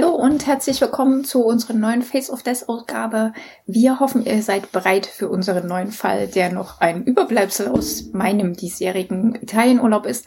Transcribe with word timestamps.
Hallo 0.00 0.14
und 0.14 0.46
herzlich 0.46 0.80
willkommen 0.80 1.24
zu 1.24 1.44
unserer 1.44 1.74
neuen 1.74 2.00
Face 2.00 2.30
of 2.30 2.42
Death 2.42 2.70
Ausgabe. 2.70 3.34
Wir 3.66 4.00
hoffen, 4.00 4.24
ihr 4.24 4.42
seid 4.42 4.72
bereit 4.72 5.04
für 5.04 5.28
unseren 5.28 5.68
neuen 5.68 5.90
Fall, 5.90 6.26
der 6.26 6.50
noch 6.50 6.80
ein 6.80 7.04
Überbleibsel 7.04 7.68
aus 7.68 8.10
meinem 8.14 8.54
diesjährigen 8.54 9.34
Italienurlaub 9.34 10.06
ist. 10.06 10.24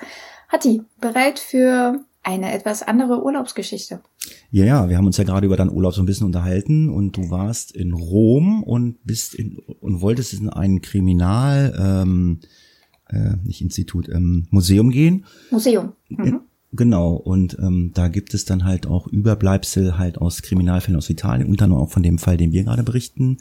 Hatti, 0.47 0.83
bereit 1.01 1.39
für 1.39 1.99
eine 2.21 2.53
etwas 2.53 2.83
andere 2.83 3.23
Urlaubsgeschichte? 3.23 4.03
Ja, 4.51 4.63
ja, 4.63 4.89
wir 4.89 4.97
haben 4.97 5.07
uns 5.07 5.17
ja 5.17 5.23
gerade 5.23 5.47
über 5.47 5.57
deinen 5.57 5.71
Urlaub 5.71 5.95
so 5.95 6.03
ein 6.03 6.05
bisschen 6.05 6.27
unterhalten 6.27 6.89
und 6.89 7.17
du 7.17 7.31
warst 7.31 7.75
in 7.75 7.93
Rom 7.93 8.61
und 8.61 9.03
bist 9.05 9.33
in 9.33 9.57
und 9.57 10.01
wolltest 10.01 10.33
in 10.33 10.49
ein 10.49 10.81
Kriminal, 10.81 11.73
ähm, 11.79 12.41
äh, 13.09 13.37
nicht 13.43 13.61
Institut, 13.61 14.07
ähm, 14.07 14.45
Museum 14.51 14.91
gehen. 14.91 15.25
Museum. 15.49 15.93
Mhm. 16.09 16.41
Genau, 16.75 17.13
und 17.13 17.57
ähm, 17.59 17.91
da 17.93 18.07
gibt 18.07 18.33
es 18.33 18.45
dann 18.45 18.65
halt 18.65 18.87
auch 18.87 19.07
Überbleibsel 19.07 19.97
halt 19.99 20.17
aus 20.17 20.41
Kriminalfällen 20.41 20.97
aus 20.97 21.09
Italien, 21.09 21.47
unter 21.47 21.65
anderem 21.65 21.83
auch 21.83 21.91
von 21.91 22.01
dem 22.03 22.17
Fall, 22.17 22.35
den 22.35 22.51
wir 22.51 22.63
gerade 22.63 22.81
berichten. 22.83 23.37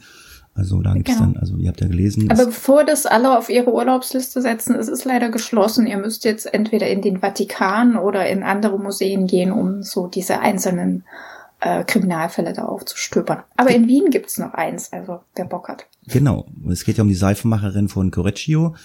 Also 0.55 0.81
da 0.83 0.93
gibt 0.93 1.09
es 1.09 1.15
Genau. 1.17 1.31
dann, 1.31 1.37
also 1.37 1.57
ihr 1.57 1.69
habt 1.69 1.81
ja 1.81 1.87
gelesen. 1.87 2.29
Aber 2.29 2.45
bevor 2.45 2.83
das 2.83 3.07
alle 3.07 3.35
auf 3.35 3.49
ihre 3.49 3.73
Urlaubsliste 3.73 4.39
setzen, 4.39 4.75
es 4.75 4.87
ist 4.87 5.03
leider 5.03 5.29
geschlossen. 5.29 5.87
Ihr 5.87 5.97
müsst 5.97 6.25
jetzt 6.25 6.53
entweder 6.53 6.87
in 6.87 7.01
den 7.01 7.21
Vatikan 7.21 7.97
oder 7.97 8.29
in 8.29 8.43
andere 8.43 8.77
Museen 8.77 9.25
gehen, 9.25 9.51
um 9.51 9.81
so 9.81 10.05
diese 10.05 10.41
einzelnen 10.41 11.05
äh, 11.59 11.83
Kriminalfälle 11.83 12.53
da 12.53 12.65
aufzustöbern. 12.65 13.39
Aber 13.57 13.71
in 13.71 13.87
Wien 13.87 14.11
gibt's 14.11 14.37
noch 14.37 14.53
eins, 14.53 14.93
also 14.93 15.21
wer 15.35 15.45
Bock 15.45 15.69
hat. 15.69 15.87
Genau, 16.07 16.45
es 16.69 16.83
geht 16.83 16.97
ja 16.97 17.03
um 17.03 17.09
die 17.09 17.15
Seifenmacherin 17.15 17.87
von 17.87 18.11
Correggio. 18.11 18.75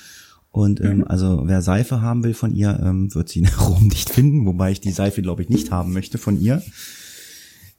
Und 0.58 0.80
ähm, 0.80 1.04
also 1.06 1.42
wer 1.44 1.62
Seife 1.62 2.00
haben 2.00 2.24
will 2.24 2.34
von 2.34 2.52
ihr, 2.52 2.80
ähm, 2.82 3.14
wird 3.14 3.28
sie 3.28 3.38
in 3.42 3.46
Rom 3.46 3.86
nicht 3.86 4.10
finden, 4.10 4.44
wobei 4.44 4.72
ich 4.72 4.80
die 4.80 4.90
Seife, 4.90 5.22
glaube 5.22 5.42
ich, 5.42 5.48
nicht 5.48 5.70
haben 5.70 5.92
möchte 5.92 6.18
von 6.18 6.38
ihr. 6.40 6.62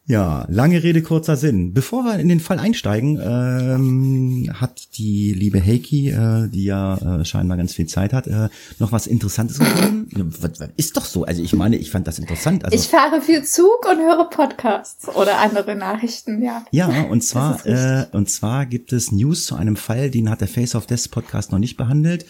Ja, 0.09 0.47
lange 0.49 0.81
Rede, 0.81 1.03
kurzer 1.03 1.35
Sinn. 1.35 1.71
Bevor 1.75 2.03
wir 2.03 2.17
in 2.17 2.29
den 2.29 2.39
Fall 2.39 2.57
einsteigen, 2.57 3.19
ähm, 3.23 4.49
hat 4.59 4.97
die 4.97 5.35
liebe 5.35 5.63
Heiki, 5.63 6.09
äh, 6.09 6.47
die 6.47 6.63
ja 6.63 7.19
äh, 7.19 7.25
scheinbar 7.25 7.57
ganz 7.57 7.75
viel 7.75 7.85
Zeit 7.85 8.11
hat, 8.11 8.25
äh, 8.25 8.49
noch 8.79 8.91
was 8.91 9.05
Interessantes 9.05 9.59
gefunden. 9.59 10.33
Ist 10.77 10.97
doch 10.97 11.05
so. 11.05 11.25
Also 11.25 11.43
ich 11.43 11.53
meine, 11.53 11.75
ich 11.77 11.91
fand 11.91 12.07
das 12.07 12.17
interessant. 12.17 12.65
Also 12.65 12.75
Ich 12.75 12.87
fahre 12.87 13.21
viel 13.21 13.43
Zug 13.43 13.87
und 13.87 13.99
höre 13.99 14.27
Podcasts 14.31 15.07
oder 15.09 15.37
andere 15.41 15.75
Nachrichten, 15.75 16.41
ja. 16.41 16.65
Ja, 16.71 17.03
und 17.03 17.23
zwar, 17.23 17.63
äh, 17.67 18.07
und 18.11 18.31
zwar 18.31 18.65
gibt 18.65 18.91
es 18.93 19.11
News 19.11 19.45
zu 19.45 19.57
einem 19.57 19.75
Fall, 19.75 20.09
den 20.09 20.31
hat 20.31 20.41
der 20.41 20.47
Face 20.47 20.73
of 20.73 20.87
Death 20.87 21.11
Podcast 21.11 21.51
noch 21.51 21.59
nicht 21.59 21.77
behandelt. 21.77 22.25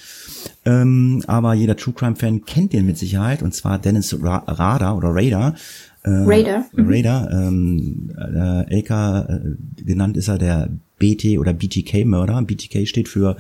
Ähm, 0.66 1.24
aber 1.28 1.54
jeder 1.54 1.78
True 1.78 1.94
Crime 1.94 2.18
Fan 2.18 2.44
kennt 2.44 2.74
den 2.74 2.86
mit 2.86 2.98
Sicherheit, 2.98 3.42
und 3.42 3.56
zwar 3.56 3.80
Dennis 3.80 4.14
Ra 4.22 4.44
Rader 4.48 4.98
oder 4.98 5.16
Raider. 5.16 5.56
Äh, 6.04 6.10
Raider. 6.10 6.66
Mhm. 6.74 6.90
Raider, 6.90 7.30
ähm, 7.32 8.12
äh, 8.18 8.80
LK, 8.80 8.90
äh, 8.90 9.84
genannt 9.84 10.18
ist 10.18 10.28
er 10.28 10.38
der 10.38 10.70
BT 10.98 11.38
oder 11.38 11.54
BTK-Mörder. 11.54 12.42
BTK 12.44 12.88
steht 12.88 13.08
für 13.08 13.38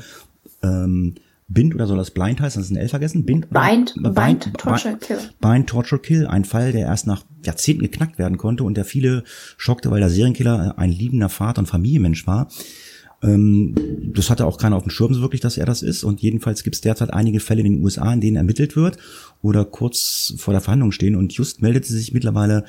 ähm, 0.62 1.16
Bind 1.48 1.74
oder 1.74 1.88
soll 1.88 1.98
das 1.98 2.12
Blind 2.12 2.40
heißen? 2.40 2.60
Das 2.62 2.70
ist 2.70 2.76
ein 2.76 2.80
L 2.80 2.90
vergessen? 2.90 3.26
Bind? 3.26 3.48
oder? 3.50 3.62
Bind, 3.62 3.96
Bind, 4.14 4.54
Torture, 4.58 4.98
Kill. 4.98 5.18
Bind, 5.42 5.68
Torture, 5.68 6.00
Kill. 6.00 6.28
Ein 6.28 6.46
Fall, 6.46 6.72
der 6.72 6.82
erst 6.88 7.08
nach 7.08 7.24
Jahrzehnten 7.44 7.84
geknackt 7.84 8.20
werden 8.20 8.38
konnte 8.38 8.64
und 8.64 8.78
der 8.78 8.86
viele 8.86 9.24
schockte, 9.58 9.90
weil 9.90 10.00
der 10.00 10.10
Serienkiller 10.10 10.78
ein 10.78 10.92
liebender 10.92 11.30
Vater 11.30 11.60
und 11.60 11.66
Familienmensch 11.66 12.28
war. 12.28 12.50
Ähm, 13.24 13.74
das 14.14 14.30
hatte 14.30 14.46
auch 14.46 14.58
keiner 14.58 14.76
auf 14.76 14.84
dem 14.84 14.92
Schirm 14.92 15.14
so 15.14 15.22
wirklich, 15.22 15.42
dass 15.42 15.58
er 15.58 15.66
das 15.66 15.82
ist. 15.82 16.04
Und 16.04 16.22
jedenfalls 16.22 16.64
gibt 16.64 16.76
es 16.76 16.82
derzeit 16.82 17.14
einige 17.14 17.40
Fälle 17.40 17.62
in 17.62 17.74
den 17.74 17.84
USA, 17.84 18.14
in 18.14 18.22
denen 18.22 18.38
ermittelt 18.38 18.76
wird 18.76 18.98
oder 19.42 19.66
kurz 19.66 20.34
vor 20.38 20.54
der 20.54 20.62
Verhandlung 20.62 20.92
stehen. 20.92 21.16
Und 21.16 21.34
just 21.34 21.62
meldete 21.62 21.92
sich 21.92 22.14
mittlerweile 22.14 22.66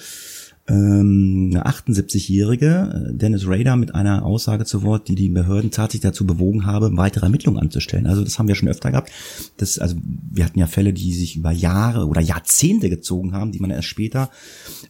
ähm, 0.70 1.50
eine 1.52 1.66
78-jährige 1.66 3.08
äh, 3.10 3.14
Dennis 3.14 3.46
Rader 3.46 3.76
mit 3.76 3.94
einer 3.94 4.24
Aussage 4.24 4.64
zu 4.64 4.84
Wort, 4.84 5.08
die 5.08 5.16
die 5.16 5.28
Behörden 5.28 5.72
tatsächlich 5.72 6.02
dazu 6.02 6.24
bewogen 6.26 6.64
habe, 6.64 6.96
weitere 6.96 7.26
Ermittlungen 7.26 7.60
anzustellen. 7.60 8.06
Also 8.06 8.22
das 8.22 8.38
haben 8.38 8.46
wir 8.46 8.54
schon 8.54 8.68
öfter 8.68 8.92
gehabt. 8.92 9.10
Das, 9.56 9.80
also 9.80 9.96
wir 10.30 10.44
hatten 10.44 10.60
ja 10.60 10.68
Fälle, 10.68 10.92
die 10.92 11.12
sich 11.12 11.36
über 11.36 11.50
Jahre 11.50 12.06
oder 12.06 12.20
Jahrzehnte 12.20 12.88
gezogen 12.88 13.32
haben, 13.32 13.50
die 13.50 13.58
man 13.58 13.70
erst 13.70 13.88
später 13.88 14.30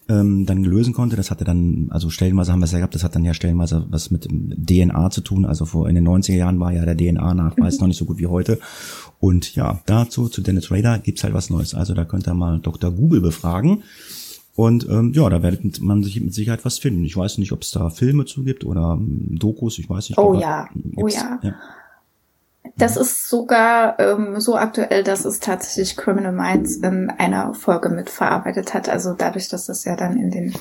ähm, 0.08 0.44
dann 0.44 0.64
lösen 0.64 0.92
konnte. 0.92 1.16
Das 1.16 1.30
hatte 1.30 1.44
dann, 1.44 1.86
also 1.90 2.10
stellenweise 2.10 2.52
haben 2.52 2.60
wir 2.60 2.66
es 2.66 2.72
ja 2.72 2.78
gehabt, 2.78 2.94
das 2.94 3.02
hat 3.02 3.14
dann 3.14 3.24
ja 3.24 3.32
stellenweise 3.32 3.86
was 3.88 4.10
mit 4.10 4.28
DNA 4.28 5.10
zu 5.10 5.22
tun. 5.22 5.46
Also 5.46 5.64
vor 5.64 5.88
in 5.88 5.94
den 5.94 6.06
90er 6.06 6.36
Jahren 6.36 6.60
war 6.60 6.72
ja 6.72 6.84
der 6.84 6.96
DNA-Nachweis 6.96 7.80
noch 7.80 7.86
nicht 7.86 7.98
so 7.98 8.04
gut 8.04 8.18
wie 8.18 8.26
heute. 8.26 8.58
Und 9.18 9.54
ja, 9.54 9.80
dazu, 9.86 10.28
zu 10.28 10.42
Dennis 10.42 10.70
Rader, 10.70 10.98
gibt's 10.98 11.24
halt 11.24 11.32
was 11.32 11.48
Neues. 11.48 11.74
Also 11.74 11.94
da 11.94 12.04
könnt 12.04 12.28
ihr 12.28 12.34
mal 12.34 12.58
Dr. 12.58 12.90
Google 12.90 13.22
befragen. 13.22 13.82
Und 14.60 14.86
ähm, 14.90 15.12
ja, 15.14 15.26
da 15.30 15.42
werdet 15.42 15.80
man 15.80 16.02
sich 16.02 16.20
mit 16.20 16.34
Sicherheit 16.34 16.66
was 16.66 16.76
finden. 16.78 17.02
Ich 17.04 17.16
weiß 17.16 17.38
nicht, 17.38 17.50
ob 17.52 17.62
es 17.62 17.70
da 17.70 17.88
Filme 17.88 18.26
zu 18.26 18.44
gibt 18.44 18.62
oder 18.62 18.98
ähm, 19.00 19.38
Dokus, 19.38 19.78
ich 19.78 19.88
weiß 19.88 20.10
nicht. 20.10 20.18
Oh 20.18 20.34
ja, 20.34 20.68
oh 20.96 21.06
gibt's- 21.06 21.24
ja. 21.42 21.54
Das 22.76 22.98
ist 22.98 23.30
sogar 23.30 23.98
ähm, 23.98 24.38
so 24.38 24.56
aktuell, 24.56 25.02
dass 25.02 25.24
es 25.24 25.40
tatsächlich 25.40 25.96
Criminal 25.96 26.32
Minds 26.32 26.76
in 26.76 27.08
einer 27.08 27.54
Folge 27.54 27.88
mitverarbeitet 27.88 28.74
hat. 28.74 28.90
Also 28.90 29.14
dadurch, 29.14 29.48
dass 29.48 29.64
das 29.64 29.86
ja 29.86 29.96
dann 29.96 30.18
in 30.18 30.30
den 30.30 30.52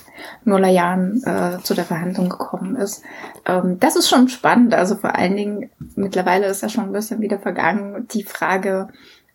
Nullerjahren 0.46 1.22
äh, 1.26 1.58
zu 1.62 1.74
der 1.74 1.84
Verhandlung 1.84 2.30
gekommen 2.30 2.78
ist. 2.78 3.04
Ähm, 3.46 3.82
das 3.82 3.98
ist 3.98 4.08
schon 4.08 4.30
spannend. 4.30 4.74
Also 4.74 4.96
vor 4.96 5.16
allen 5.16 5.36
Dingen, 5.36 5.70
mittlerweile 5.98 6.46
ist 6.46 6.62
ja 6.62 6.70
schon 6.70 6.86
ein 6.86 6.94
bisschen 6.94 7.20
wieder 7.20 7.38
vergangen, 7.38 8.08
die 8.14 8.24
Frage, 8.24 8.88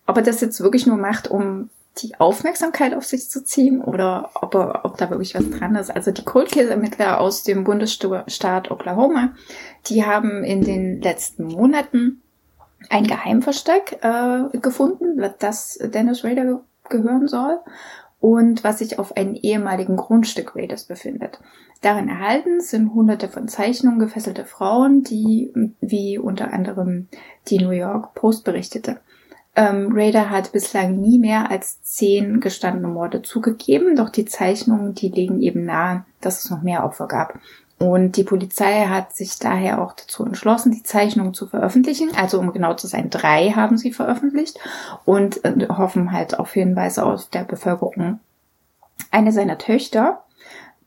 ob 0.07 0.17
er 0.17 0.23
das 0.23 0.41
jetzt 0.41 0.59
wirklich 0.59 0.87
nur 0.87 0.97
macht, 0.97 1.29
um 1.29 1.69
die 1.99 2.19
Aufmerksamkeit 2.19 2.93
auf 2.93 3.05
sich 3.05 3.29
zu 3.29 3.43
ziehen 3.43 3.81
oder 3.81 4.31
ob, 4.35 4.55
er, 4.55 4.81
ob 4.83 4.97
da 4.97 5.09
wirklich 5.09 5.35
was 5.35 5.49
dran 5.49 5.75
ist. 5.75 5.89
Also 5.89 6.11
die 6.11 6.25
Cold 6.25 6.51
Case 6.51 6.69
Ermittler 6.69 7.21
aus 7.21 7.43
dem 7.43 7.63
Bundesstaat 7.63 8.69
Oklahoma, 8.69 9.33
die 9.87 10.05
haben 10.05 10.43
in 10.43 10.63
den 10.63 11.01
letzten 11.01 11.45
Monaten 11.45 12.21
ein 12.89 13.07
Geheimversteck 13.07 13.99
äh, 14.01 14.57
gefunden, 14.57 15.23
das 15.39 15.79
Dennis 15.81 16.23
Rader 16.23 16.45
ge 16.45 16.57
gehören 16.87 17.27
soll 17.27 17.61
und 18.19 18.63
was 18.63 18.77
sich 18.77 18.99
auf 18.99 19.17
einem 19.17 19.33
ehemaligen 19.33 19.95
Grundstück 19.95 20.55
Raiders 20.55 20.85
befindet. 20.85 21.39
Darin 21.81 22.09
erhalten 22.09 22.61
sind 22.61 22.93
hunderte 22.93 23.27
von 23.27 23.47
Zeichnungen 23.47 23.99
gefesselte 23.99 24.45
Frauen, 24.45 25.03
die, 25.03 25.51
wie 25.81 26.19
unter 26.19 26.53
anderem 26.53 27.07
die 27.47 27.57
New 27.57 27.71
York 27.71 28.13
Post 28.13 28.43
berichtete. 28.43 28.99
Ähm, 29.55 29.91
Raider 29.93 30.29
hat 30.29 30.51
bislang 30.51 30.99
nie 30.99 31.17
mehr 31.17 31.49
als 31.49 31.81
zehn 31.81 32.41
gestandene 32.41 32.89
Morde 32.89 33.21
zugegeben, 33.21 33.95
doch 33.95 34.09
die 34.09 34.25
Zeichnungen, 34.25 34.95
die 34.95 35.09
legen 35.09 35.41
eben 35.41 35.63
nahe, 35.65 36.05
dass 36.19 36.43
es 36.43 36.49
noch 36.49 36.61
mehr 36.61 36.83
Opfer 36.83 37.07
gab. 37.07 37.39
Und 37.77 38.15
die 38.15 38.23
Polizei 38.23 38.85
hat 38.85 39.15
sich 39.15 39.37
daher 39.37 39.81
auch 39.81 39.93
dazu 39.93 40.25
entschlossen, 40.25 40.71
die 40.71 40.83
Zeichnungen 40.83 41.33
zu 41.33 41.47
veröffentlichen. 41.47 42.09
Also 42.15 42.39
um 42.39 42.53
genau 42.53 42.73
zu 42.73 42.87
sein, 42.87 43.09
drei 43.09 43.51
haben 43.51 43.77
sie 43.77 43.91
veröffentlicht 43.91 44.59
und 45.03 45.43
äh, 45.43 45.67
hoffen 45.69 46.11
halt 46.11 46.39
auf 46.39 46.53
Hinweise 46.53 47.05
aus 47.05 47.29
der 47.29 47.43
Bevölkerung. 47.43 48.19
Eine 49.11 49.33
seiner 49.33 49.57
Töchter, 49.57 50.23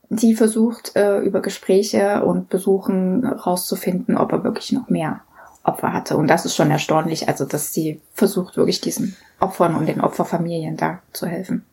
die 0.08 0.34
versucht 0.34 0.96
äh, 0.96 1.18
über 1.20 1.40
Gespräche 1.40 2.24
und 2.24 2.48
Besuchen 2.48 3.26
rauszufinden, 3.26 4.16
ob 4.16 4.32
er 4.32 4.44
wirklich 4.44 4.72
noch 4.72 4.88
mehr 4.88 5.20
Opfer 5.62 5.92
hatte. 5.92 6.16
Und 6.16 6.28
das 6.28 6.44
ist 6.44 6.56
schon 6.56 6.70
erstaunlich, 6.70 7.28
also 7.28 7.44
dass 7.44 7.72
sie 7.72 8.00
versucht, 8.14 8.56
wirklich 8.56 8.80
diesen 8.80 9.16
Opfern 9.40 9.74
und 9.74 9.86
den 9.86 10.00
Opferfamilien 10.00 10.76
da 10.76 11.00
zu 11.12 11.26
helfen. 11.26 11.64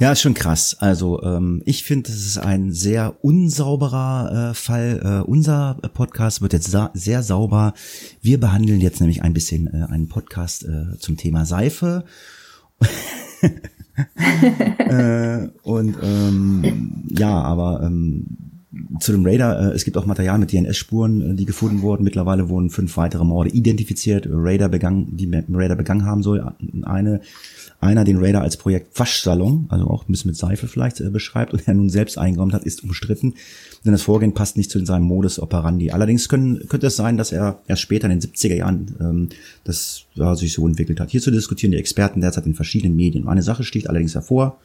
Ja, 0.00 0.12
ist 0.12 0.20
schon 0.20 0.34
krass. 0.34 0.76
Also 0.78 1.20
ähm, 1.24 1.60
ich 1.64 1.82
finde, 1.82 2.10
es 2.10 2.24
ist 2.24 2.38
ein 2.38 2.72
sehr 2.72 3.16
unsauberer 3.22 4.50
äh, 4.50 4.54
Fall. 4.54 5.00
Äh, 5.02 5.28
unser 5.28 5.74
Podcast 5.92 6.40
wird 6.40 6.52
jetzt 6.52 6.70
sa 6.70 6.90
sehr 6.94 7.24
sauber. 7.24 7.74
Wir 8.22 8.38
behandeln 8.38 8.80
jetzt 8.80 9.00
nämlich 9.00 9.22
ein 9.22 9.34
bisschen 9.34 9.66
äh, 9.66 9.86
einen 9.90 10.08
Podcast 10.08 10.64
äh, 10.64 10.96
zum 11.00 11.16
Thema 11.16 11.46
Seife. 11.46 12.04
äh, 14.88 15.48
und 15.62 15.96
ähm, 16.00 17.08
ja, 17.10 17.42
aber 17.42 17.82
ähm, 17.82 18.47
zu 19.00 19.12
dem 19.12 19.24
Raider, 19.24 19.70
äh, 19.70 19.74
es 19.74 19.84
gibt 19.84 19.96
auch 19.96 20.06
Material 20.06 20.38
mit 20.38 20.52
DNS-Spuren, 20.52 21.32
äh, 21.32 21.34
die 21.34 21.44
gefunden 21.44 21.82
wurden. 21.82 22.04
Mittlerweile 22.04 22.48
wurden 22.48 22.70
fünf 22.70 22.96
weitere 22.96 23.24
Morde 23.24 23.50
identifiziert, 23.50 24.26
Raider 24.30 24.68
begangen, 24.68 25.16
die 25.16 25.30
Raider 25.50 25.76
begangen 25.76 26.04
haben 26.04 26.22
soll. 26.22 26.52
Eine, 26.82 27.20
einer 27.80 28.04
den 28.04 28.18
Raider 28.18 28.42
als 28.42 28.56
Projekt 28.56 28.98
Waschsalon, 28.98 29.66
also 29.68 29.86
auch 29.86 30.08
ein 30.08 30.12
bisschen 30.12 30.30
mit 30.30 30.36
Seife 30.36 30.68
vielleicht 30.68 31.00
äh, 31.00 31.10
beschreibt 31.10 31.52
und 31.52 31.66
er 31.66 31.74
nun 31.74 31.90
selbst 31.90 32.18
eingeräumt 32.18 32.52
hat, 32.52 32.64
ist 32.64 32.82
umstritten, 32.82 33.34
denn 33.84 33.92
das 33.92 34.02
Vorgehen 34.02 34.34
passt 34.34 34.56
nicht 34.56 34.70
zu 34.70 34.84
seinem 34.84 35.04
Modus 35.04 35.38
operandi. 35.38 35.90
Allerdings 35.90 36.28
können, 36.28 36.66
könnte 36.68 36.88
es 36.88 36.96
sein, 36.96 37.16
dass 37.16 37.32
er 37.32 37.60
erst 37.66 37.82
später 37.82 38.08
in 38.08 38.18
den 38.18 38.30
70er 38.30 38.56
Jahren 38.56 38.96
ähm, 39.00 39.28
das 39.64 40.04
ja, 40.14 40.34
sich 40.34 40.52
so 40.52 40.66
entwickelt 40.66 41.00
hat. 41.00 41.10
Hierzu 41.10 41.30
diskutieren 41.30 41.72
die 41.72 41.78
Experten 41.78 42.20
derzeit 42.20 42.46
in 42.46 42.54
verschiedenen 42.54 42.96
Medien. 42.96 43.28
Eine 43.28 43.42
Sache 43.42 43.64
sticht 43.64 43.88
allerdings 43.88 44.14
hervor, 44.14 44.58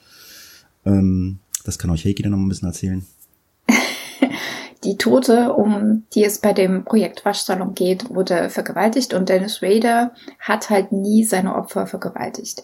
ähm, 0.86 1.40
das 1.66 1.80
kann 1.80 1.92
euch 1.92 2.06
Heiki 2.06 2.24
dann 2.24 2.34
noch 2.34 2.40
ein 2.40 2.50
bisschen 2.50 2.68
erzählen. 2.68 3.06
Die 4.84 4.98
Tote, 4.98 5.54
um 5.54 6.04
die 6.14 6.26
es 6.26 6.40
bei 6.40 6.52
dem 6.52 6.84
Projekt 6.84 7.24
Waschsalon 7.24 7.74
geht, 7.74 8.14
wurde 8.14 8.50
vergewaltigt 8.50 9.14
und 9.14 9.30
Dennis 9.30 9.62
Rader 9.62 10.12
hat 10.40 10.70
halt 10.70 10.92
nie 10.92 11.24
seine 11.24 11.56
Opfer 11.56 11.88
vergewaltigt. 11.88 12.64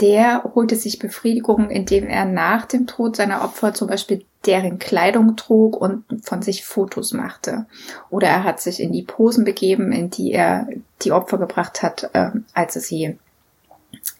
Der 0.00 0.44
holte 0.54 0.76
sich 0.76 0.98
Befriedigung, 0.98 1.70
indem 1.70 2.06
er 2.06 2.24
nach 2.24 2.66
dem 2.66 2.86
Tod 2.86 3.16
seiner 3.16 3.42
Opfer 3.42 3.74
zum 3.74 3.88
Beispiel 3.88 4.24
deren 4.46 4.78
Kleidung 4.78 5.36
trug 5.36 5.76
und 5.76 6.04
von 6.22 6.40
sich 6.40 6.64
Fotos 6.64 7.12
machte. 7.12 7.66
Oder 8.08 8.28
er 8.28 8.44
hat 8.44 8.60
sich 8.60 8.80
in 8.80 8.92
die 8.92 9.02
Posen 9.02 9.44
begeben, 9.44 9.90
in 9.90 10.08
die 10.08 10.32
er 10.32 10.68
die 11.02 11.12
Opfer 11.12 11.38
gebracht 11.38 11.82
hat, 11.82 12.08
äh, 12.12 12.30
als 12.54 12.76
er 12.76 12.82
sie, 12.82 13.04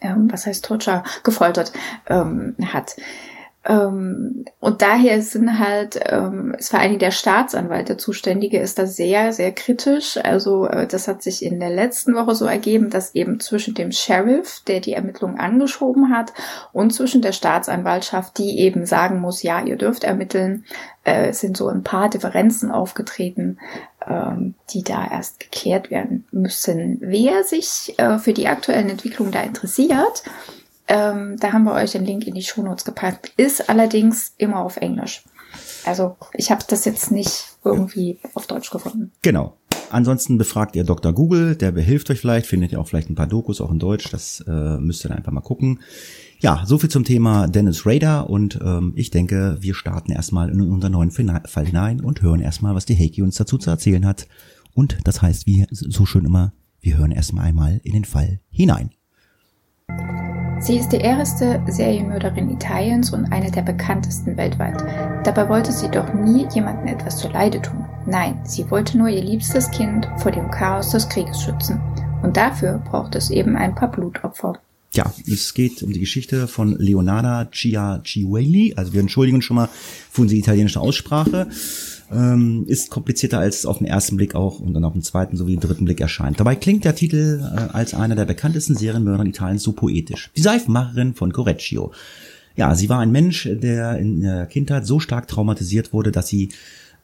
äh, 0.01 0.13
was 0.15 0.45
heißt 0.45 0.65
Torture, 0.65 1.03
gefoltert 1.23 1.71
ähm, 2.07 2.55
hat. 2.61 2.97
Ähm, 3.69 4.45
und 4.59 4.81
daher 4.81 5.21
sind 5.21 5.59
halt, 5.59 5.99
ähm, 6.07 6.55
ist 6.57 6.71
vor 6.71 6.79
allen 6.79 6.89
Dingen 6.89 6.99
der 6.99 7.11
Staatsanwalt, 7.11 7.87
der 7.87 7.99
Zuständige, 7.99 8.57
ist 8.57 8.79
da 8.79 8.87
sehr, 8.87 9.31
sehr 9.31 9.51
kritisch. 9.51 10.17
Also 10.17 10.65
äh, 10.65 10.87
das 10.87 11.07
hat 11.07 11.21
sich 11.21 11.45
in 11.45 11.59
der 11.59 11.69
letzten 11.69 12.15
Woche 12.15 12.33
so 12.33 12.45
ergeben, 12.45 12.89
dass 12.89 13.13
eben 13.13 13.39
zwischen 13.39 13.75
dem 13.75 13.91
Sheriff, 13.91 14.63
der 14.65 14.79
die 14.79 14.93
Ermittlungen 14.93 15.39
angeschoben 15.39 16.09
hat, 16.09 16.33
und 16.73 16.91
zwischen 16.91 17.21
der 17.21 17.31
Staatsanwaltschaft, 17.31 18.39
die 18.39 18.59
eben 18.59 18.87
sagen 18.87 19.19
muss, 19.19 19.43
ja, 19.43 19.63
ihr 19.63 19.75
dürft 19.75 20.03
ermitteln, 20.03 20.65
äh, 21.03 21.31
sind 21.31 21.55
so 21.55 21.67
ein 21.67 21.83
paar 21.83 22.09
Differenzen 22.09 22.71
aufgetreten, 22.71 23.59
ähm, 24.07 24.55
die 24.71 24.83
da 24.83 25.07
erst 25.11 25.39
geklärt 25.39 25.91
werden 25.91 26.25
müssen. 26.31 26.97
Wer 27.01 27.43
sich 27.43 27.93
äh, 27.97 28.17
für 28.17 28.33
die 28.33 28.47
aktuellen 28.47 28.89
Entwicklungen 28.89 29.31
da 29.31 29.41
interessiert, 29.41 30.23
ähm, 30.89 31.37
da 31.39 31.53
haben 31.53 31.63
wir 31.63 31.73
euch 31.73 31.91
den 31.91 32.03
Link 32.03 32.27
in 32.27 32.33
die 32.33 32.41
Shownotes 32.41 32.83
gepackt. 32.83 33.31
Ist 33.37 33.69
allerdings 33.69 34.33
immer 34.37 34.59
auf 34.59 34.77
Englisch. 34.77 35.23
Also 35.85 36.17
ich 36.33 36.51
habe 36.51 36.63
das 36.67 36.83
jetzt 36.85 37.11
nicht 37.11 37.45
irgendwie 37.63 38.19
auf 38.33 38.47
Deutsch 38.47 38.71
gefunden. 38.71 39.11
Genau. 39.21 39.55
Ansonsten 39.91 40.37
befragt 40.37 40.75
ihr 40.75 40.83
Dr. 40.83 41.13
Google, 41.13 41.55
der 41.55 41.71
behilft 41.71 42.11
euch 42.11 42.19
vielleicht, 42.19 42.45
findet 42.45 42.71
ihr 42.71 42.79
auch 42.79 42.87
vielleicht 42.87 43.09
ein 43.09 43.15
paar 43.15 43.27
Dokus 43.27 43.59
auch 43.59 43.71
in 43.71 43.79
Deutsch, 43.79 44.11
das 44.11 44.43
äh, 44.47 44.77
müsst 44.77 45.03
ihr 45.03 45.09
dann 45.09 45.17
einfach 45.17 45.31
mal 45.31 45.41
gucken. 45.41 45.79
Ja, 46.39 46.63
so 46.65 46.77
viel 46.77 46.89
zum 46.89 47.03
Thema 47.03 47.47
Dennis 47.47 47.85
Rader 47.85 48.29
und 48.29 48.59
ähm, 48.63 48.93
ich 48.95 49.09
denke, 49.09 49.57
wir 49.61 49.73
starten 49.73 50.11
erstmal 50.11 50.49
in 50.49 50.61
unseren 50.61 50.91
neuen 50.91 51.11
Fall 51.11 51.65
hinein 51.65 52.01
und 52.01 52.21
hören 52.21 52.39
erstmal, 52.39 52.75
was 52.75 52.85
die 52.85 52.97
Heiki 52.97 53.23
uns 53.23 53.35
dazu 53.35 53.57
zu 53.57 53.69
erzählen 53.71 54.05
hat. 54.05 54.27
Und 54.75 54.97
das 55.05 55.21
heißt, 55.21 55.47
wie 55.47 55.65
so 55.71 56.05
schön 56.05 56.25
immer, 56.25 56.53
wir 56.81 56.97
hören 56.97 57.11
erstmal 57.11 57.45
einmal 57.45 57.81
in 57.83 57.93
den 57.93 58.05
Fall 58.05 58.41
hinein. 58.49 58.91
Sie 60.61 60.77
ist 60.77 60.89
die 60.89 60.97
erste 60.97 61.61
Serienmörderin 61.67 62.51
Italiens 62.51 63.13
und 63.13 63.31
eine 63.31 63.49
der 63.49 63.61
bekanntesten 63.61 64.35
weltweit. 64.35 64.83
Dabei 65.23 65.47
wollte 65.47 65.71
sie 65.71 65.89
doch 65.89 66.13
nie 66.13 66.47
jemandem 66.53 66.87
etwas 66.87 67.17
zu 67.17 67.29
Leide 67.29 67.61
tun. 67.61 67.85
Nein, 68.05 68.41
sie 68.43 68.69
wollte 68.69 68.97
nur 68.97 69.07
ihr 69.07 69.23
liebstes 69.23 69.71
Kind 69.71 70.07
vor 70.17 70.31
dem 70.31 70.51
Chaos 70.51 70.89
des 70.89 71.07
Krieges 71.07 71.41
schützen. 71.41 71.79
Und 72.21 72.35
dafür 72.35 72.81
braucht 72.89 73.15
es 73.15 73.29
eben 73.29 73.55
ein 73.55 73.73
paar 73.73 73.89
Blutopfer. 73.89 74.59
Ja, 74.93 75.13
es 75.31 75.53
geht 75.53 75.81
um 75.83 75.93
die 75.93 75.99
Geschichte 75.99 76.47
von 76.47 76.75
Leonarda 76.77 77.49
Ciaciuelli. 77.51 78.73
Also 78.75 78.91
wir 78.91 78.99
entschuldigen 78.99 79.41
schon 79.41 79.55
mal 79.55 79.69
für 80.11 80.23
unsere 80.23 80.39
italienische 80.39 80.81
Aussprache 80.81 81.47
ähm, 82.11 82.65
ist 82.67 82.89
komplizierter 82.89 83.39
als 83.39 83.59
es 83.59 83.65
auf 83.65 83.79
den 83.79 83.87
ersten 83.87 84.17
Blick 84.17 84.35
auch 84.35 84.59
und 84.59 84.73
dann 84.73 84.83
auf 84.83 84.93
den 84.93 85.01
zweiten 85.01 85.37
sowie 85.37 85.55
den 85.55 85.61
dritten 85.61 85.85
Blick 85.85 86.01
erscheint. 86.01 86.39
Dabei 86.39 86.55
klingt 86.55 86.85
der 86.85 86.95
Titel 86.95 87.41
äh, 87.41 87.73
als 87.73 87.93
einer 87.93 88.15
der 88.15 88.25
bekanntesten 88.25 88.75
Serienmörder 88.75 89.25
Italiens 89.25 89.63
so 89.63 89.73
poetisch. 89.73 90.31
Die 90.35 90.41
Seifenmacherin 90.41 91.13
von 91.13 91.31
Correggio. 91.31 91.91
Ja, 92.55 92.75
sie 92.75 92.89
war 92.89 92.99
ein 92.99 93.11
Mensch, 93.11 93.47
der 93.51 93.97
in 93.99 94.21
der 94.21 94.45
Kindheit 94.47 94.85
so 94.85 94.99
stark 94.99 95.27
traumatisiert 95.27 95.93
wurde, 95.93 96.11
dass 96.11 96.27
sie 96.27 96.49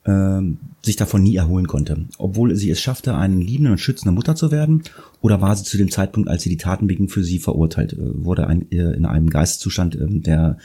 ähm, 0.05 0.57
sich 0.83 0.95
davon 0.95 1.23
nie 1.23 1.35
erholen 1.35 1.67
konnte. 1.67 2.05
Obwohl 2.17 2.55
sie 2.55 2.69
es 2.69 2.81
schaffte, 2.81 3.15
eine 3.15 3.35
liebende 3.35 3.71
und 3.71 3.79
schützende 3.79 4.13
Mutter 4.13 4.35
zu 4.35 4.51
werden, 4.51 4.83
oder 5.21 5.41
war 5.41 5.55
sie 5.55 5.63
zu 5.63 5.77
dem 5.77 5.89
Zeitpunkt, 5.89 6.29
als 6.29 6.43
sie 6.43 6.49
die 6.49 6.57
Taten 6.57 6.87
beging, 6.87 7.09
für 7.09 7.23
sie 7.23 7.39
verurteilt, 7.39 7.93
äh, 7.93 7.97
wurde 8.23 8.47
ein, 8.47 8.71
äh, 8.71 8.91
in 8.93 9.05
einem 9.05 9.29
Geisteszustand, 9.29 9.95
äh, 9.95 10.07
der 10.07 10.57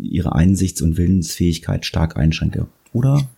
ihre 0.00 0.34
Einsichts- 0.34 0.80
und 0.80 0.96
Willensfähigkeit 0.96 1.84
stark 1.84 2.16
einschränkte. 2.16 2.68
Oder 2.92 3.28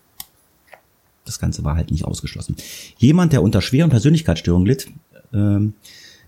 das 1.31 1.38
Ganze 1.38 1.65
war 1.65 1.77
halt 1.77 1.91
nicht 1.93 2.05
ausgeschlossen. 2.05 2.56
Jemand, 2.99 3.32
der 3.32 3.43
unter 3.43 3.62
schweren 3.62 3.91
Persönlichkeitsstörungen 3.91 4.67
litt, 4.67 4.88
ähm, 5.32 5.75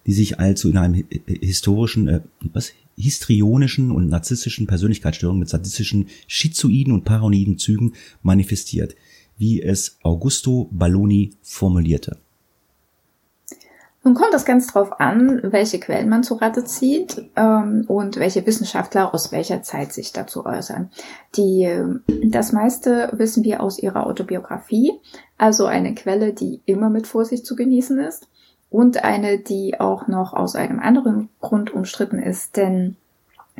die 0.07 0.13
sich 0.13 0.39
also 0.39 0.69
in 0.69 0.79
einem 0.79 1.05
historischen, 1.27 2.09
äh, 2.09 2.21
was, 2.53 2.73
histrionischen 2.97 3.91
und 3.91 4.09
narzisstischen 4.09 4.67
Persönlichkeitsstörungen 4.67 5.41
mit 5.41 5.49
sadistischen, 5.49 6.07
schizoiden 6.27 6.93
und 6.93 7.05
paranoiden 7.05 7.59
Zügen 7.59 7.95
manifestiert, 8.23 8.95
wie 9.39 9.63
es 9.63 9.99
Augusto 10.03 10.69
Balloni 10.71 11.31
formulierte. 11.43 12.19
Nun 14.05 14.15
kommt 14.15 14.35
es 14.35 14.45
ganz 14.45 14.67
drauf 14.67 15.01
an, 15.01 15.41
welche 15.45 15.79
Quellen 15.79 16.09
man 16.09 16.25
zu 16.25 16.35
Rate 16.35 16.65
zieht 16.65 17.31
ähm, 17.37 17.85
und 17.87 18.17
welche 18.17 18.45
Wissenschaftler 18.47 19.15
aus 19.15 19.31
welcher 19.31 19.63
Zeit 19.63 19.93
sich 19.93 20.13
dazu 20.13 20.45
äußern. 20.45 20.91
Die, 21.37 21.71
das 22.25 22.53
meiste 22.53 23.11
wissen 23.13 23.45
wir 23.45 23.63
aus 23.63 23.79
ihrer 23.79 24.07
Autobiografie, 24.07 24.93
also 25.39 25.67
eine 25.67 25.95
Quelle, 25.95 26.33
die 26.33 26.63
immer 26.67 26.91
mit 26.91 27.07
Vorsicht 27.07 27.47
zu 27.47 27.55
genießen 27.55 27.99
ist 28.01 28.29
und 28.71 29.05
eine, 29.05 29.39
die 29.39 29.79
auch 29.79 30.09
noch 30.09 30.33
aus 30.33 30.57
einem 30.57 30.81
anderen 30.81 31.29
Grund 31.41 31.73
umstritten 31.73 32.19
ist, 32.19 32.57
denn 32.57 32.97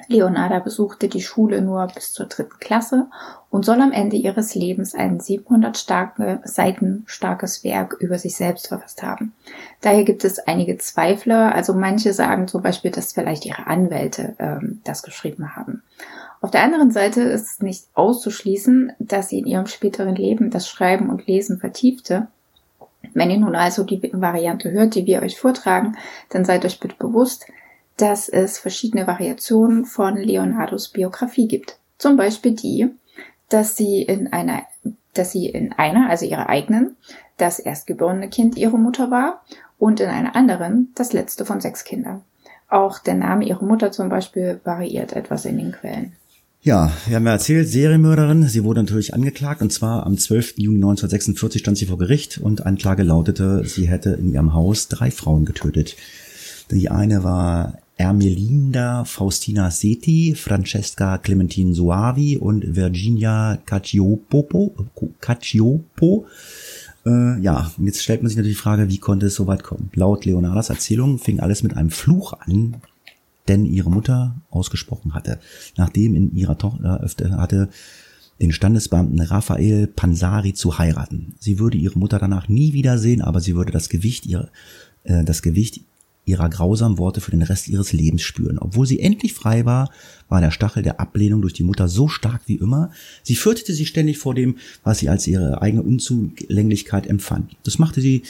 Leonarda 0.09 0.59
besuchte 0.59 1.09
die 1.09 1.21
Schule 1.21 1.61
nur 1.61 1.87
bis 1.89 2.13
zur 2.13 2.27
dritten 2.27 2.59
Klasse 2.59 3.09
und 3.51 3.65
soll 3.65 3.81
am 3.81 3.93
Ende 3.93 4.17
ihres 4.17 4.55
Lebens 4.55 4.95
ein 4.95 5.21
700 5.21 5.77
starke, 5.77 6.41
Seiten 6.45 7.05
starkes 7.07 7.63
Werk 7.63 7.97
über 8.01 8.19
sich 8.19 8.37
selbst 8.37 8.69
verfasst 8.69 9.03
haben. 9.03 9.33
Daher 9.81 10.05
gibt 10.05 10.25
es 10.25 10.39
einige 10.39 10.79
Zweifler, 10.79 11.55
also 11.55 11.75
manche 11.75 12.13
sagen 12.13 12.49
zum 12.49 12.63
Beispiel, 12.63 12.91
dass 12.91 13.13
vielleicht 13.13 13.45
ihre 13.45 13.67
Anwälte 13.67 14.35
ähm, 14.39 14.81
das 14.85 15.03
geschrieben 15.03 15.55
haben. 15.55 15.83
Auf 16.41 16.51
der 16.51 16.65
anderen 16.65 16.91
Seite 16.91 17.23
ist 17.23 17.47
es 17.47 17.61
nicht 17.61 17.85
auszuschließen, 17.95 18.93
dass 18.99 19.29
sie 19.29 19.39
in 19.39 19.47
ihrem 19.47 19.67
späteren 19.67 20.17
Leben 20.17 20.51
das 20.51 20.69
Schreiben 20.69 21.09
und 21.09 21.27
Lesen 21.27 21.59
vertiefte. 21.59 22.27
Wenn 23.15 23.31
ihr 23.31 23.39
nun 23.39 23.55
also 23.55 23.85
die 23.85 24.01
Variante 24.13 24.71
hört, 24.73 24.95
die 24.95 25.07
wir 25.07 25.23
euch 25.23 25.39
vortragen, 25.39 25.97
dann 26.31 26.45
seid 26.45 26.65
euch 26.65 26.81
bitte 26.81 26.97
bewusst, 26.99 27.47
dass 27.97 28.29
es 28.29 28.59
verschiedene 28.59 29.07
Variationen 29.07 29.85
von 29.85 30.17
Leonardos 30.17 30.89
Biografie 30.89 31.49
gibt. 31.49 31.79
Zum 31.99 32.17
Beispiel 32.17 32.53
die, 32.53 32.89
dass 33.49 33.77
sie 33.77 34.03
in 34.03 34.33
einer, 34.33 34.63
dass 35.15 35.33
sie 35.33 35.47
in 35.47 35.73
einer, 35.73 36.09
also 36.11 36.25
ihrer 36.25 36.49
eigenen, 36.49 36.97
das 37.37 37.59
erstgeborene 37.59 38.29
Kind 38.29 38.57
ihre 38.57 38.79
Mutter 38.79 39.11
war 39.11 39.45
und 39.79 40.01
in 40.01 40.09
einer 40.09 40.37
anderen 40.37 40.93
das 40.95 41.13
letzte 41.13 41.45
von 41.45 41.61
sechs 41.61 41.85
Kindern. 41.85 42.23
Auch 42.69 42.99
der 42.99 43.15
Name 43.15 43.45
ihrer 43.45 43.65
Mutter 43.65 43.93
zum 43.93 44.09
Beispiel 44.09 44.61
variiert 44.65 45.13
etwas 45.13 45.45
in 45.45 45.59
den 45.59 45.73
Quellen. 45.73 46.13
Ja, 46.65 46.93
wir 47.07 47.17
haben 47.17 47.27
ja 47.27 47.33
erzählt, 47.33 47.69
Serienmörderin, 47.69 48.47
sie 48.47 48.63
wurde 48.63 48.81
natürlich 48.81 49.15
angeklagt 49.15 49.63
und 49.63 49.73
zwar 49.73 50.07
am 50.07 50.17
12. 50.17 50.59
Juni 50.59 50.77
1946 50.77 51.61
stand 51.61 51.77
sie 51.77 51.87
vor 51.87 51.99
Gericht 51.99 52.39
und 52.39 52.65
Anklage 52.65 53.03
lautete, 53.03 53.65
sie 53.65 53.89
hätte 53.89 54.11
in 54.11 54.33
ihrem 54.33 54.55
Haus 54.55 54.87
drei 54.87 55.11
Frauen 55.11 55.45
getötet. 55.45 55.97
Die 56.71 56.89
eine 56.89 57.25
war 57.25 57.79
Ermelinda 58.03 59.05
Faustina 59.05 59.71
Seti, 59.71 60.35
Francesca 60.35 61.19
Clementine 61.19 61.73
Soavi 61.73 62.37
und 62.37 62.75
Virginia 62.75 63.59
Cacciopo. 63.65 64.75
Cacciopo. 65.21 66.27
Äh, 67.07 67.41
ja, 67.41 67.71
jetzt 67.79 68.03
stellt 68.03 68.23
man 68.23 68.29
sich 68.29 68.37
natürlich 68.37 68.57
die 68.57 68.63
Frage, 68.63 68.89
wie 68.89 68.99
konnte 68.99 69.27
es 69.27 69.37
so 69.37 69.47
weit 69.47 69.63
kommen? 69.63 69.89
Laut 69.95 70.25
Leonardas 70.25 70.69
Erzählung 70.69 71.21
fing 71.21 71.39
alles 71.39 71.63
mit 71.63 71.77
einem 71.77 71.91
Fluch 71.91 72.33
an, 72.33 72.79
denn 73.47 73.65
ihre 73.65 73.91
Mutter 73.91 74.35
ausgesprochen 74.51 75.15
hatte, 75.15 75.39
nachdem 75.77 76.17
in 76.17 76.35
ihrer 76.35 76.59
Tochter 76.59 77.01
öfter 77.03 77.31
hatte 77.37 77.69
den 78.41 78.51
Standesbeamten 78.51 79.21
Raphael 79.21 79.87
Pansari 79.87 80.55
zu 80.55 80.79
heiraten. 80.79 81.37
Sie 81.39 81.61
würde 81.61 81.79
ihre 81.79 81.97
Mutter 81.97 82.19
danach 82.19 82.49
nie 82.49 82.73
wiedersehen, 82.73 83.23
aber 83.23 83.41
sie 83.41 83.55
würde 83.55 83.71
das 83.71 83.89
Gewicht 83.89 84.27
ihrer, 84.27 84.49
äh, 85.05 85.23
das 85.23 85.43
Gewicht 85.43 85.83
ihrer 86.25 86.49
grausamen 86.49 86.99
Worte 86.99 87.21
für 87.21 87.33
den 87.33 87.43
Rest 87.43 87.69
ihres 87.69 87.93
Lebens 87.93 88.23
spüren. 88.23 88.59
Obwohl 88.59 88.87
sie 88.87 89.01
endlich 89.01 89.35
frei 89.35 89.65
war, 89.65 89.91
war 90.29 90.41
der 90.41 90.53
Stachel 90.53 90.83
der 90.83 91.01
Ablehnung 91.01 91.43
durch 91.43 91.53
die 91.53 91.65
Mutter 91.65 91.89
so 91.89 92.09
stark 92.09 92.43
wie 92.47 92.57
immer. 92.57 92.91
Sie 93.23 93.35
fürchtete 93.35 93.75
sich 93.75 93.89
ständig 93.89 94.19
vor 94.19 94.35
dem, 94.35 94.57
was 94.85 95.01
sie 95.01 95.09
als 95.09 95.27
ihre 95.27 95.61
eigene 95.61 95.83
Unzulänglichkeit 95.83 97.07
empfand. 97.07 97.57
Das 97.65 97.79
machte 97.79 98.01
sie 98.01 98.23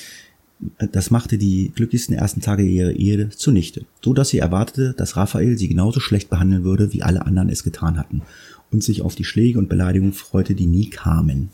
das 0.92 1.10
machte 1.10 1.38
die 1.38 1.72
glücklichsten 1.74 2.14
ersten 2.14 2.40
Tage 2.40 2.62
ihrer 2.62 2.92
Ehe 2.92 3.30
zunichte, 3.30 3.84
so 4.00 4.14
dass 4.14 4.28
sie 4.28 4.38
erwartete, 4.38 4.94
dass 4.96 5.16
Raphael 5.16 5.58
sie 5.58 5.68
genauso 5.68 5.98
schlecht 5.98 6.30
behandeln 6.30 6.62
würde, 6.64 6.92
wie 6.92 7.02
alle 7.02 7.26
anderen 7.26 7.48
es 7.48 7.64
getan 7.64 7.98
hatten, 7.98 8.22
und 8.70 8.84
sich 8.84 9.02
auf 9.02 9.14
die 9.14 9.24
Schläge 9.24 9.58
und 9.58 9.68
Beleidigungen 9.68 10.12
freute, 10.12 10.54
die 10.54 10.66
nie 10.66 10.88
kamen. 10.88 11.50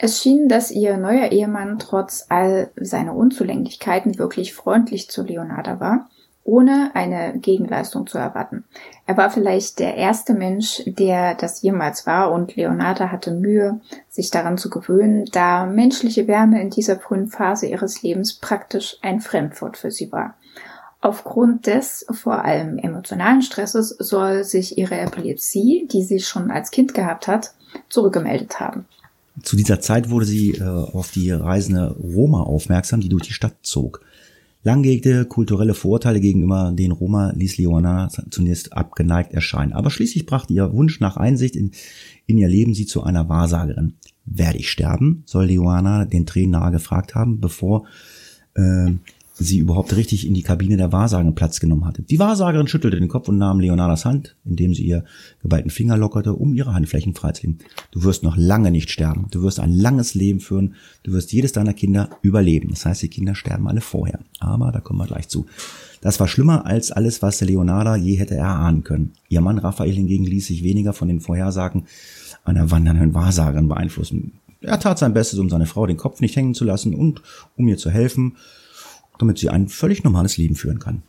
Es 0.00 0.22
schien, 0.22 0.48
dass 0.48 0.70
ihr 0.70 0.96
neuer 0.96 1.32
Ehemann 1.32 1.80
trotz 1.80 2.26
all 2.28 2.70
seiner 2.76 3.16
Unzulänglichkeiten 3.16 4.16
wirklich 4.16 4.54
freundlich 4.54 5.10
zu 5.10 5.24
Leonarda 5.24 5.80
war, 5.80 6.08
ohne 6.44 6.92
eine 6.94 7.36
Gegenleistung 7.40 8.06
zu 8.06 8.16
erwarten. 8.16 8.64
Er 9.06 9.16
war 9.16 9.28
vielleicht 9.30 9.80
der 9.80 9.96
erste 9.96 10.34
Mensch, 10.34 10.84
der 10.86 11.34
das 11.34 11.62
jemals 11.62 12.06
war, 12.06 12.30
und 12.30 12.54
Leonarda 12.54 13.10
hatte 13.10 13.32
Mühe, 13.32 13.80
sich 14.08 14.30
daran 14.30 14.56
zu 14.56 14.70
gewöhnen, 14.70 15.24
da 15.32 15.66
menschliche 15.66 16.28
Wärme 16.28 16.62
in 16.62 16.70
dieser 16.70 17.00
frühen 17.00 17.26
Phase 17.26 17.66
ihres 17.66 18.00
Lebens 18.00 18.34
praktisch 18.34 18.98
ein 19.02 19.20
Fremdwort 19.20 19.76
für 19.76 19.90
sie 19.90 20.12
war. 20.12 20.36
Aufgrund 21.00 21.66
des 21.66 22.06
vor 22.12 22.44
allem 22.44 22.78
emotionalen 22.78 23.42
Stresses 23.42 23.88
soll 23.88 24.44
sich 24.44 24.78
ihre 24.78 24.98
Epilepsie, 24.98 25.88
die 25.90 26.02
sie 26.02 26.20
schon 26.20 26.52
als 26.52 26.70
Kind 26.70 26.94
gehabt 26.94 27.26
hat, 27.26 27.52
zurückgemeldet 27.88 28.60
haben. 28.60 28.86
Zu 29.42 29.56
dieser 29.56 29.80
Zeit 29.80 30.10
wurde 30.10 30.26
sie 30.26 30.52
äh, 30.52 30.62
auf 30.62 31.10
die 31.10 31.30
reisende 31.30 31.92
Roma 31.92 32.42
aufmerksam, 32.42 33.00
die 33.00 33.08
durch 33.08 33.24
die 33.24 33.32
Stadt 33.32 33.56
zog. 33.62 34.00
Langgehegte 34.64 35.24
kulturelle 35.24 35.74
Vorurteile 35.74 36.20
gegenüber 36.20 36.72
den 36.74 36.92
Roma 36.92 37.32
ließ 37.34 37.58
Leona 37.58 38.08
zunächst 38.30 38.72
abgeneigt 38.72 39.32
erscheinen. 39.32 39.72
Aber 39.72 39.90
schließlich 39.90 40.26
brachte 40.26 40.52
ihr 40.52 40.72
Wunsch 40.72 41.00
nach 41.00 41.16
Einsicht 41.16 41.54
in, 41.56 41.70
in 42.26 42.38
ihr 42.38 42.48
Leben 42.48 42.74
sie 42.74 42.86
zu 42.86 43.02
einer 43.02 43.28
Wahrsagerin. 43.28 43.94
Werde 44.24 44.58
ich 44.58 44.70
sterben? 44.70 45.22
soll 45.26 45.46
Leona 45.46 46.04
den 46.04 46.26
Tränen 46.26 46.50
nahe 46.50 46.72
gefragt 46.72 47.14
haben, 47.14 47.40
bevor 47.40 47.86
äh, 48.54 48.92
sie 49.38 49.58
überhaupt 49.58 49.94
richtig 49.94 50.26
in 50.26 50.34
die 50.34 50.42
Kabine 50.42 50.76
der 50.76 50.92
Wahrsagerin 50.92 51.34
Platz 51.34 51.60
genommen 51.60 51.84
hatte. 51.84 52.02
Die 52.02 52.18
Wahrsagerin 52.18 52.66
schüttelte 52.66 52.98
den 52.98 53.08
Kopf 53.08 53.28
und 53.28 53.38
nahm 53.38 53.60
Leonardas 53.60 54.04
Hand, 54.04 54.36
indem 54.44 54.74
sie 54.74 54.84
ihr 54.84 55.04
geballten 55.42 55.70
Finger 55.70 55.96
lockerte, 55.96 56.34
um 56.34 56.54
ihre 56.54 56.74
Handflächen 56.74 57.14
freizulegen. 57.14 57.60
Du 57.92 58.02
wirst 58.02 58.22
noch 58.24 58.36
lange 58.36 58.70
nicht 58.70 58.90
sterben. 58.90 59.26
Du 59.30 59.42
wirst 59.42 59.60
ein 59.60 59.72
langes 59.72 60.14
Leben 60.14 60.40
führen. 60.40 60.74
Du 61.04 61.12
wirst 61.12 61.32
jedes 61.32 61.52
deiner 61.52 61.72
Kinder 61.72 62.10
überleben. 62.22 62.70
Das 62.70 62.84
heißt, 62.84 63.02
die 63.02 63.08
Kinder 63.08 63.34
sterben 63.34 63.68
alle 63.68 63.80
vorher. 63.80 64.20
Aber 64.40 64.72
da 64.72 64.80
kommen 64.80 64.98
wir 64.98 65.06
gleich 65.06 65.28
zu. 65.28 65.46
Das 66.00 66.18
war 66.20 66.28
schlimmer 66.28 66.66
als 66.66 66.90
alles, 66.90 67.22
was 67.22 67.40
Leonarda 67.40 67.96
je 67.96 68.16
hätte 68.16 68.34
erahnen 68.34 68.84
können. 68.84 69.12
Ihr 69.28 69.40
Mann 69.40 69.58
Raphael 69.58 69.94
hingegen 69.94 70.24
ließ 70.24 70.46
sich 70.46 70.62
weniger 70.62 70.92
von 70.92 71.08
den 71.08 71.20
Vorhersagen 71.20 71.84
einer 72.44 72.70
wandernden 72.70 73.14
Wahrsagerin 73.14 73.68
beeinflussen. 73.68 74.32
Er 74.60 74.80
tat 74.80 74.98
sein 74.98 75.14
Bestes, 75.14 75.38
um 75.38 75.48
seine 75.48 75.66
Frau 75.66 75.86
den 75.86 75.96
Kopf 75.96 76.20
nicht 76.20 76.34
hängen 76.34 76.54
zu 76.54 76.64
lassen 76.64 76.94
und 76.94 77.22
um 77.56 77.68
ihr 77.68 77.76
zu 77.76 77.90
helfen 77.90 78.36
damit 79.18 79.38
sie 79.38 79.50
ein 79.50 79.68
völlig 79.68 80.04
normales 80.04 80.36
Leben 80.36 80.54
führen 80.54 80.78
kann. 80.78 81.02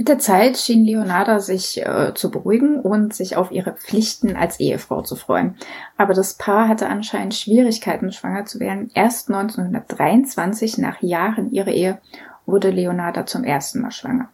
Mit 0.00 0.08
der 0.08 0.18
Zeit 0.18 0.56
schien 0.56 0.86
Leonarda 0.86 1.40
sich 1.40 1.84
äh, 1.84 2.14
zu 2.14 2.30
beruhigen 2.30 2.80
und 2.80 3.12
sich 3.12 3.36
auf 3.36 3.50
ihre 3.50 3.72
Pflichten 3.72 4.34
als 4.34 4.58
Ehefrau 4.58 5.02
zu 5.02 5.14
freuen. 5.14 5.56
Aber 5.98 6.14
das 6.14 6.34
Paar 6.34 6.68
hatte 6.68 6.88
anscheinend 6.88 7.34
Schwierigkeiten, 7.34 8.10
schwanger 8.10 8.46
zu 8.46 8.60
werden. 8.60 8.90
Erst 8.94 9.28
1923, 9.28 10.78
nach 10.78 11.02
Jahren 11.02 11.52
ihrer 11.52 11.72
Ehe, 11.72 11.98
wurde 12.46 12.70
Leonarda 12.70 13.26
zum 13.26 13.44
ersten 13.44 13.82
Mal 13.82 13.90
schwanger. 13.90 14.30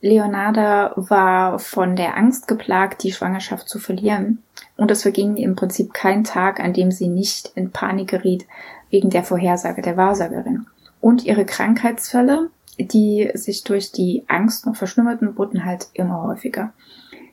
Leonarda 0.00 0.94
war 0.96 1.60
von 1.60 1.94
der 1.94 2.16
Angst 2.16 2.48
geplagt, 2.48 3.04
die 3.04 3.12
Schwangerschaft 3.12 3.68
zu 3.68 3.78
verlieren. 3.78 4.42
Und 4.76 4.90
es 4.90 5.02
verging 5.02 5.36
im 5.36 5.54
Prinzip 5.54 5.94
kein 5.94 6.24
Tag, 6.24 6.58
an 6.58 6.72
dem 6.72 6.90
sie 6.90 7.08
nicht 7.08 7.52
in 7.54 7.70
Panik 7.70 8.08
geriet 8.08 8.46
wegen 8.90 9.10
der 9.10 9.22
Vorhersage 9.22 9.82
der 9.82 9.96
Wahrsagerin 9.96 10.66
und 11.00 11.24
ihre 11.24 11.44
Krankheitsfälle, 11.44 12.50
die 12.78 13.30
sich 13.34 13.64
durch 13.64 13.92
die 13.92 14.24
Angst 14.28 14.66
noch 14.66 14.76
verschlimmerten, 14.76 15.36
wurden 15.36 15.64
halt 15.64 15.88
immer 15.94 16.22
häufiger. 16.22 16.72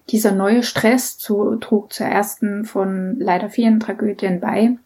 Dieser 0.10 0.32
neue 0.32 0.64
Stress 0.64 1.18
zu, 1.18 1.56
trug 1.56 1.92
zur 1.92 2.08
ersten 2.08 2.66
von 2.66 3.16
leider 3.20 3.50
vielen 3.50 3.80
Tragödien 3.80 4.40
bei, 4.40 4.78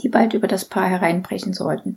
die 0.00 0.08
bald 0.08 0.34
über 0.34 0.46
das 0.46 0.64
Paar 0.64 0.88
hereinbrechen 0.88 1.52
sollten. 1.52 1.96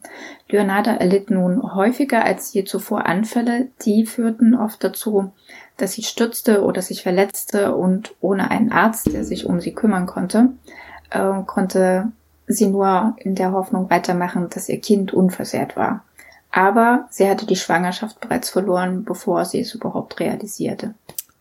Leonarda 0.50 0.96
erlitt 0.96 1.30
nun 1.30 1.75
häufiger 1.75 2.24
als 2.24 2.54
je 2.54 2.63
zuvor 2.63 3.06
Anfälle, 3.06 3.68
die 3.84 4.06
führten 4.06 4.56
oft 4.56 4.84
dazu, 4.84 5.32
dass 5.78 5.94
sie 5.94 6.04
stürzte 6.04 6.63
oder 6.63 6.82
sich 6.82 7.04
verletzte 7.04 7.75
und 7.75 8.16
ohne 8.22 8.51
einen 8.51 8.72
Arzt, 8.72 9.13
der 9.13 9.24
sich 9.24 9.46
um 9.46 9.60
sie 9.60 9.74
kümmern 9.74 10.06
konnte, 10.06 10.50
äh, 11.10 11.44
konnte 11.46 12.12
sie 12.50 12.68
nur 12.68 13.15
in 13.20 13.36
der 13.36 13.53
Hoffnung 13.53 13.89
weitermachen, 13.89 14.48
dass 14.50 14.68
ihr 14.68 14.82
Kind 14.82 15.13
unversehrt 15.13 15.77
war. 15.77 16.03
Aber 16.51 17.08
sie 17.12 17.29
hatte 17.29 17.46
die 17.46 17.56
Schwangerschaft 17.56 18.20
bereits 18.20 18.50
verloren, 18.50 19.06
bevor 19.06 19.46
sie 19.46 19.60
es 19.60 19.75
überhaupt 19.75 20.20
realisierte. 20.20 20.96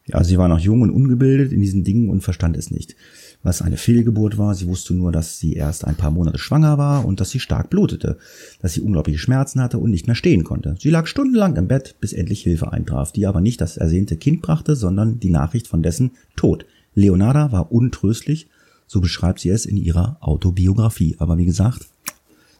Ja, 0.04 0.22
sie 0.22 0.38
war 0.38 0.48
noch 0.48 0.58
jung 0.58 0.82
und 0.82 0.90
ungebildet 0.90 1.52
in 1.52 1.60
diesen 1.60 1.82
Dingen 1.82 2.10
und 2.10 2.22
verstand 2.22 2.56
es 2.56 2.70
nicht, 2.70 2.94
was 3.42 3.62
eine 3.62 3.78
Fehlgeburt 3.78 4.36
war. 4.36 4.54
Sie 4.54 4.66
wusste 4.66 4.94
nur, 4.94 5.10
dass 5.10 5.38
sie 5.38 5.54
erst 5.54 5.86
ein 5.86 5.96
paar 5.96 6.10
Monate 6.10 6.38
schwanger 6.38 6.76
war 6.76 7.06
und 7.06 7.20
dass 7.20 7.30
sie 7.30 7.40
stark 7.40 7.70
blutete, 7.70 8.18
dass 8.60 8.74
sie 8.74 8.82
unglaubliche 8.82 9.18
Schmerzen 9.18 9.62
hatte 9.62 9.78
und 9.78 9.90
nicht 9.90 10.06
mehr 10.06 10.16
stehen 10.16 10.44
konnte. 10.44 10.76
Sie 10.78 10.90
lag 10.90 11.06
stundenlang 11.06 11.56
im 11.56 11.68
Bett, 11.68 11.96
bis 12.00 12.12
endlich 12.12 12.42
Hilfe 12.42 12.72
eintraf, 12.72 13.12
die 13.12 13.26
aber 13.26 13.40
nicht 13.40 13.60
das 13.62 13.78
ersehnte 13.78 14.16
Kind 14.16 14.42
brachte, 14.42 14.76
sondern 14.76 15.20
die 15.20 15.30
Nachricht 15.30 15.68
von 15.68 15.82
dessen 15.82 16.12
Tod. 16.36 16.66
Leonarda 16.94 17.52
war 17.52 17.72
untröstlich 17.72 18.48
so 18.88 19.00
beschreibt 19.00 19.38
sie 19.38 19.50
es 19.50 19.66
in 19.66 19.76
ihrer 19.76 20.16
Autobiografie. 20.20 21.14
Aber 21.20 21.38
wie 21.38 21.44
gesagt, 21.44 21.86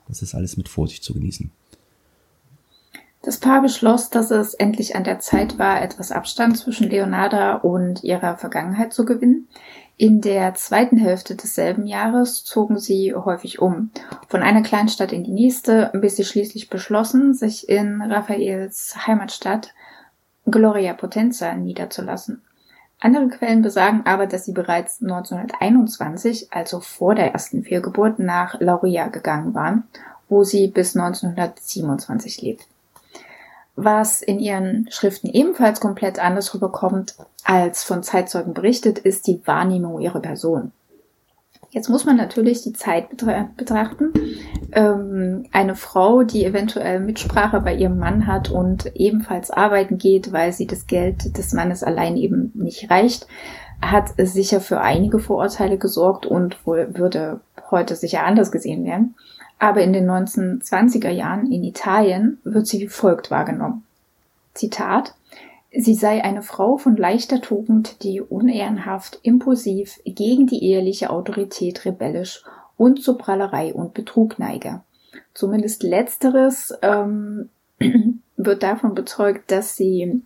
das 0.06 0.22
ist 0.22 0.34
alles 0.34 0.56
mit 0.56 0.68
Vorsicht 0.68 1.02
zu 1.02 1.14
genießen. 1.14 1.50
Das 3.22 3.38
Paar 3.38 3.62
beschloss, 3.62 4.10
dass 4.10 4.30
es 4.30 4.54
endlich 4.54 4.94
an 4.94 5.02
der 5.02 5.18
Zeit 5.18 5.58
war, 5.58 5.82
etwas 5.82 6.12
Abstand 6.12 6.56
zwischen 6.56 6.88
Leonarda 6.88 7.56
und 7.56 8.04
ihrer 8.04 8.36
Vergangenheit 8.36 8.92
zu 8.92 9.04
gewinnen. 9.04 9.48
In 9.96 10.20
der 10.20 10.54
zweiten 10.54 10.96
Hälfte 10.96 11.34
desselben 11.34 11.86
Jahres 11.86 12.44
zogen 12.44 12.78
sie 12.78 13.14
häufig 13.14 13.58
um, 13.58 13.90
von 14.28 14.42
einer 14.42 14.62
Kleinstadt 14.62 15.12
in 15.12 15.24
die 15.24 15.32
nächste, 15.32 15.90
bis 15.94 16.14
sie 16.14 16.24
schließlich 16.24 16.70
beschlossen, 16.70 17.34
sich 17.34 17.68
in 17.68 18.00
Raphaels 18.00 18.94
Heimatstadt 19.08 19.74
Gloria 20.46 20.94
Potenza 20.94 21.52
niederzulassen. 21.54 22.42
Andere 23.00 23.28
Quellen 23.28 23.62
besagen 23.62 24.02
aber, 24.06 24.26
dass 24.26 24.44
sie 24.44 24.52
bereits 24.52 25.00
1921, 25.00 26.52
also 26.52 26.80
vor 26.80 27.14
der 27.14 27.32
ersten 27.32 27.62
Fehlgeburt, 27.62 28.18
nach 28.18 28.60
Lauria 28.60 29.06
gegangen 29.08 29.54
waren, 29.54 29.84
wo 30.28 30.42
sie 30.42 30.66
bis 30.68 30.96
1927 30.96 32.42
lebt. 32.42 32.66
Was 33.76 34.22
in 34.22 34.40
ihren 34.40 34.88
Schriften 34.90 35.28
ebenfalls 35.28 35.78
komplett 35.78 36.18
anders 36.18 36.52
rüberkommt, 36.52 37.14
als 37.44 37.84
von 37.84 38.02
Zeitzeugen 38.02 38.52
berichtet, 38.52 38.98
ist 38.98 39.28
die 39.28 39.40
Wahrnehmung 39.46 40.00
ihrer 40.00 40.20
Person. 40.20 40.72
Jetzt 41.70 41.90
muss 41.90 42.06
man 42.06 42.16
natürlich 42.16 42.62
die 42.62 42.72
Zeit 42.72 43.08
betrachten. 43.10 44.12
Ähm, 44.72 45.44
eine 45.52 45.74
Frau, 45.74 46.22
die 46.22 46.44
eventuell 46.44 47.00
Mitsprache 47.00 47.60
bei 47.60 47.74
ihrem 47.74 47.98
Mann 47.98 48.26
hat 48.26 48.50
und 48.50 48.90
ebenfalls 48.96 49.50
arbeiten 49.50 49.98
geht, 49.98 50.32
weil 50.32 50.52
sie 50.52 50.66
das 50.66 50.86
Geld 50.86 51.36
des 51.36 51.52
Mannes 51.52 51.82
allein 51.82 52.16
eben 52.16 52.52
nicht 52.54 52.90
reicht, 52.90 53.26
hat 53.82 54.14
sicher 54.16 54.60
für 54.60 54.80
einige 54.80 55.18
Vorurteile 55.18 55.76
gesorgt 55.76 56.24
und 56.24 56.66
wohl 56.66 56.88
würde 56.96 57.40
heute 57.70 57.96
sicher 57.96 58.24
anders 58.24 58.50
gesehen 58.50 58.84
werden. 58.84 59.14
Aber 59.58 59.82
in 59.82 59.92
den 59.92 60.08
1920er 60.08 61.10
Jahren 61.10 61.52
in 61.52 61.64
Italien 61.64 62.38
wird 62.44 62.66
sie 62.66 62.80
wie 62.80 62.88
folgt 62.88 63.30
wahrgenommen. 63.30 63.84
Zitat 64.54 65.14
Sie 65.70 65.94
sei 65.94 66.24
eine 66.24 66.42
Frau 66.42 66.78
von 66.78 66.96
leichter 66.96 67.40
Tugend, 67.40 68.02
die 68.02 68.20
unehrenhaft, 68.20 69.20
impulsiv, 69.22 70.00
gegen 70.04 70.46
die 70.46 70.64
eheliche 70.64 71.10
Autorität 71.10 71.84
rebellisch 71.84 72.42
und 72.76 73.02
zu 73.02 73.18
Prallerei 73.18 73.74
und 73.74 73.92
Betrug 73.92 74.38
neige. 74.38 74.80
Zumindest 75.34 75.82
letzteres 75.82 76.72
ähm, 76.80 77.50
wird 78.36 78.62
davon 78.62 78.94
bezeugt, 78.94 79.50
dass 79.50 79.76
sie 79.76 80.22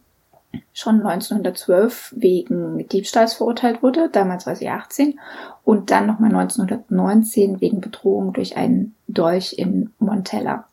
schon 0.73 1.01
1912 1.01 2.15
wegen 2.17 2.87
Diebstahls 2.89 3.35
verurteilt 3.35 3.83
wurde, 3.83 4.11
damals 4.11 4.47
war 4.47 4.55
sie 4.55 4.69
18, 4.69 5.19
und 5.65 5.91
dann 5.91 6.07
nochmal 6.07 6.31
1919 6.31 7.61
wegen 7.61 7.81
Bedrohung 7.81 8.33
durch 8.33 8.57
einen 8.57 8.95
Dolch 9.09 9.55
in 9.57 9.91
Montella. 9.99 10.67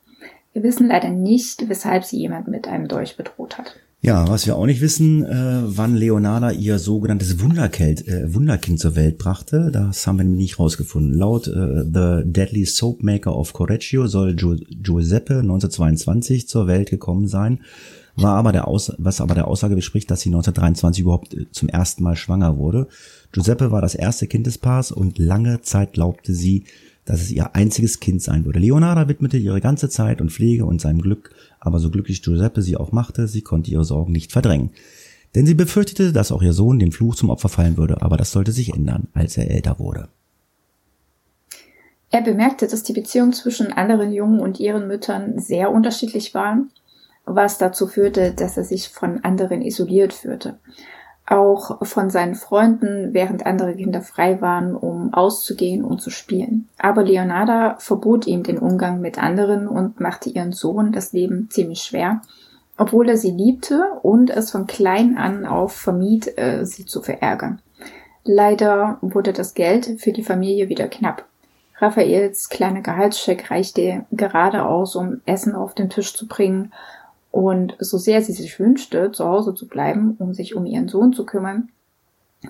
Wir 0.53 0.63
wissen 0.63 0.87
leider 0.87 1.09
nicht, 1.09 1.69
weshalb 1.69 2.03
sie 2.03 2.17
jemand 2.17 2.47
mit 2.47 2.67
einem 2.67 2.87
Dolch 2.87 3.17
bedroht 3.17 3.57
hat. 3.57 3.75
Ja, 4.01 4.29
was 4.29 4.47
wir 4.47 4.55
auch 4.55 4.65
nicht 4.65 4.79
wissen, 4.79 5.25
äh, 5.25 5.61
wann 5.65 5.93
Leonarda 5.93 6.51
ihr 6.51 6.79
sogenanntes 6.79 7.41
Wunderkind, 7.41 8.07
äh, 8.07 8.33
Wunderkind 8.33 8.79
zur 8.79 8.95
Welt 8.95 9.17
brachte, 9.17 9.71
das 9.73 10.07
haben 10.07 10.17
wir 10.17 10.23
nämlich 10.23 10.41
nicht 10.51 10.59
rausgefunden. 10.59 11.13
Laut 11.13 11.47
äh, 11.47 11.83
The 11.83 12.23
Deadly 12.23 12.63
Soap 12.63 13.03
Maker 13.03 13.35
of 13.35 13.51
Correggio 13.51 14.07
soll 14.07 14.35
Gio 14.35 14.55
Giuseppe 14.81 15.39
1922 15.39 16.47
zur 16.47 16.67
Welt 16.67 16.89
gekommen 16.89 17.27
sein, 17.27 17.59
war 18.15 18.37
aber 18.37 18.53
der 18.53 18.69
Aus 18.69 18.93
was 18.99 19.19
aber 19.19 19.35
der 19.35 19.49
Aussage 19.49 19.75
bespricht, 19.75 20.09
dass 20.09 20.21
sie 20.21 20.29
1923 20.29 21.01
überhaupt 21.01 21.33
äh, 21.33 21.47
zum 21.51 21.67
ersten 21.67 22.01
Mal 22.01 22.15
schwanger 22.15 22.55
wurde. 22.55 22.87
Giuseppe 23.33 23.69
war 23.71 23.81
das 23.81 23.95
erste 23.95 24.27
Kind 24.27 24.47
des 24.47 24.59
Paars 24.59 24.93
und 24.93 25.17
lange 25.17 25.59
Zeit 25.59 25.91
glaubte 25.91 26.33
sie, 26.33 26.63
dass 27.03 27.21
es 27.21 27.31
ihr 27.31 27.55
einziges 27.55 27.99
Kind 27.99 28.21
sein 28.21 28.45
würde. 28.45 28.59
Leonarda 28.59 29.09
widmete 29.09 29.37
ihre 29.37 29.61
ganze 29.61 29.89
Zeit 29.89 30.21
und 30.21 30.31
Pflege 30.31 30.65
und 30.65 30.79
seinem 30.79 31.01
Glück, 31.01 31.31
aber 31.59 31.79
so 31.79 31.89
glücklich 31.89 32.21
Giuseppe 32.21 32.61
sie 32.61 32.77
auch 32.77 32.91
machte, 32.91 33.27
sie 33.27 33.41
konnte 33.41 33.71
ihre 33.71 33.85
Sorgen 33.85 34.11
nicht 34.11 34.31
verdrängen. 34.31 34.71
Denn 35.35 35.45
sie 35.45 35.53
befürchtete, 35.53 36.11
dass 36.11 36.31
auch 36.31 36.41
ihr 36.41 36.53
Sohn 36.53 36.79
dem 36.79 36.91
Fluch 36.91 37.15
zum 37.15 37.29
Opfer 37.29 37.49
fallen 37.49 37.77
würde, 37.77 38.01
aber 38.01 38.17
das 38.17 38.31
sollte 38.31 38.51
sich 38.51 38.73
ändern, 38.73 39.07
als 39.13 39.37
er 39.37 39.51
älter 39.51 39.77
wurde. 39.79 40.09
Er 42.11 42.21
bemerkte, 42.21 42.67
dass 42.67 42.81
die 42.81 42.93
Beziehung 42.93 43.33
zwischen 43.33 43.71
anderen 43.71 44.11
Jungen 44.11 44.39
und 44.39 44.59
ihren 44.59 44.87
Müttern 44.87 45.37
sehr 45.37 45.71
unterschiedlich 45.71 46.33
war, 46.33 46.57
was 47.25 47.59
dazu 47.59 47.85
führte, 47.85 48.33
dass 48.33 48.57
er 48.57 48.63
sich 48.63 48.89
von 48.89 49.23
anderen 49.23 49.61
isoliert 49.61 50.13
führte 50.13 50.57
auch 51.29 51.85
von 51.85 52.09
seinen 52.09 52.35
Freunden, 52.35 53.13
während 53.13 53.45
andere 53.45 53.75
Kinder 53.75 54.01
frei 54.01 54.41
waren, 54.41 54.75
um 54.75 55.13
auszugehen 55.13 55.83
und 55.83 56.01
zu 56.01 56.09
spielen. 56.09 56.67
Aber 56.77 57.03
Leonarda 57.03 57.75
verbot 57.79 58.25
ihm 58.27 58.43
den 58.43 58.57
Umgang 58.57 58.99
mit 59.01 59.21
anderen 59.21 59.67
und 59.67 59.99
machte 59.99 60.29
ihren 60.29 60.51
Sohn 60.51 60.91
das 60.91 61.13
Leben 61.13 61.49
ziemlich 61.51 61.81
schwer, 61.83 62.21
obwohl 62.77 63.09
er 63.09 63.17
sie 63.17 63.31
liebte 63.31 63.83
und 64.01 64.29
es 64.29 64.51
von 64.51 64.65
klein 64.65 65.17
an 65.17 65.45
auf 65.45 65.73
vermied, 65.73 66.37
äh, 66.37 66.65
sie 66.65 66.85
zu 66.85 67.01
verärgern. 67.01 67.61
Leider 68.23 68.97
wurde 69.01 69.33
das 69.33 69.53
Geld 69.53 69.99
für 69.99 70.11
die 70.11 70.23
Familie 70.23 70.69
wieder 70.69 70.87
knapp. 70.87 71.25
Raphaels 71.77 72.49
kleiner 72.49 72.81
Gehaltscheck 72.81 73.51
reichte 73.51 74.05
gerade 74.11 74.65
aus, 74.65 74.95
um 74.95 75.21
Essen 75.25 75.55
auf 75.55 75.73
den 75.73 75.89
Tisch 75.89 76.13
zu 76.13 76.27
bringen 76.27 76.73
und 77.31 77.75
so 77.79 77.97
sehr 77.97 78.21
sie 78.21 78.33
sich 78.33 78.59
wünschte, 78.59 79.11
zu 79.11 79.25
Hause 79.25 79.53
zu 79.53 79.67
bleiben, 79.67 80.15
um 80.19 80.33
sich 80.33 80.55
um 80.55 80.65
ihren 80.65 80.87
Sohn 80.87 81.13
zu 81.13 81.25
kümmern, 81.25 81.69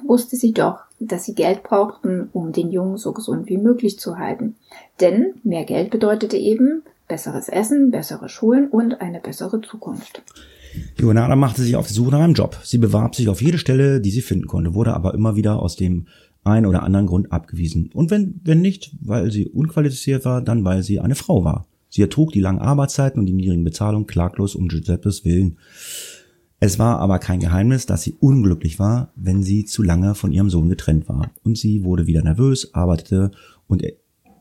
wusste 0.05 0.35
sie 0.35 0.53
doch, 0.53 0.79
dass 0.99 1.25
sie 1.25 1.35
Geld 1.35 1.63
brauchten, 1.63 2.29
um 2.33 2.51
den 2.51 2.71
Jungen 2.71 2.97
so 2.97 3.11
gesund 3.11 3.49
wie 3.49 3.57
möglich 3.57 3.99
zu 3.99 4.17
halten. 4.17 4.55
Denn 5.01 5.33
mehr 5.43 5.65
Geld 5.65 5.89
bedeutete 5.89 6.37
eben 6.37 6.83
besseres 7.07 7.49
Essen, 7.49 7.91
bessere 7.91 8.29
Schulen 8.29 8.69
und 8.69 9.01
eine 9.01 9.19
bessere 9.19 9.61
Zukunft. 9.61 10.21
Leonarda 10.97 11.35
machte 11.35 11.63
sich 11.63 11.75
auf 11.75 11.87
die 11.87 11.93
Suche 11.93 12.11
nach 12.11 12.19
einem 12.19 12.35
Job. 12.35 12.57
Sie 12.63 12.77
bewarb 12.77 13.15
sich 13.15 13.27
auf 13.27 13.41
jede 13.41 13.57
Stelle, 13.57 13.99
die 13.99 14.11
sie 14.11 14.21
finden 14.21 14.47
konnte, 14.47 14.75
wurde 14.75 14.93
aber 14.93 15.13
immer 15.15 15.35
wieder 15.35 15.59
aus 15.59 15.75
dem 15.75 16.07
einen 16.43 16.67
oder 16.67 16.83
anderen 16.83 17.07
Grund 17.07 17.31
abgewiesen. 17.31 17.89
Und 17.93 18.11
wenn, 18.11 18.39
wenn 18.43 18.61
nicht, 18.61 18.95
weil 19.01 19.31
sie 19.31 19.47
unqualifiziert 19.47 20.25
war, 20.25 20.41
dann 20.41 20.63
weil 20.63 20.83
sie 20.83 20.99
eine 20.99 21.15
Frau 21.15 21.43
war. 21.43 21.65
Sie 21.89 22.01
ertrug 22.01 22.31
die 22.31 22.39
langen 22.39 22.59
Arbeitszeiten 22.59 23.19
und 23.19 23.25
die 23.25 23.33
niedrigen 23.33 23.63
Bezahlungen 23.63 24.07
klaglos 24.07 24.55
um 24.55 24.67
Giuseppes 24.67 25.25
Willen. 25.25 25.57
Es 26.61 26.77
war 26.77 26.99
aber 26.99 27.19
kein 27.19 27.39
Geheimnis, 27.39 27.85
dass 27.85 28.03
sie 28.03 28.15
unglücklich 28.19 28.79
war, 28.79 29.13
wenn 29.15 29.43
sie 29.43 29.65
zu 29.65 29.81
lange 29.81 30.13
von 30.13 30.31
ihrem 30.31 30.49
Sohn 30.49 30.69
getrennt 30.69 31.07
war. 31.07 31.31
Und 31.43 31.57
sie 31.57 31.83
wurde 31.83 32.05
wieder 32.05 32.21
nervös, 32.21 32.73
arbeitete 32.73 33.31
und 33.67 33.83
e- 33.83 33.97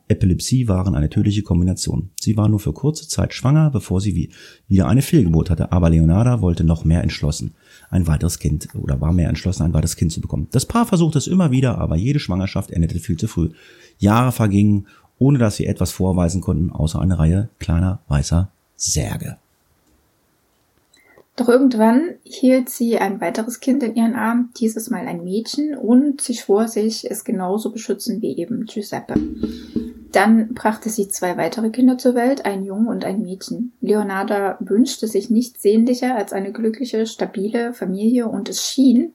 Epilepsie 0.09 0.69
waren 0.69 0.95
eine 0.95 1.11
tödliche 1.11 1.43
Kombination. 1.43 2.11
Sie 2.19 2.37
war 2.37 2.49
nur 2.49 2.61
für 2.61 2.73
kurze 2.73 3.07
Zeit 3.07 3.35
schwanger, 3.35 3.71
bevor 3.71 4.01
sie 4.01 4.31
wieder 4.67 4.89
eine 4.89 5.03
Fehlgeburt 5.03 5.51
hatte. 5.51 5.71
Aber 5.71 5.91
Leonarda 5.91 6.41
wollte 6.41 6.65
noch 6.65 6.85
mehr 6.85 7.03
entschlossen, 7.03 7.55
ein 7.91 8.07
weiteres 8.07 8.39
Kind 8.39 8.69
oder 8.75 9.01
war 9.01 9.13
mehr 9.13 9.29
entschlossen, 9.29 9.65
ein 9.65 9.75
weiteres 9.75 9.97
Kind 9.97 10.11
zu 10.11 10.21
bekommen. 10.21 10.49
Das 10.51 10.67
Paar 10.67 10.87
versuchte 10.87 11.19
es 11.19 11.27
immer 11.27 11.51
wieder, 11.51 11.79
aber 11.79 11.97
jede 11.97 12.21
Schwangerschaft 12.21 12.71
endete 12.71 12.99
viel 13.01 13.19
zu 13.19 13.29
früh. 13.29 13.51
Jahre 13.99 14.33
vergingen 14.33 14.87
ohne 15.19 15.39
dass 15.39 15.57
sie 15.57 15.67
etwas 15.67 15.91
vorweisen 15.91 16.41
konnten, 16.41 16.71
außer 16.71 17.01
eine 17.01 17.19
Reihe 17.19 17.49
kleiner 17.59 18.01
weißer 18.09 18.49
Särge. 18.77 19.37
Doch 21.39 21.49
irgendwann 21.49 22.15
hielt 22.25 22.69
sie 22.69 22.99
ein 22.99 23.21
weiteres 23.21 23.61
Kind 23.61 23.85
in 23.85 23.95
ihren 23.95 24.17
Arm, 24.17 24.51
dieses 24.59 24.91
Mal 24.91 25.07
ein 25.07 25.23
Mädchen, 25.23 25.77
und 25.77 26.21
sie 26.21 26.35
schwor 26.35 26.67
sich, 26.67 27.09
es 27.09 27.23
genauso 27.23 27.71
beschützen 27.71 28.21
wie 28.21 28.37
eben 28.37 28.67
Giuseppe. 28.67 29.15
Dann 30.11 30.53
brachte 30.53 30.89
sie 30.89 31.07
zwei 31.09 31.37
weitere 31.37 31.71
Kinder 31.71 31.97
zur 31.97 32.17
Welt, 32.17 32.45
ein 32.45 32.65
Jungen 32.65 32.89
und 32.89 33.05
ein 33.05 33.23
Mädchen. 33.23 33.73
Leonarda 33.81 34.57
wünschte 34.59 35.07
sich 35.07 35.31
nichts 35.31 35.63
sehnlicher 35.63 36.17
als 36.17 36.33
eine 36.33 36.51
glückliche, 36.51 37.07
stabile 37.07 37.73
Familie 37.73 38.27
und 38.27 38.49
es 38.49 38.67
schien, 38.67 39.13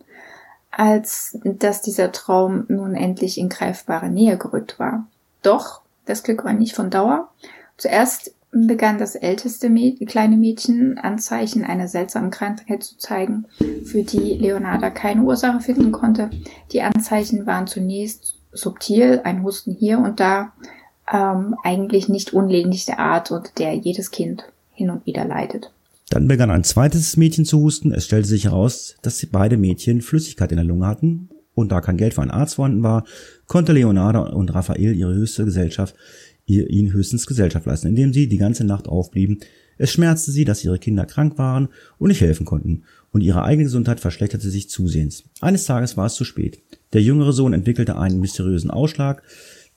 als 0.71 1.37
dass 1.43 1.81
dieser 1.81 2.13
Traum 2.13 2.63
nun 2.69 2.95
endlich 2.95 3.37
in 3.37 3.49
greifbare 3.49 4.09
Nähe 4.09 4.37
gerückt 4.37 4.79
war. 4.79 5.07
Doch 5.41 5.82
das 6.05 6.23
Glück 6.23 6.43
war 6.43 6.53
nicht 6.53 6.75
von 6.75 6.89
Dauer. 6.89 7.29
Zuerst 7.77 8.33
begann 8.51 8.99
das 8.99 9.15
älteste 9.15 9.69
Mäd 9.69 10.07
kleine 10.07 10.37
Mädchen 10.37 10.97
Anzeichen 10.99 11.63
einer 11.63 11.87
seltsamen 11.87 12.29
Krankheit 12.29 12.83
zu 12.83 12.97
zeigen, 12.97 13.45
für 13.83 14.03
die 14.03 14.35
Leonarda 14.35 14.91
keine 14.91 15.23
Ursache 15.23 15.59
finden 15.59 15.91
konnte. 15.91 16.29
Die 16.71 16.81
Anzeichen 16.81 17.47
waren 17.47 17.65
zunächst 17.65 18.35
subtil, 18.51 19.21
ein 19.23 19.43
Husten 19.43 19.73
hier 19.73 19.97
und 19.97 20.19
da, 20.19 20.53
ähm, 21.11 21.55
eigentlich 21.63 22.09
nicht 22.09 22.33
unlänglich 22.33 22.85
der 22.85 22.99
Art 22.99 23.31
und 23.31 23.57
der 23.57 23.73
jedes 23.73 24.11
Kind 24.11 24.43
hin 24.71 24.91
und 24.91 25.05
wieder 25.07 25.25
leidet. 25.25 25.71
Dann 26.09 26.27
begann 26.27 26.51
ein 26.51 26.63
zweites 26.63 27.17
Mädchen 27.17 27.45
zu 27.45 27.59
husten. 27.59 27.91
Es 27.91 28.05
stellte 28.05 28.27
sich 28.27 28.45
heraus, 28.45 28.95
dass 29.01 29.25
beide 29.31 29.57
Mädchen 29.57 30.01
Flüssigkeit 30.01 30.51
in 30.51 30.57
der 30.57 30.65
Lunge 30.65 30.85
hatten 30.85 31.29
und 31.53 31.71
da 31.71 31.81
kein 31.81 31.97
Geld 31.97 32.13
für 32.13 32.21
einen 32.21 32.31
Arzt 32.31 32.55
vorhanden 32.55 32.83
war, 32.83 33.05
konnte 33.47 33.73
Leonardo 33.73 34.23
und 34.35 34.53
Raphael 34.53 34.95
ihre 34.95 35.13
höchste 35.13 35.45
Gesellschaft, 35.45 35.95
ihr, 36.45 36.69
ihnen 36.69 36.93
höchstens 36.93 37.25
Gesellschaft 37.25 37.65
leisten, 37.65 37.87
indem 37.87 38.13
sie 38.13 38.27
die 38.27 38.37
ganze 38.37 38.63
Nacht 38.63 38.87
aufblieben. 38.87 39.39
Es 39.77 39.91
schmerzte 39.91 40.31
sie, 40.31 40.45
dass 40.45 40.63
ihre 40.63 40.79
Kinder 40.79 41.05
krank 41.05 41.37
waren 41.37 41.69
und 41.97 42.09
nicht 42.09 42.21
helfen 42.21 42.45
konnten, 42.45 42.83
und 43.11 43.21
ihre 43.21 43.43
eigene 43.43 43.65
Gesundheit 43.65 43.99
verschlechterte 43.99 44.49
sich 44.49 44.69
zusehends. 44.69 45.23
Eines 45.41 45.65
Tages 45.65 45.97
war 45.97 46.07
es 46.07 46.15
zu 46.15 46.23
spät. 46.23 46.61
Der 46.93 47.01
jüngere 47.01 47.33
Sohn 47.33 47.53
entwickelte 47.53 47.97
einen 47.97 48.19
mysteriösen 48.19 48.71
Ausschlag, 48.71 49.23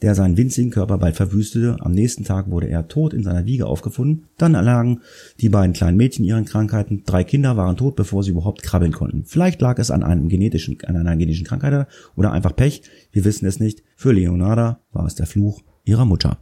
der 0.03 0.15
seinen 0.15 0.37
winzigen 0.37 0.71
Körper 0.71 0.99
bald 0.99 1.17
verwüstete. 1.17 1.77
Am 1.81 1.93
nächsten 1.93 2.25
Tag 2.25 2.51
wurde 2.51 2.69
er 2.69 2.89
tot 2.89 3.15
in 3.15 3.23
seiner 3.23 3.47
Wiege 3.47 3.67
aufgefunden. 3.67 4.27
Dann 4.39 4.55
erlagen 4.55 5.01
die 5.41 5.49
beiden 5.49 5.73
kleinen 5.73 5.97
Mädchen 5.97 6.25
ihren 6.25 6.45
Krankheiten. 6.45 7.03
Drei 7.05 7.25
Kinder 7.25 7.57
waren 7.57 7.77
tot, 7.77 7.97
bevor 7.97 8.23
sie 8.23 8.31
überhaupt 8.31 8.63
krabbeln 8.63 8.93
konnten. 8.93 9.25
Vielleicht 9.25 9.61
lag 9.61 9.79
es 9.79 9.91
an 9.91 10.03
einem 10.03 10.29
genetischen, 10.29 10.79
an 10.87 10.97
einer 10.97 11.17
genetischen 11.17 11.47
Krankheit 11.47 11.87
oder 12.15 12.33
einfach 12.33 12.55
Pech. 12.55 12.83
Wir 13.13 13.25
wissen 13.25 13.47
es 13.47 13.61
nicht. 13.61 13.83
Für 13.97 14.13
Leonarda 14.13 14.81
war 14.93 15.07
es 15.07 15.15
der 15.15 15.27
Fluch 15.27 15.63
ihrer 15.85 16.05
Mutter. 16.05 16.39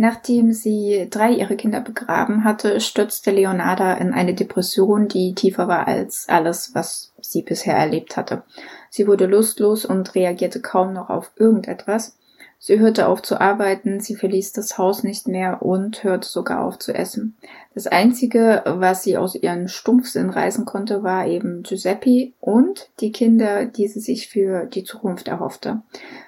Nachdem 0.00 0.52
sie 0.52 1.08
drei 1.10 1.32
ihrer 1.32 1.56
Kinder 1.56 1.80
begraben 1.80 2.44
hatte, 2.44 2.80
stürzte 2.80 3.32
Leonarda 3.32 3.94
in 3.94 4.12
eine 4.12 4.32
Depression, 4.32 5.08
die 5.08 5.34
tiefer 5.34 5.66
war 5.66 5.88
als 5.88 6.26
alles, 6.28 6.70
was 6.72 7.12
sie 7.20 7.42
bisher 7.42 7.74
erlebt 7.74 8.16
hatte. 8.16 8.44
Sie 8.90 9.06
wurde 9.06 9.26
lustlos 9.26 9.84
und 9.84 10.14
reagierte 10.14 10.60
kaum 10.60 10.92
noch 10.92 11.10
auf 11.10 11.30
irgendetwas. 11.36 12.16
Sie 12.60 12.80
hörte 12.80 13.06
auf 13.06 13.22
zu 13.22 13.40
arbeiten, 13.40 14.00
sie 14.00 14.16
verließ 14.16 14.52
das 14.52 14.78
Haus 14.78 15.04
nicht 15.04 15.28
mehr 15.28 15.62
und 15.62 16.02
hörte 16.02 16.28
sogar 16.28 16.64
auf 16.64 16.78
zu 16.80 16.92
essen. 16.92 17.36
Das 17.74 17.86
Einzige, 17.86 18.62
was 18.66 19.04
sie 19.04 19.16
aus 19.16 19.36
ihren 19.36 19.68
Stumpfsinn 19.68 20.30
reißen 20.30 20.64
konnte, 20.64 21.04
war 21.04 21.26
eben 21.28 21.62
Giuseppe 21.62 22.32
und 22.40 22.90
die 22.98 23.12
Kinder, 23.12 23.64
die 23.66 23.86
sie 23.86 24.00
sich 24.00 24.28
für 24.28 24.66
die 24.66 24.82
Zukunft 24.82 25.28
erhoffte. 25.28 25.82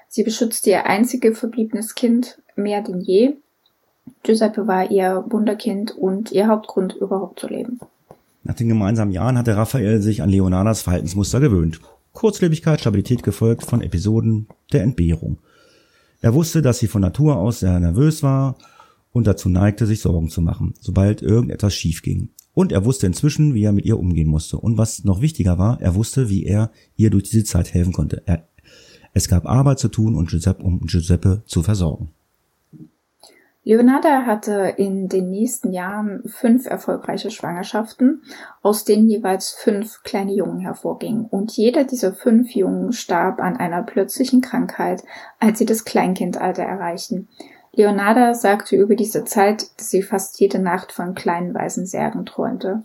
Sie 0.07 0.23
beschützte 0.23 0.71
ihr 0.71 0.87
einziges 0.87 1.37
verbliebenes 1.37 1.97
Kind 1.97 2.39
mehr 2.55 2.83
denn 2.83 3.01
je 3.01 3.35
Giuseppe 4.23 4.67
war 4.67 4.91
ihr 4.91 5.25
Wunderkind 5.29 5.97
und 5.97 6.31
ihr 6.31 6.47
Hauptgrund, 6.49 6.95
überhaupt 6.95 7.41
zu 7.41 7.49
leben. 7.49 7.81
Nach 8.43 8.55
den 8.55 8.69
gemeinsamen 8.69 9.13
Jahren 9.13 9.39
hatte 9.39 9.57
Raphael 9.57 10.01
sich 10.01 10.23
an 10.23 10.31
Leonardas 10.31 10.83
Verhaltensmuster 10.83 11.41
gewöhnt. 11.41 11.81
Kurzlebigkeit, 12.13 12.81
Stabilität 12.81 13.23
gefolgt 13.23 13.65
von 13.65 13.83
Episoden 13.83 14.49
der 14.73 14.83
Entbehrung. 14.83 15.39
Er 16.21 16.35
wusste, 16.35 16.61
dass 16.61 16.79
sie 16.79 16.89
von 16.89 17.01
Natur 17.01 17.37
aus 17.37 17.61
sehr 17.61 17.79
nervös 17.81 18.23
war 18.23 18.57
und 19.13 19.27
dazu 19.27 19.49
neigte, 19.49 19.87
sich 19.87 20.01
Sorgen 20.01 20.29
zu 20.29 20.43
machen, 20.43 20.75
sobald 20.81 21.23
irgendetwas 21.23 21.75
schief 21.75 22.03
ging. 22.03 22.31
Und 22.53 22.73
er 22.73 22.85
wusste 22.85 23.07
inzwischen, 23.07 23.55
wie 23.55 23.63
er 23.63 23.73
mit 23.73 23.87
ihr 23.87 23.99
umgehen 23.99 24.29
musste. 24.29 24.59
Und 24.59 24.77
was 24.77 25.05
noch 25.05 25.21
wichtiger 25.21 25.59
war, 25.59 25.81
er 25.81 25.95
wusste, 25.95 26.29
wie 26.29 26.45
er 26.45 26.73
ihr 26.97 27.11
durch 27.11 27.25
diese 27.25 27.45
Zeit 27.45 27.73
helfen 27.73 27.93
konnte. 27.93 28.23
Er, 28.27 28.49
es 29.15 29.29
gab 29.29 29.47
Arbeit 29.47 29.79
zu 29.79 29.89
tun 29.89 30.15
und 30.15 30.31
Giuseppe, 30.31 30.63
um 30.63 30.81
Giuseppe 30.87 31.43
zu 31.47 31.63
versorgen. 31.63 32.11
Leonarda 33.63 34.25
hatte 34.25 34.75
in 34.79 35.09
den 35.09 35.29
nächsten 35.31 35.73
Jahren 35.73 36.23
fünf 36.27 36.67
erfolgreiche 36.67 37.31
Schwangerschaften, 37.31 38.23
aus 38.63 38.85
denen 38.85 39.07
jeweils 39.09 39.51
fünf 39.51 40.03
kleine 40.03 40.33
Jungen 40.33 40.61
hervorgingen. 40.61 41.27
Und 41.27 41.53
jeder 41.53 41.85
dieser 41.85 42.15
fünf 42.15 42.51
Jungen 42.53 42.93
starb 42.93 43.39
an 43.39 43.59
einer 43.59 43.83
plötzlichen 43.83 44.41
Krankheit, 44.41 45.05
als 45.39 45.59
sie 45.59 45.67
das 45.67 45.85
Kleinkindalter 45.85 46.63
erreichten. 46.63 47.29
Leonarda 47.73 48.35
sagte 48.35 48.77
über 48.77 48.97
diese 48.97 49.25
Zeit, 49.25 49.79
dass 49.79 49.91
sie 49.91 50.03
fast 50.03 50.41
jede 50.41 50.59
Nacht 50.59 50.91
von 50.91 51.15
kleinen 51.15 51.55
weißen 51.55 51.87
Särgen 51.87 52.25
träumte. 52.25 52.83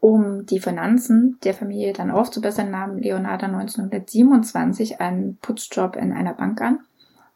Um 0.00 0.46
die 0.46 0.60
Finanzen 0.60 1.38
der 1.44 1.54
Familie 1.54 1.92
dann 1.92 2.10
aufzubessern, 2.10 2.70
nahm 2.70 2.98
Leonarda 2.98 3.46
1927 3.46 5.00
einen 5.00 5.36
Putzjob 5.36 5.96
in 5.96 6.12
einer 6.12 6.34
Bank 6.34 6.60
an. 6.60 6.80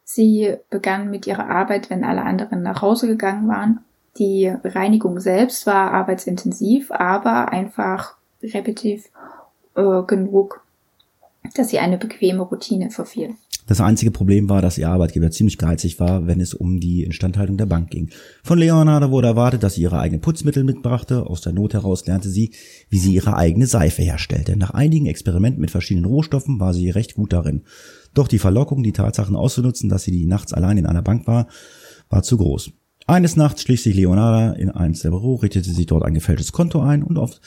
Sie 0.09 0.55
begann 0.69 1.11
mit 1.11 1.27
ihrer 1.27 1.49
Arbeit, 1.49 1.89
wenn 1.89 2.05
alle 2.05 2.23
anderen 2.23 2.63
nach 2.63 2.81
Hause 2.81 3.07
gegangen 3.07 3.49
waren. 3.49 3.79
Die 4.17 4.47
Reinigung 4.63 5.19
selbst 5.19 5.67
war 5.67 5.91
arbeitsintensiv, 5.91 6.91
aber 6.91 7.51
einfach 7.51 8.15
repetitiv 8.41 9.09
äh, 9.75 10.03
genug, 10.07 10.63
dass 11.55 11.69
sie 11.69 11.79
eine 11.79 11.97
bequeme 11.97 12.41
Routine 12.41 12.89
verfiel. 12.89 13.35
Das 13.67 13.81
einzige 13.81 14.11
Problem 14.11 14.47
war, 14.47 14.61
dass 14.61 14.77
ihr 14.77 14.87
Arbeitgeber 14.87 15.29
ziemlich 15.29 15.57
geizig 15.57 15.99
war, 15.99 16.25
wenn 16.25 16.39
es 16.39 16.53
um 16.53 16.79
die 16.79 17.03
Instandhaltung 17.03 17.57
der 17.57 17.65
Bank 17.65 17.89
ging. 17.89 18.09
Von 18.41 18.59
Leonardo 18.59 19.11
wurde 19.11 19.27
erwartet, 19.27 19.61
dass 19.61 19.75
sie 19.75 19.81
ihre 19.81 19.99
eigenen 19.99 20.21
Putzmittel 20.21 20.63
mitbrachte. 20.63 21.27
Aus 21.27 21.41
der 21.41 21.51
Not 21.51 21.73
heraus 21.73 22.05
lernte 22.05 22.29
sie, 22.29 22.51
wie 22.89 22.97
sie 22.97 23.13
ihre 23.13 23.35
eigene 23.35 23.67
Seife 23.67 24.03
herstellte. 24.03 24.55
Nach 24.55 24.71
einigen 24.71 25.05
Experimenten 25.05 25.59
mit 25.59 25.71
verschiedenen 25.71 26.05
Rohstoffen 26.05 26.61
war 26.61 26.73
sie 26.73 26.89
recht 26.89 27.15
gut 27.15 27.33
darin. 27.33 27.63
Doch 28.17 28.27
die 28.27 28.39
Verlockung, 28.39 28.81
die 28.81 28.93
Tatsachen 28.93 29.35
auszunutzen, 29.35 29.89
dass 29.89 30.03
sie 30.03 30.11
die 30.11 30.25
nachts 30.25 30.51
allein 30.51 30.79
in 30.79 30.87
einer 30.87 31.03
Bank 31.03 31.27
war, 31.27 31.47
war 32.09 32.23
zu 32.23 32.37
groß. 32.37 32.71
Eines 33.05 33.35
Nachts 33.35 33.61
schlich 33.61 33.83
sich 33.83 33.95
Leonardo 33.95 34.57
in 34.57 34.71
eins 34.71 35.01
der 35.01 35.11
Büro, 35.11 35.35
richtete 35.35 35.69
sich 35.69 35.85
dort 35.85 36.03
ein 36.03 36.15
gefälschtes 36.15 36.51
Konto 36.51 36.81
ein 36.81 37.03
und 37.03 37.19
auf 37.19 37.39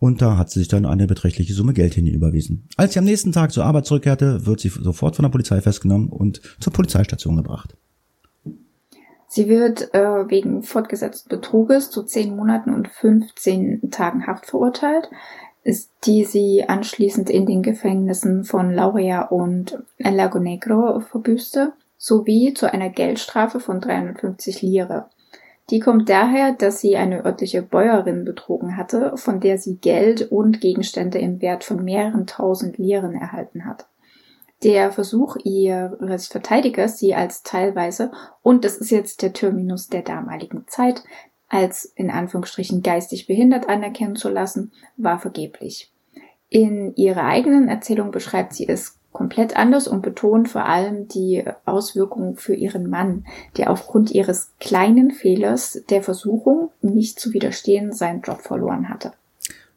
und 0.00 0.20
da 0.20 0.36
hat 0.36 0.50
sie 0.50 0.58
sich 0.60 0.68
dann 0.68 0.86
eine 0.86 1.06
beträchtliche 1.06 1.54
Summe 1.54 1.72
Geld 1.72 1.94
hin 1.94 2.06
überwiesen. 2.06 2.68
Als 2.76 2.92
sie 2.92 2.98
am 2.98 3.04
nächsten 3.04 3.32
Tag 3.32 3.52
zur 3.52 3.64
Arbeit 3.64 3.86
zurückkehrte, 3.86 4.44
wird 4.44 4.60
sie 4.60 4.68
sofort 4.68 5.14
von 5.16 5.24
der 5.24 5.30
Polizei 5.30 5.60
festgenommen 5.60 6.08
und 6.08 6.40
zur 6.60 6.72
Polizeistation 6.72 7.36
gebracht. 7.36 7.76
Sie 9.28 9.48
wird 9.48 9.92
äh, 9.94 10.30
wegen 10.30 10.62
fortgesetzten 10.62 11.28
Betruges 11.28 11.90
zu 11.90 12.02
zehn 12.02 12.34
Monaten 12.34 12.74
und 12.74 12.88
15 12.88 13.90
Tagen 13.90 14.26
Haft 14.26 14.46
verurteilt, 14.46 15.10
ist, 15.68 15.92
die 16.04 16.24
sie 16.24 16.64
anschließend 16.66 17.28
in 17.28 17.44
den 17.44 17.62
Gefängnissen 17.62 18.44
von 18.44 18.72
Lauria 18.72 19.26
und 19.26 19.78
Lago 19.98 20.38
Negro 20.38 21.00
verbüßte, 21.00 21.74
sowie 21.98 22.54
zu 22.54 22.72
einer 22.72 22.88
Geldstrafe 22.88 23.60
von 23.60 23.80
350 23.80 24.62
Lire. 24.62 25.10
Die 25.68 25.80
kommt 25.80 26.08
daher, 26.08 26.52
dass 26.52 26.80
sie 26.80 26.96
eine 26.96 27.26
örtliche 27.26 27.60
Bäuerin 27.60 28.24
betrogen 28.24 28.78
hatte, 28.78 29.12
von 29.16 29.40
der 29.40 29.58
sie 29.58 29.76
Geld 29.76 30.32
und 30.32 30.62
Gegenstände 30.62 31.18
im 31.18 31.42
Wert 31.42 31.64
von 31.64 31.84
mehreren 31.84 32.26
tausend 32.26 32.78
Lieren 32.78 33.14
erhalten 33.14 33.66
hat. 33.66 33.86
Der 34.64 34.90
Versuch 34.90 35.36
ihres 35.44 36.28
Verteidigers, 36.28 36.98
sie 36.98 37.14
als 37.14 37.42
teilweise, 37.42 38.10
und 38.40 38.64
das 38.64 38.78
ist 38.78 38.90
jetzt 38.90 39.20
der 39.20 39.34
Terminus 39.34 39.88
der 39.88 40.02
damaligen 40.02 40.64
Zeit, 40.66 41.04
als 41.48 41.84
in 41.84 42.10
Anführungsstrichen 42.10 42.82
geistig 42.82 43.26
behindert 43.26 43.68
anerkennen 43.68 44.16
zu 44.16 44.28
lassen, 44.28 44.72
war 44.96 45.18
vergeblich. 45.18 45.90
In 46.50 46.94
ihrer 46.96 47.24
eigenen 47.24 47.68
Erzählung 47.68 48.10
beschreibt 48.10 48.54
sie 48.54 48.68
es 48.68 48.98
komplett 49.12 49.56
anders 49.56 49.88
und 49.88 50.02
betont 50.02 50.48
vor 50.48 50.66
allem 50.66 51.08
die 51.08 51.42
Auswirkungen 51.64 52.36
für 52.36 52.54
ihren 52.54 52.88
Mann, 52.88 53.24
der 53.56 53.70
aufgrund 53.70 54.10
ihres 54.10 54.52
kleinen 54.60 55.10
Fehlers 55.10 55.82
der 55.90 56.02
Versuchung, 56.02 56.70
nicht 56.82 57.18
zu 57.18 57.32
widerstehen, 57.32 57.92
seinen 57.92 58.22
Job 58.22 58.42
verloren 58.42 58.88
hatte. 58.88 59.12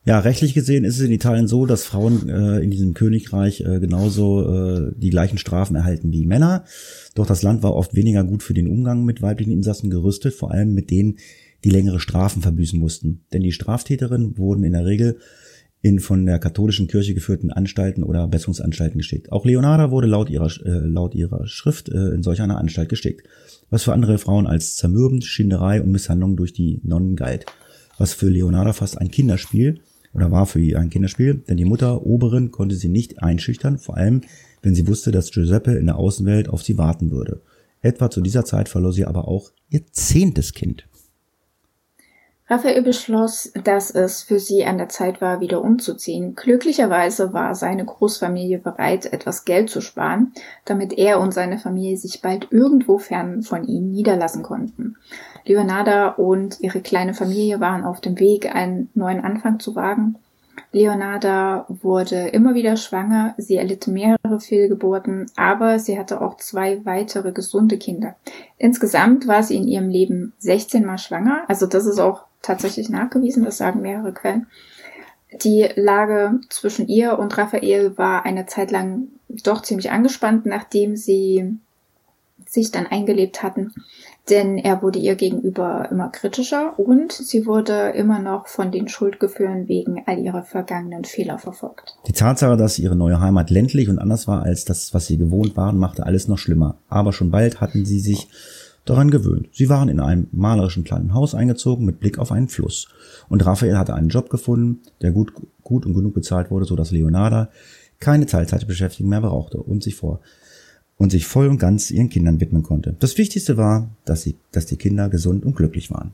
Ja, 0.03 0.17
rechtlich 0.19 0.55
gesehen 0.55 0.83
ist 0.83 0.97
es 0.97 1.05
in 1.05 1.11
Italien 1.11 1.47
so, 1.47 1.67
dass 1.67 1.85
Frauen 1.85 2.27
äh, 2.27 2.59
in 2.59 2.71
diesem 2.71 2.95
Königreich 2.95 3.61
äh, 3.61 3.79
genauso 3.79 4.41
äh, 4.41 4.91
die 4.97 5.11
gleichen 5.11 5.37
Strafen 5.37 5.75
erhalten 5.75 6.11
wie 6.11 6.25
Männer. 6.25 6.63
Doch 7.13 7.27
das 7.27 7.43
Land 7.43 7.61
war 7.61 7.75
oft 7.75 7.93
weniger 7.93 8.23
gut 8.23 8.41
für 8.41 8.55
den 8.55 8.67
Umgang 8.67 9.05
mit 9.05 9.21
weiblichen 9.21 9.51
Insassen 9.51 9.91
gerüstet, 9.91 10.33
vor 10.33 10.49
allem 10.49 10.73
mit 10.73 10.89
denen, 10.89 11.17
die 11.63 11.69
längere 11.69 11.99
Strafen 11.99 12.41
verbüßen 12.41 12.79
mussten. 12.79 13.25
Denn 13.33 13.41
die 13.41 13.51
Straftäterinnen 13.51 14.37
wurden 14.37 14.63
in 14.63 14.73
der 14.73 14.85
Regel 14.85 15.19
in 15.81 15.99
von 15.99 16.25
der 16.25 16.37
katholischen 16.39 16.87
Kirche 16.87 17.13
geführten 17.13 17.51
Anstalten 17.51 18.03
oder 18.03 18.27
Besserungsanstalten 18.27 18.99
geschickt. 18.99 19.31
Auch 19.31 19.45
Leonarda 19.45 19.89
wurde 19.89 20.07
laut 20.07 20.29
ihrer, 20.29 20.51
äh, 20.63 20.85
laut 20.85 21.15
ihrer 21.15 21.47
Schrift 21.47 21.89
äh, 21.89 22.09
in 22.09 22.21
solch 22.21 22.41
einer 22.41 22.59
Anstalt 22.59 22.89
geschickt, 22.89 23.27
was 23.69 23.83
für 23.83 23.93
andere 23.93 24.19
Frauen 24.19 24.45
als 24.45 24.75
zermürbend, 24.75 25.23
Schinderei 25.23 25.81
und 25.81 25.91
Misshandlung 25.91 26.35
durch 26.35 26.53
die 26.53 26.81
Nonnen 26.83 27.15
galt. 27.15 27.45
Was 27.97 28.13
für 28.13 28.29
Leonarda 28.29 28.73
fast 28.73 28.99
ein 28.99 29.09
Kinderspiel 29.09 29.79
oder 30.13 30.31
war 30.31 30.45
für 30.45 30.59
ihr 30.59 30.79
ein 30.79 30.89
Kinderspiel, 30.89 31.35
denn 31.47 31.57
die 31.57 31.65
Mutter 31.65 32.05
Oberin 32.05 32.51
konnte 32.51 32.75
sie 32.75 32.89
nicht 32.89 33.23
einschüchtern, 33.23 33.79
vor 33.79 33.97
allem 33.97 34.21
wenn 34.61 34.75
sie 34.75 34.87
wusste, 34.87 35.11
dass 35.11 35.31
Giuseppe 35.31 35.73
in 35.73 35.87
der 35.87 35.95
Außenwelt 35.95 36.47
auf 36.47 36.61
sie 36.61 36.77
warten 36.77 37.09
würde. 37.11 37.41
Etwa 37.81 38.11
zu 38.11 38.21
dieser 38.21 38.45
Zeit 38.45 38.69
verlor 38.69 38.93
sie 38.93 39.05
aber 39.05 39.27
auch 39.27 39.51
ihr 39.69 39.81
zehntes 39.91 40.53
Kind. 40.53 40.87
Raphael 42.51 42.81
beschloss, 42.81 43.49
dass 43.63 43.91
es 43.91 44.23
für 44.23 44.37
sie 44.37 44.65
an 44.65 44.77
der 44.77 44.89
Zeit 44.89 45.21
war, 45.21 45.39
wieder 45.39 45.63
umzuziehen. 45.63 46.35
Glücklicherweise 46.35 47.31
war 47.31 47.55
seine 47.55 47.85
Großfamilie 47.85 48.59
bereit, 48.59 49.05
etwas 49.05 49.45
Geld 49.45 49.69
zu 49.69 49.79
sparen, 49.79 50.33
damit 50.65 50.91
er 50.97 51.21
und 51.21 51.33
seine 51.33 51.59
Familie 51.59 51.95
sich 51.95 52.21
bald 52.21 52.49
irgendwo 52.51 52.97
fern 52.97 53.41
von 53.41 53.63
ihm 53.63 53.89
niederlassen 53.91 54.43
konnten. 54.43 54.97
Leonarda 55.45 56.09
und 56.09 56.59
ihre 56.59 56.81
kleine 56.81 57.13
Familie 57.13 57.61
waren 57.61 57.85
auf 57.85 58.01
dem 58.01 58.19
Weg, 58.19 58.53
einen 58.53 58.89
neuen 58.95 59.21
Anfang 59.21 59.61
zu 59.61 59.77
wagen. 59.77 60.17
Leonarda 60.73 61.65
wurde 61.69 62.27
immer 62.27 62.53
wieder 62.53 62.75
schwanger, 62.75 63.33
sie 63.37 63.55
erlitt 63.55 63.87
mehrere 63.87 64.41
Fehlgeburten, 64.41 65.27
aber 65.37 65.79
sie 65.79 65.97
hatte 65.97 66.19
auch 66.19 66.35
zwei 66.35 66.85
weitere 66.85 67.31
gesunde 67.31 67.77
Kinder. 67.77 68.15
Insgesamt 68.57 69.25
war 69.25 69.41
sie 69.41 69.55
in 69.55 69.69
ihrem 69.69 69.87
Leben 69.87 70.33
16 70.39 70.85
Mal 70.85 70.97
schwanger, 70.97 71.45
also 71.47 71.65
das 71.65 71.85
ist 71.85 71.99
auch 71.99 72.25
tatsächlich 72.41 72.89
nachgewiesen, 72.89 73.45
das 73.45 73.57
sagen 73.57 73.81
mehrere 73.81 74.13
Quellen. 74.13 74.47
Die 75.43 75.69
Lage 75.75 76.39
zwischen 76.49 76.87
ihr 76.87 77.17
und 77.17 77.37
Raphael 77.37 77.97
war 77.97 78.25
eine 78.25 78.47
Zeit 78.47 78.71
lang 78.71 79.07
doch 79.29 79.61
ziemlich 79.61 79.91
angespannt, 79.91 80.45
nachdem 80.45 80.97
sie 80.97 81.57
sich 82.51 82.71
dann 82.71 82.85
eingelebt 82.85 83.43
hatten, 83.43 83.73
denn 84.29 84.57
er 84.57 84.81
wurde 84.81 84.99
ihr 84.99 85.15
gegenüber 85.15 85.87
immer 85.89 86.09
kritischer 86.09 86.77
und 86.77 87.13
sie 87.13 87.45
wurde 87.45 87.91
immer 87.95 88.19
noch 88.19 88.47
von 88.47 88.71
den 88.71 88.89
Schuldgefühlen 88.89 89.69
wegen 89.69 90.03
all 90.05 90.19
ihrer 90.19 90.43
vergangenen 90.43 91.05
Fehler 91.05 91.37
verfolgt. 91.37 91.95
Die 92.07 92.11
Tatsache, 92.11 92.57
dass 92.57 92.77
ihre 92.77 92.95
neue 92.97 93.21
Heimat 93.21 93.49
ländlich 93.49 93.87
und 93.87 93.99
anders 93.99 94.27
war 94.27 94.43
als 94.43 94.65
das, 94.65 94.93
was 94.93 95.07
sie 95.07 95.17
gewohnt 95.17 95.55
waren, 95.55 95.77
machte 95.77 96.05
alles 96.05 96.27
noch 96.27 96.37
schlimmer. 96.37 96.75
Aber 96.89 97.13
schon 97.13 97.31
bald 97.31 97.61
hatten 97.61 97.85
sie 97.85 98.01
sich 98.01 98.27
daran 98.85 99.11
gewöhnt. 99.11 99.49
Sie 99.51 99.69
waren 99.69 99.89
in 99.89 99.99
einem 99.99 100.27
malerischen 100.31 100.83
kleinen 100.83 101.13
Haus 101.13 101.35
eingezogen 101.35 101.85
mit 101.85 101.99
Blick 101.99 102.17
auf 102.17 102.31
einen 102.31 102.47
Fluss. 102.47 102.87
Und 103.29 103.45
Raphael 103.45 103.77
hatte 103.77 103.93
einen 103.93 104.09
Job 104.09 104.29
gefunden, 104.29 104.81
der 105.01 105.11
gut, 105.11 105.33
gut 105.63 105.85
und 105.85 105.93
genug 105.93 106.13
bezahlt 106.13 106.51
wurde, 106.51 106.65
so 106.65 106.75
dass 106.75 106.91
Leonarda 106.91 107.49
keine 107.99 108.25
Teilzeitbeschäftigung 108.25 109.09
mehr 109.09 109.21
brauchte 109.21 109.57
und 109.57 109.83
sich 109.83 109.95
vor 109.95 110.19
und 110.97 111.11
sich 111.11 111.25
voll 111.25 111.47
und 111.47 111.57
ganz 111.57 111.89
ihren 111.89 112.09
Kindern 112.09 112.39
widmen 112.39 112.61
konnte. 112.61 112.95
Das 112.99 113.17
Wichtigste 113.17 113.57
war, 113.57 113.89
dass 114.05 114.21
sie, 114.21 114.35
dass 114.51 114.67
die 114.67 114.77
Kinder 114.77 115.09
gesund 115.09 115.45
und 115.45 115.55
glücklich 115.55 115.89
waren. 115.89 116.11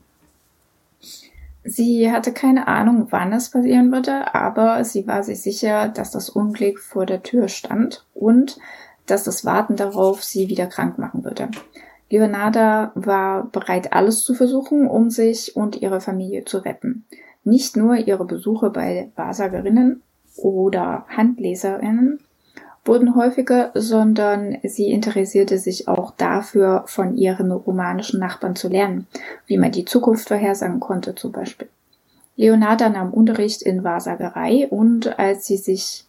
Sie 1.65 2.09
hatte 2.09 2.31
keine 2.31 2.67
Ahnung, 2.69 3.07
wann 3.09 3.33
es 3.33 3.49
passieren 3.49 3.91
würde, 3.91 4.33
aber 4.33 4.85
sie 4.85 5.05
war 5.05 5.23
sich 5.23 5.41
sicher, 5.41 5.89
dass 5.89 6.11
das 6.11 6.29
Unglück 6.29 6.79
vor 6.79 7.05
der 7.05 7.23
Tür 7.23 7.49
stand 7.49 8.05
und 8.13 8.57
dass 9.05 9.25
das 9.25 9.43
Warten 9.43 9.75
darauf 9.75 10.23
sie 10.23 10.47
wieder 10.47 10.67
krank 10.67 10.97
machen 10.97 11.25
würde. 11.25 11.49
Leonarda 12.09 12.91
war 12.95 13.45
bereit, 13.51 13.93
alles 13.93 14.23
zu 14.23 14.33
versuchen, 14.33 14.87
um 14.87 15.09
sich 15.09 15.55
und 15.55 15.81
ihre 15.81 15.99
Familie 15.99 16.45
zu 16.45 16.59
retten. 16.59 17.05
Nicht 17.43 17.75
nur 17.75 17.95
ihre 17.95 18.25
Besuche 18.25 18.69
bei 18.69 19.11
Wahrsagerinnen 19.15 20.01
oder 20.37 21.05
Handleserinnen 21.09 22.19
wurden 22.85 23.15
häufiger, 23.15 23.71
sondern 23.73 24.57
sie 24.63 24.91
interessierte 24.91 25.57
sich 25.57 25.87
auch 25.87 26.11
dafür, 26.11 26.83
von 26.87 27.17
ihren 27.17 27.51
romanischen 27.51 28.19
Nachbarn 28.19 28.55
zu 28.55 28.69
lernen, 28.69 29.07
wie 29.45 29.57
man 29.57 29.71
die 29.71 29.85
Zukunft 29.85 30.29
vorhersagen 30.29 30.79
konnte 30.79 31.13
zum 31.13 31.33
Beispiel. 31.33 31.67
Leonarda 32.37 32.89
nahm 32.89 33.13
Unterricht 33.13 33.61
in 33.61 33.83
Wahrsagerei 33.83 34.67
und 34.69 35.19
als 35.19 35.47
sie 35.47 35.57
sich 35.57 36.06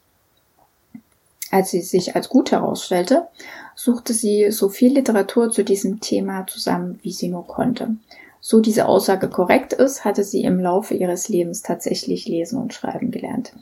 als 1.51 1.71
sie 1.71 1.83
sich 1.83 2.15
als 2.17 2.29
gut 2.29 2.53
herausstellte, 2.53 3.29
suchte 3.75 4.13
sie 4.13 4.51
so 4.51 4.69
viel 4.69 4.93
Literatur 4.93 5.51
zu 5.51 5.65
diesem 5.65 6.01
Thema 6.01 6.47
zusammen, 6.47 6.99
wie 7.03 7.13
sie 7.13 7.29
nur 7.29 7.47
konnte. 7.47 7.97
So 8.41 8.61
diese 8.61 8.87
Aussage 8.87 9.29
korrekt 9.29 9.73
ist, 9.73 10.05
hatte 10.05 10.25
sie 10.25 10.43
im 10.43 10.61
Laufe 10.61 10.95
ihres 10.95 11.29
Lebens 11.29 11.63
tatsächlich 11.63 12.27
lesen 12.27 12.59
und 12.59 12.73
schreiben 12.73 13.11
gelernt. 13.11 13.53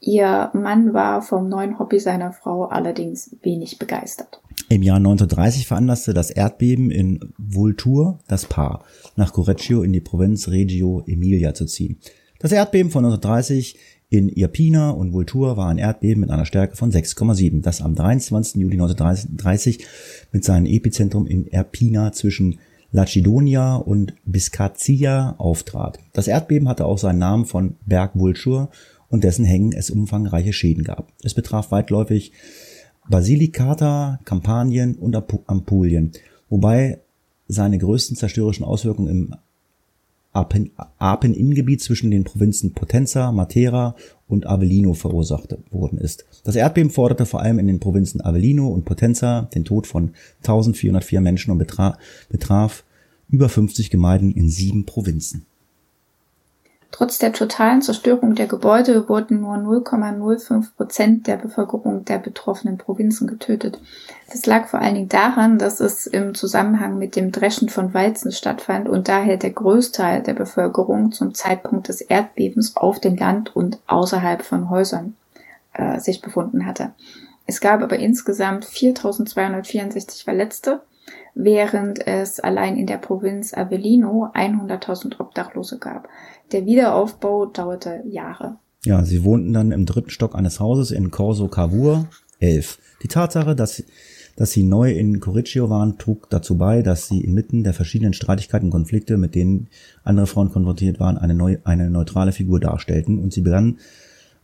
Ihr 0.00 0.50
Mann 0.54 0.94
war 0.94 1.20
vom 1.20 1.48
neuen 1.48 1.78
Hobby 1.78 2.00
seiner 2.00 2.32
Frau 2.32 2.64
allerdings 2.64 3.36
wenig 3.42 3.78
begeistert. 3.78 4.40
Im 4.68 4.82
Jahr 4.82 4.96
1930 4.96 5.66
veranlasste 5.66 6.14
das 6.14 6.30
Erdbeben 6.30 6.90
in 6.90 7.32
Vultur 7.36 8.20
das 8.28 8.46
Paar, 8.46 8.84
nach 9.16 9.32
Correggio 9.32 9.82
in 9.82 9.92
die 9.92 10.00
Provinz 10.00 10.48
Reggio 10.48 11.02
Emilia 11.06 11.54
zu 11.54 11.66
ziehen. 11.66 11.98
Das 12.38 12.52
Erdbeben 12.52 12.90
von 12.90 13.04
1930 13.04 13.76
in 14.10 14.28
Irpina 14.28 14.90
und 14.90 15.12
Vultur 15.12 15.56
war 15.56 15.68
ein 15.68 15.78
Erdbeben 15.78 16.20
mit 16.20 16.30
einer 16.30 16.44
Stärke 16.44 16.76
von 16.76 16.90
6,7, 16.90 17.62
das 17.62 17.80
am 17.80 17.94
23. 17.94 18.60
Juli 18.60 18.74
1930 18.74 19.86
mit 20.32 20.44
seinem 20.44 20.66
Epizentrum 20.66 21.26
in 21.26 21.46
Irpina 21.46 22.10
zwischen 22.12 22.58
Lacidonia 22.90 23.76
und 23.76 24.14
Biscazia 24.24 25.36
auftrat. 25.38 26.00
Das 26.12 26.26
Erdbeben 26.26 26.68
hatte 26.68 26.86
auch 26.86 26.98
seinen 26.98 27.20
Namen 27.20 27.44
von 27.44 27.76
Berg 27.86 28.18
Vultur 28.18 28.70
und 29.08 29.22
dessen 29.22 29.44
Hängen 29.44 29.72
es 29.72 29.90
umfangreiche 29.90 30.52
Schäden 30.52 30.82
gab. 30.82 31.12
Es 31.22 31.34
betraf 31.34 31.70
weitläufig 31.70 32.32
Basilicata, 33.08 34.18
Kampanien 34.24 34.96
und 34.96 35.16
Ampulien, 35.46 36.10
wobei 36.48 36.98
seine 37.46 37.78
größten 37.78 38.16
zerstörerischen 38.16 38.64
Auswirkungen 38.64 39.08
im 39.08 39.34
Apenningebiet 40.32 41.82
zwischen 41.82 42.10
den 42.10 42.24
Provinzen 42.24 42.72
Potenza, 42.72 43.32
Matera 43.32 43.96
und 44.28 44.46
Avellino 44.46 44.94
verursacht 44.94 45.56
worden 45.70 45.98
ist. 45.98 46.24
Das 46.44 46.54
Erdbeben 46.54 46.90
forderte 46.90 47.26
vor 47.26 47.42
allem 47.42 47.58
in 47.58 47.66
den 47.66 47.80
Provinzen 47.80 48.24
Avellino 48.24 48.68
und 48.68 48.84
Potenza 48.84 49.48
den 49.54 49.64
Tod 49.64 49.86
von 49.86 50.12
1404 50.38 51.20
Menschen 51.20 51.50
und 51.50 51.58
betraf 51.58 52.84
über 53.28 53.48
50 53.48 53.90
Gemeinden 53.90 54.32
in 54.32 54.48
sieben 54.48 54.86
Provinzen. 54.86 55.46
Trotz 56.92 57.18
der 57.18 57.32
totalen 57.32 57.82
Zerstörung 57.82 58.34
der 58.34 58.46
Gebäude 58.46 59.08
wurden 59.08 59.40
nur 59.40 59.54
0,05 59.54 60.74
Prozent 60.76 61.26
der 61.26 61.36
Bevölkerung 61.36 62.04
der 62.04 62.18
betroffenen 62.18 62.78
Provinzen 62.78 63.28
getötet. 63.28 63.80
Das 64.32 64.44
lag 64.46 64.66
vor 64.66 64.80
allen 64.80 64.94
Dingen 64.94 65.08
daran, 65.08 65.58
dass 65.58 65.80
es 65.80 66.06
im 66.06 66.34
Zusammenhang 66.34 66.98
mit 66.98 67.14
dem 67.14 67.30
Dreschen 67.30 67.68
von 67.68 67.94
Weizen 67.94 68.32
stattfand 68.32 68.88
und 68.88 69.08
daher 69.08 69.36
der 69.36 69.50
Größteil 69.50 70.22
der 70.22 70.34
Bevölkerung 70.34 71.12
zum 71.12 71.32
Zeitpunkt 71.32 71.88
des 71.88 72.00
Erdbebens 72.00 72.76
auf 72.76 72.98
dem 72.98 73.16
Land 73.16 73.54
und 73.54 73.78
außerhalb 73.86 74.42
von 74.42 74.68
Häusern 74.68 75.14
äh, 75.74 76.00
sich 76.00 76.20
befunden 76.20 76.66
hatte. 76.66 76.90
Es 77.46 77.60
gab 77.60 77.82
aber 77.82 77.98
insgesamt 77.98 78.64
4.264 78.64 80.24
Verletzte, 80.24 80.82
während 81.34 82.06
es 82.06 82.40
allein 82.40 82.76
in 82.76 82.86
der 82.86 82.98
Provinz 82.98 83.54
Avellino 83.54 84.30
100.000 84.34 85.20
Obdachlose 85.20 85.78
gab. 85.78 86.08
Der 86.52 86.66
Wiederaufbau 86.66 87.46
dauerte 87.46 88.02
Jahre. 88.06 88.56
Ja, 88.84 89.04
sie 89.04 89.24
wohnten 89.24 89.52
dann 89.52 89.72
im 89.72 89.86
dritten 89.86 90.10
Stock 90.10 90.34
eines 90.34 90.58
Hauses 90.58 90.90
in 90.90 91.10
Corso 91.10 91.48
Cavour 91.48 92.06
11. 92.38 92.78
Die 93.02 93.08
Tatsache, 93.08 93.54
dass, 93.54 93.82
dass 94.36 94.52
sie 94.52 94.62
neu 94.62 94.92
in 94.92 95.20
Corriccio 95.20 95.68
waren, 95.68 95.98
trug 95.98 96.30
dazu 96.30 96.56
bei, 96.56 96.82
dass 96.82 97.08
sie 97.08 97.20
inmitten 97.20 97.62
der 97.62 97.74
verschiedenen 97.74 98.14
Streitigkeiten 98.14 98.66
und 98.66 98.72
Konflikte, 98.72 99.18
mit 99.18 99.34
denen 99.34 99.68
andere 100.02 100.26
Frauen 100.26 100.50
konfrontiert 100.50 100.98
waren, 100.98 101.18
eine, 101.18 101.34
neu, 101.34 101.58
eine 101.64 101.90
neutrale 101.90 102.32
Figur 102.32 102.58
darstellten 102.58 103.18
und 103.18 103.32
sie 103.32 103.42
begannen, 103.42 103.78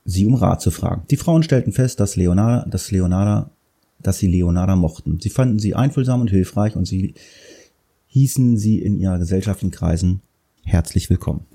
sie 0.04 0.26
um 0.26 0.34
Rat 0.34 0.60
zu 0.60 0.70
fragen. 0.70 1.02
Die 1.10 1.16
Frauen 1.16 1.42
stellten 1.42 1.72
fest, 1.72 1.98
dass 2.00 2.16
Leonarda, 2.16 2.68
dass 2.68 2.90
Leonarda, 2.90 3.50
dass 3.98 4.18
sie 4.18 4.26
Leonarda 4.26 4.76
mochten. 4.76 5.18
Sie 5.20 5.30
fanden 5.30 5.58
sie 5.58 5.74
einfühlsam 5.74 6.20
und 6.20 6.30
hilfreich 6.30 6.76
und 6.76 6.86
sie 6.86 7.14
hießen 8.08 8.56
sie 8.56 8.80
in 8.80 8.98
ihrer 8.98 9.18
gesellschaftlichen 9.18 9.72
Kreisen 9.72 10.22
herzlich 10.64 11.10
willkommen. 11.10 11.46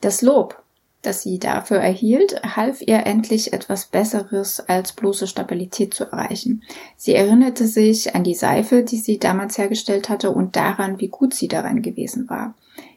Das 0.00 0.22
Lob, 0.22 0.62
das 1.02 1.22
sie 1.22 1.38
dafür 1.38 1.78
erhielt, 1.78 2.40
half 2.56 2.80
ihr 2.80 3.06
endlich 3.06 3.52
etwas 3.52 3.86
Besseres 3.86 4.60
als 4.60 4.92
bloße 4.92 5.26
Stabilität 5.26 5.94
zu 5.94 6.04
erreichen. 6.04 6.62
Sie 6.96 7.14
erinnerte 7.14 7.66
sich 7.66 8.14
an 8.14 8.24
die 8.24 8.34
Seife, 8.34 8.82
die 8.82 8.98
sie 8.98 9.18
damals 9.18 9.58
hergestellt 9.58 10.08
hatte 10.08 10.30
und 10.30 10.56
daran, 10.56 11.00
wie 11.00 11.08
gut 11.08 11.34
sie 11.34 11.48
daran 11.48 11.82
gewesen 11.82 12.28
war. 12.30 12.54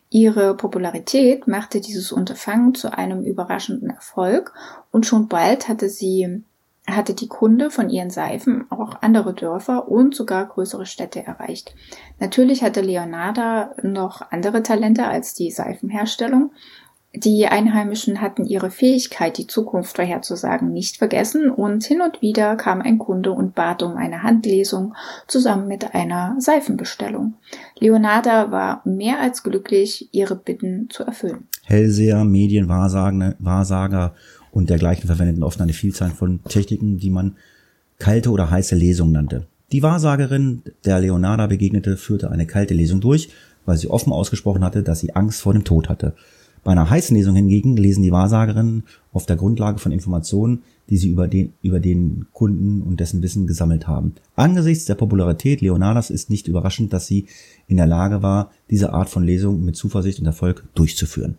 Ihre 0.09 0.55
Popularität 0.55 1.47
machte 1.47 1.81
dieses 1.81 2.11
Unterfangen 2.11 2.75
zu 2.75 2.95
einem 2.95 3.23
überraschenden 3.23 3.89
Erfolg 3.89 4.53
und 4.91 5.05
schon 5.05 5.27
bald 5.27 5.67
hatte 5.67 5.89
sie 5.89 6.43
hatte 6.87 7.13
die 7.13 7.27
Kunde 7.27 7.71
von 7.71 7.89
ihren 7.89 8.09
Seifen 8.09 8.65
auch 8.69 9.01
andere 9.01 9.33
Dörfer 9.33 9.87
und 9.87 10.13
sogar 10.15 10.45
größere 10.45 10.85
Städte 10.85 11.25
erreicht. 11.25 11.75
Natürlich 12.19 12.63
hatte 12.63 12.81
Leonarda 12.81 13.71
noch 13.81 14.31
andere 14.31 14.61
Talente 14.61 15.07
als 15.07 15.33
die 15.33 15.51
Seifenherstellung 15.51 16.51
die 17.17 17.47
Einheimischen 17.47 18.19
hatten 18.19 18.45
ihre 18.45 18.69
Fähigkeit, 18.69 19.37
die 19.37 19.47
Zukunft 19.47 19.95
vorherzusagen, 19.95 20.73
nicht 20.73 20.97
vergessen 20.97 21.49
und 21.49 21.85
hin 21.85 22.01
und 22.01 22.21
wieder 22.21 22.57
kam 22.57 22.81
ein 22.81 22.97
Kunde 22.97 23.31
und 23.31 23.55
bat 23.55 23.83
um 23.83 23.95
eine 23.95 24.23
Handlesung 24.23 24.95
zusammen 25.27 25.67
mit 25.67 25.95
einer 25.95 26.35
Seifenbestellung. 26.39 27.35
Leonarda 27.79 28.51
war 28.51 28.81
mehr 28.83 29.21
als 29.21 29.43
glücklich, 29.43 30.09
ihre 30.11 30.35
Bitten 30.35 30.89
zu 30.89 31.03
erfüllen. 31.03 31.47
Hellseher, 31.63 32.25
Medien, 32.25 32.67
Wahrsager 32.67 34.13
und 34.55 34.69
dergleichen 34.69 35.07
verwendeten 35.07 35.43
oft 35.43 35.59
eine 35.59 35.73
Vielzahl 35.73 36.11
von 36.11 36.41
Techniken, 36.45 36.97
die 36.97 37.09
man 37.09 37.35
kalte 37.99 38.31
oder 38.31 38.49
heiße 38.49 38.73
Lesung 38.73 39.11
nannte. 39.11 39.47
Die 39.73 39.83
Wahrsagerin, 39.83 40.61
der 40.85 41.01
Leonarda 41.01 41.47
begegnete, 41.47 41.97
führte 41.97 42.31
eine 42.31 42.47
kalte 42.47 42.73
Lesung 42.73 43.01
durch, 43.01 43.29
weil 43.65 43.77
sie 43.77 43.89
offen 43.89 44.13
ausgesprochen 44.13 44.63
hatte, 44.63 44.81
dass 44.81 45.01
sie 45.01 45.13
Angst 45.13 45.41
vor 45.41 45.51
dem 45.51 45.65
Tod 45.65 45.89
hatte. 45.89 46.15
Bei 46.63 46.71
einer 46.71 46.89
heißen 46.89 47.15
Lesung 47.15 47.35
hingegen 47.35 47.75
lesen 47.75 48.01
die 48.01 48.13
Wahrsagerinnen 48.13 48.83
auf 49.11 49.25
der 49.25 49.35
Grundlage 49.35 49.77
von 49.77 49.91
Informationen, 49.91 50.63
die 50.89 50.97
sie 50.97 51.09
über 51.09 51.27
den, 51.27 51.51
über 51.61 51.81
den 51.81 52.27
Kunden 52.31 52.81
und 52.81 53.01
dessen 53.01 53.21
Wissen 53.21 53.47
gesammelt 53.47 53.89
haben. 53.89 54.15
Angesichts 54.35 54.85
der 54.85 54.95
Popularität 54.95 55.59
Leonardas 55.59 56.09
ist 56.09 56.29
nicht 56.29 56.47
überraschend, 56.47 56.93
dass 56.93 57.07
sie 57.07 57.25
in 57.67 57.75
der 57.75 57.87
Lage 57.87 58.23
war, 58.23 58.51
diese 58.69 58.93
Art 58.93 59.09
von 59.09 59.25
Lesung 59.25 59.65
mit 59.65 59.75
Zuversicht 59.75 60.19
und 60.19 60.25
Erfolg 60.25 60.63
durchzuführen. 60.75 61.37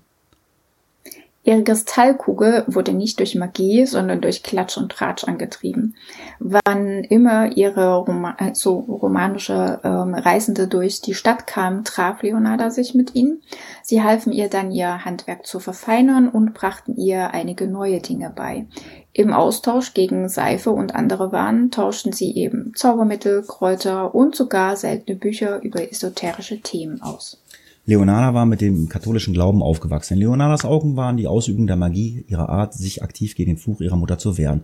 Ihre 1.47 1.63
Kristallkugel 1.63 2.65
wurde 2.67 2.93
nicht 2.93 3.21
durch 3.21 3.37
Magie, 3.37 3.87
sondern 3.87 4.21
durch 4.21 4.43
Klatsch 4.43 4.77
und 4.77 4.91
Tratsch 4.91 5.23
angetrieben. 5.23 5.95
Wann 6.41 7.05
immer 7.05 7.57
ihre 7.57 7.99
Roma 7.99 8.37
so 8.53 8.79
romanische 8.79 9.79
ähm, 9.85 10.17
Reisende 10.17 10.67
durch 10.67 11.03
die 11.03 11.15
Stadt 11.15 11.47
kamen, 11.47 11.85
traf 11.85 12.23
Leonarda 12.23 12.73
sich 12.73 12.97
mit 12.97 13.15
ihnen. 13.15 13.43
Sie 13.85 14.03
halfen 14.03 14.33
ihr 14.33 14.49
dann, 14.49 14.73
ihr 14.73 15.05
Handwerk 15.05 15.47
zu 15.47 15.61
verfeinern 15.61 16.29
und 16.29 16.53
brachten 16.53 16.97
ihr 16.97 17.31
einige 17.31 17.69
neue 17.69 18.01
Dinge 18.01 18.33
bei. 18.35 18.67
Im 19.13 19.33
Austausch 19.33 19.95
gegen 19.95 20.29
Seife 20.29 20.73
und 20.73 20.97
andere 20.97 21.31
Waren 21.31 21.71
tauschten 21.71 22.13
sie 22.13 22.35
eben 22.35 22.73
Zaubermittel, 22.75 23.45
Kräuter 23.47 24.17
und 24.17 24.35
sogar 24.35 24.75
seltene 24.75 25.17
Bücher 25.17 25.63
über 25.63 25.89
esoterische 25.89 26.61
Themen 26.61 27.01
aus. 27.03 27.41
Leonarda 27.89 28.35
war 28.35 28.47
mit 28.47 28.61
dem 28.61 28.89
katholischen 28.89 29.33
Glauben 29.33 29.63
aufgewachsen. 29.63 30.15
In 30.15 30.21
Leonardas 30.21 30.65
Augen 30.65 30.97
waren 30.97 31.17
die 31.17 31.29
Ausübung 31.29 31.69
der 31.69 31.77
Magie 31.77 32.25
ihrer 32.27 32.49
Art, 32.49 32.75
sich 32.75 33.05
aktiv 33.05 33.37
gegen 33.37 33.53
den 33.53 33.59
Fluch 33.59 33.81
ihrer 33.81 33.97
Mutter 33.97 34.19
zu 34.19 34.37
wehren. 34.37 34.63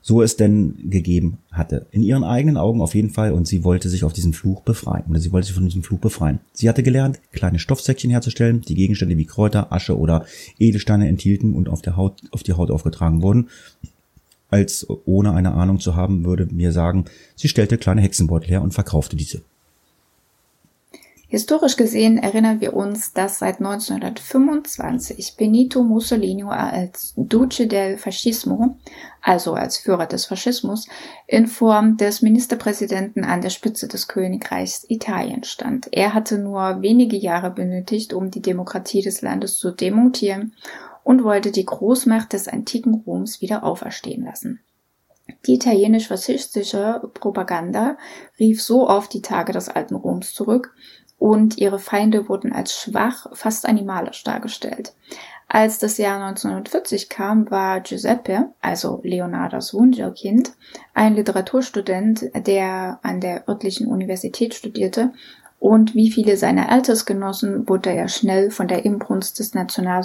So 0.00 0.22
es 0.22 0.36
denn 0.36 0.88
gegeben 0.88 1.38
hatte. 1.52 1.86
In 1.90 2.02
ihren 2.02 2.24
eigenen 2.24 2.56
Augen 2.56 2.80
auf 2.80 2.94
jeden 2.94 3.10
Fall 3.10 3.32
und 3.32 3.46
sie 3.46 3.64
wollte 3.64 3.90
sich 3.90 4.02
auf 4.02 4.14
diesen 4.14 4.32
Fluch 4.32 4.62
befreien. 4.62 5.04
Oder 5.10 5.20
sie 5.20 5.30
wollte 5.30 5.48
sich 5.48 5.54
von 5.54 5.66
diesem 5.66 5.82
Fluch 5.82 5.98
befreien. 5.98 6.40
Sie 6.54 6.70
hatte 6.70 6.82
gelernt, 6.82 7.20
kleine 7.32 7.58
Stoffsäckchen 7.58 8.10
herzustellen, 8.10 8.62
die 8.62 8.74
Gegenstände 8.74 9.18
wie 9.18 9.26
Kräuter, 9.26 9.70
Asche 9.70 9.98
oder 9.98 10.24
Edelsteine 10.58 11.06
enthielten 11.06 11.52
und 11.54 11.68
auf 11.68 11.82
der 11.82 11.96
Haut, 11.96 12.22
auf 12.30 12.42
die 12.42 12.54
Haut 12.54 12.70
aufgetragen 12.70 13.20
wurden. 13.20 13.48
Als 14.48 14.86
ohne 15.04 15.34
eine 15.34 15.52
Ahnung 15.52 15.80
zu 15.80 15.96
haben, 15.96 16.24
würde 16.24 16.48
mir 16.50 16.72
sagen, 16.72 17.04
sie 17.36 17.48
stellte 17.48 17.76
kleine 17.76 18.00
Hexenbeutel 18.00 18.48
her 18.48 18.62
und 18.62 18.72
verkaufte 18.72 19.16
diese. 19.16 19.42
Historisch 21.30 21.76
gesehen 21.76 22.16
erinnern 22.16 22.62
wir 22.62 22.72
uns, 22.72 23.12
dass 23.12 23.40
seit 23.40 23.58
1925 23.58 25.36
Benito 25.36 25.82
Mussolini 25.82 26.44
als 26.44 27.12
Duce 27.18 27.68
del 27.68 27.98
Fascismo, 27.98 28.78
also 29.20 29.52
als 29.52 29.76
Führer 29.76 30.06
des 30.06 30.24
Faschismus, 30.24 30.88
in 31.26 31.46
Form 31.46 31.98
des 31.98 32.22
Ministerpräsidenten 32.22 33.24
an 33.24 33.42
der 33.42 33.50
Spitze 33.50 33.88
des 33.88 34.08
Königreichs 34.08 34.86
Italien 34.88 35.44
stand. 35.44 35.88
Er 35.92 36.14
hatte 36.14 36.38
nur 36.38 36.80
wenige 36.80 37.18
Jahre 37.18 37.50
benötigt, 37.50 38.14
um 38.14 38.30
die 38.30 38.40
Demokratie 38.40 39.02
des 39.02 39.20
Landes 39.20 39.58
zu 39.58 39.70
demontieren 39.70 40.54
und 41.04 41.24
wollte 41.24 41.50
die 41.50 41.66
Großmacht 41.66 42.32
des 42.32 42.48
antiken 42.48 43.02
Roms 43.06 43.42
wieder 43.42 43.64
auferstehen 43.64 44.24
lassen. 44.24 44.60
Die 45.46 45.56
italienisch-faschistische 45.56 47.02
Propaganda 47.12 47.98
rief 48.38 48.62
so 48.62 48.88
auf 48.88 49.10
die 49.10 49.20
Tage 49.20 49.52
des 49.52 49.68
alten 49.68 49.94
Roms 49.94 50.32
zurück 50.32 50.74
und 51.18 51.58
ihre 51.58 51.78
Feinde 51.78 52.28
wurden 52.28 52.52
als 52.52 52.74
schwach, 52.74 53.26
fast 53.32 53.66
animalisch 53.66 54.22
dargestellt. 54.24 54.94
Als 55.48 55.78
das 55.78 55.96
Jahr 55.96 56.22
1940 56.22 57.08
kam, 57.08 57.50
war 57.50 57.80
Giuseppe, 57.80 58.50
also 58.60 59.00
Leonardos 59.02 59.72
Wunderkind, 59.72 60.52
ein 60.92 61.14
Literaturstudent, 61.14 62.30
der 62.46 62.98
an 63.02 63.20
der 63.20 63.48
örtlichen 63.48 63.86
Universität 63.86 64.54
studierte 64.54 65.12
und 65.58 65.94
wie 65.94 66.10
viele 66.10 66.36
seiner 66.36 66.68
Altersgenossen 66.68 67.66
wurde 67.68 67.90
er 67.90 68.08
schnell 68.08 68.50
von 68.50 68.68
der 68.68 68.84
Inbrunst 68.84 69.38
des, 69.38 69.54
National 69.54 70.04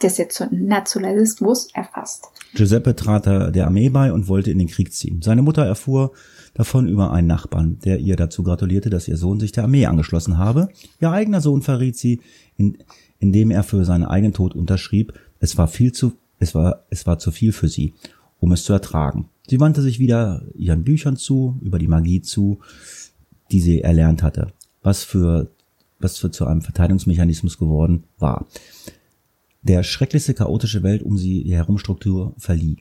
des 0.00 0.24
Nationalismus 0.50 1.68
erfasst. 1.74 2.28
Giuseppe 2.54 2.94
trat 2.94 3.26
der 3.26 3.66
Armee 3.66 3.88
bei 3.88 4.12
und 4.12 4.28
wollte 4.28 4.50
in 4.50 4.58
den 4.58 4.68
Krieg 4.68 4.92
ziehen. 4.92 5.22
Seine 5.22 5.42
Mutter 5.42 5.66
erfuhr, 5.66 6.12
davon 6.54 6.88
über 6.88 7.12
einen 7.12 7.28
Nachbarn, 7.28 7.78
der 7.80 7.98
ihr 7.98 8.16
dazu 8.16 8.42
gratulierte, 8.42 8.90
dass 8.90 9.08
ihr 9.08 9.16
Sohn 9.16 9.40
sich 9.40 9.52
der 9.52 9.64
Armee 9.64 9.86
angeschlossen 9.86 10.38
habe. 10.38 10.68
Ihr 11.00 11.10
eigener 11.10 11.40
Sohn 11.40 11.62
verriet 11.62 11.96
sie, 11.96 12.20
in, 12.56 12.78
indem 13.18 13.50
er 13.50 13.62
für 13.62 13.84
seinen 13.84 14.04
eigenen 14.04 14.34
Tod 14.34 14.54
unterschrieb, 14.54 15.14
es 15.40 15.56
war 15.56 15.68
viel 15.68 15.92
zu, 15.92 16.12
es 16.38 16.54
war, 16.54 16.84
es 16.90 17.06
war 17.06 17.18
zu 17.18 17.30
viel 17.30 17.52
für 17.52 17.68
sie, 17.68 17.94
um 18.38 18.52
es 18.52 18.64
zu 18.64 18.72
ertragen. 18.72 19.28
Sie 19.48 19.60
wandte 19.60 19.82
sich 19.82 19.98
wieder 19.98 20.42
ihren 20.54 20.84
Büchern 20.84 21.16
zu, 21.16 21.58
über 21.62 21.78
die 21.78 21.88
Magie 21.88 22.22
zu, 22.22 22.60
die 23.50 23.60
sie 23.60 23.80
erlernt 23.80 24.22
hatte. 24.22 24.52
was 24.82 25.04
für, 25.04 25.50
was 26.00 26.18
für 26.18 26.30
zu 26.30 26.46
einem 26.46 26.62
Verteidigungsmechanismus 26.62 27.58
geworden 27.58 28.04
war. 28.18 28.46
Der 29.62 29.84
schrecklichste 29.84 30.34
chaotische 30.34 30.82
Welt 30.82 31.02
um 31.02 31.16
sie 31.16 31.44
herum 31.44 31.78
Struktur 31.78 32.34
verlieh. 32.36 32.78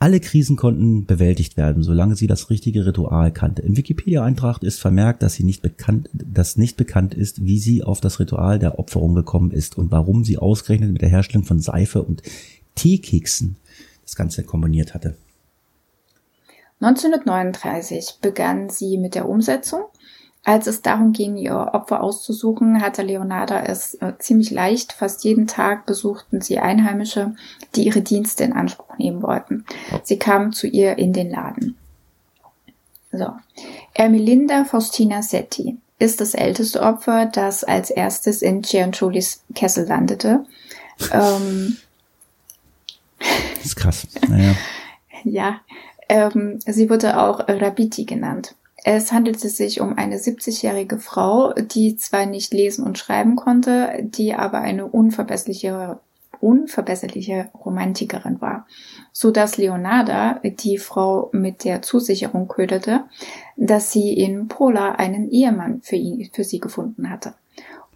Alle 0.00 0.20
Krisen 0.20 0.56
konnten 0.56 1.06
bewältigt 1.06 1.56
werden, 1.56 1.82
solange 1.82 2.14
sie 2.14 2.28
das 2.28 2.50
richtige 2.50 2.86
Ritual 2.86 3.32
kannte. 3.32 3.62
Im 3.62 3.76
Wikipedia-Eintrag 3.76 4.62
ist 4.62 4.78
vermerkt, 4.78 5.24
dass 5.24 5.34
sie 5.34 5.42
nicht 5.42 5.60
bekannt, 5.60 6.08
dass 6.12 6.56
nicht 6.56 6.76
bekannt 6.76 7.14
ist, 7.14 7.44
wie 7.44 7.58
sie 7.58 7.82
auf 7.82 8.00
das 8.00 8.20
Ritual 8.20 8.60
der 8.60 8.78
Opferung 8.78 9.16
gekommen 9.16 9.50
ist 9.50 9.76
und 9.76 9.90
warum 9.90 10.22
sie 10.22 10.38
ausgerechnet 10.38 10.92
mit 10.92 11.02
der 11.02 11.08
Herstellung 11.08 11.44
von 11.44 11.58
Seife 11.58 12.02
und 12.02 12.22
Teekeksen 12.76 13.56
das 14.04 14.14
Ganze 14.14 14.44
kombiniert 14.44 14.94
hatte. 14.94 15.16
1939 16.80 18.18
begann 18.22 18.70
sie 18.70 18.98
mit 18.98 19.16
der 19.16 19.28
Umsetzung. 19.28 19.82
Als 20.44 20.66
es 20.66 20.80
darum 20.80 21.12
ging, 21.12 21.36
ihr 21.36 21.70
Opfer 21.74 22.02
auszusuchen, 22.02 22.80
hatte 22.80 23.02
Leonarda 23.02 23.64
es 23.64 23.94
äh, 23.94 24.14
ziemlich 24.18 24.50
leicht. 24.50 24.92
Fast 24.92 25.24
jeden 25.24 25.46
Tag 25.46 25.84
besuchten 25.84 26.40
sie 26.40 26.58
Einheimische, 26.58 27.34
die 27.74 27.84
ihre 27.84 28.00
Dienste 28.00 28.44
in 28.44 28.52
Anspruch 28.52 28.96
nehmen 28.96 29.22
wollten. 29.22 29.66
Sie 30.04 30.18
kamen 30.18 30.52
zu 30.52 30.66
ihr 30.66 30.96
in 30.98 31.12
den 31.12 31.30
Laden. 31.30 31.76
So. 33.12 33.32
Ermelinda 33.94 34.64
Faustina 34.64 35.22
Setti 35.22 35.76
ist 35.98 36.20
das 36.20 36.34
älteste 36.34 36.82
Opfer, 36.82 37.26
das 37.26 37.64
als 37.64 37.90
erstes 37.90 38.42
in 38.42 38.62
Cianciullis 38.62 39.42
Kessel 39.54 39.86
landete. 39.86 40.44
Ähm, 41.12 41.76
das 43.18 43.66
ist 43.66 43.76
krass. 43.76 44.06
Naja. 44.28 44.54
ja, 45.24 45.60
ähm, 46.08 46.60
sie 46.64 46.88
wurde 46.88 47.20
auch 47.20 47.48
Rabiti 47.48 48.04
genannt. 48.04 48.54
Es 48.90 49.12
handelte 49.12 49.50
sich 49.50 49.82
um 49.82 49.98
eine 49.98 50.16
70-jährige 50.16 50.98
Frau, 50.98 51.52
die 51.52 51.98
zwar 51.98 52.24
nicht 52.24 52.54
lesen 52.54 52.86
und 52.86 52.96
schreiben 52.96 53.36
konnte, 53.36 53.98
die 54.00 54.32
aber 54.32 54.60
eine 54.60 54.86
unverbesserliche, 54.86 56.00
unverbesserliche 56.40 57.50
Romantikerin 57.52 58.40
war, 58.40 58.66
so 59.12 59.30
dass 59.30 59.58
Leonarda 59.58 60.40
die 60.42 60.78
Frau 60.78 61.28
mit 61.32 61.64
der 61.64 61.82
Zusicherung 61.82 62.48
köderte, 62.48 63.04
dass 63.58 63.92
sie 63.92 64.14
in 64.14 64.48
Pola 64.48 64.92
einen 64.92 65.30
Ehemann 65.30 65.82
für 65.82 65.96
ihn, 65.96 66.30
für 66.32 66.44
sie 66.44 66.58
gefunden 66.58 67.10
hatte. 67.10 67.34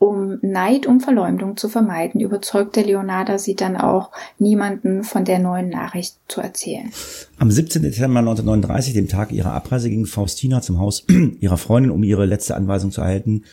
Um 0.03 0.41
Neid 0.43 0.87
und 0.87 1.01
Verleumdung 1.01 1.57
zu 1.57 1.69
vermeiden, 1.69 2.21
überzeugte 2.21 2.83
Leonarda 2.83 3.39
sie 3.39 3.55
dann 3.55 3.77
auch, 3.77 4.11
niemanden 4.37 5.05
von 5.05 5.25
der 5.25 5.39
neuen 5.39 5.69
Nachricht 5.69 6.17
zu 6.27 6.41
erzählen. 6.41 6.91
Am 7.39 7.53
17. 7.53 7.83
Dezember 7.83 8.19
1939, 8.19 8.95
dem 8.95 9.07
Tag 9.07 9.31
ihrer 9.31 9.53
Abreise, 9.53 9.89
ging 9.91 10.07
Faustina 10.07 10.61
zum 10.61 10.81
Haus 10.81 11.05
ihrer 11.41 11.57
Freundin, 11.57 11.93
um 11.93 12.03
ihre 12.03 12.27
letzte 12.27 12.57
Anweisung 12.57 12.91
zu 12.91 13.01
erhalten, 13.01 13.45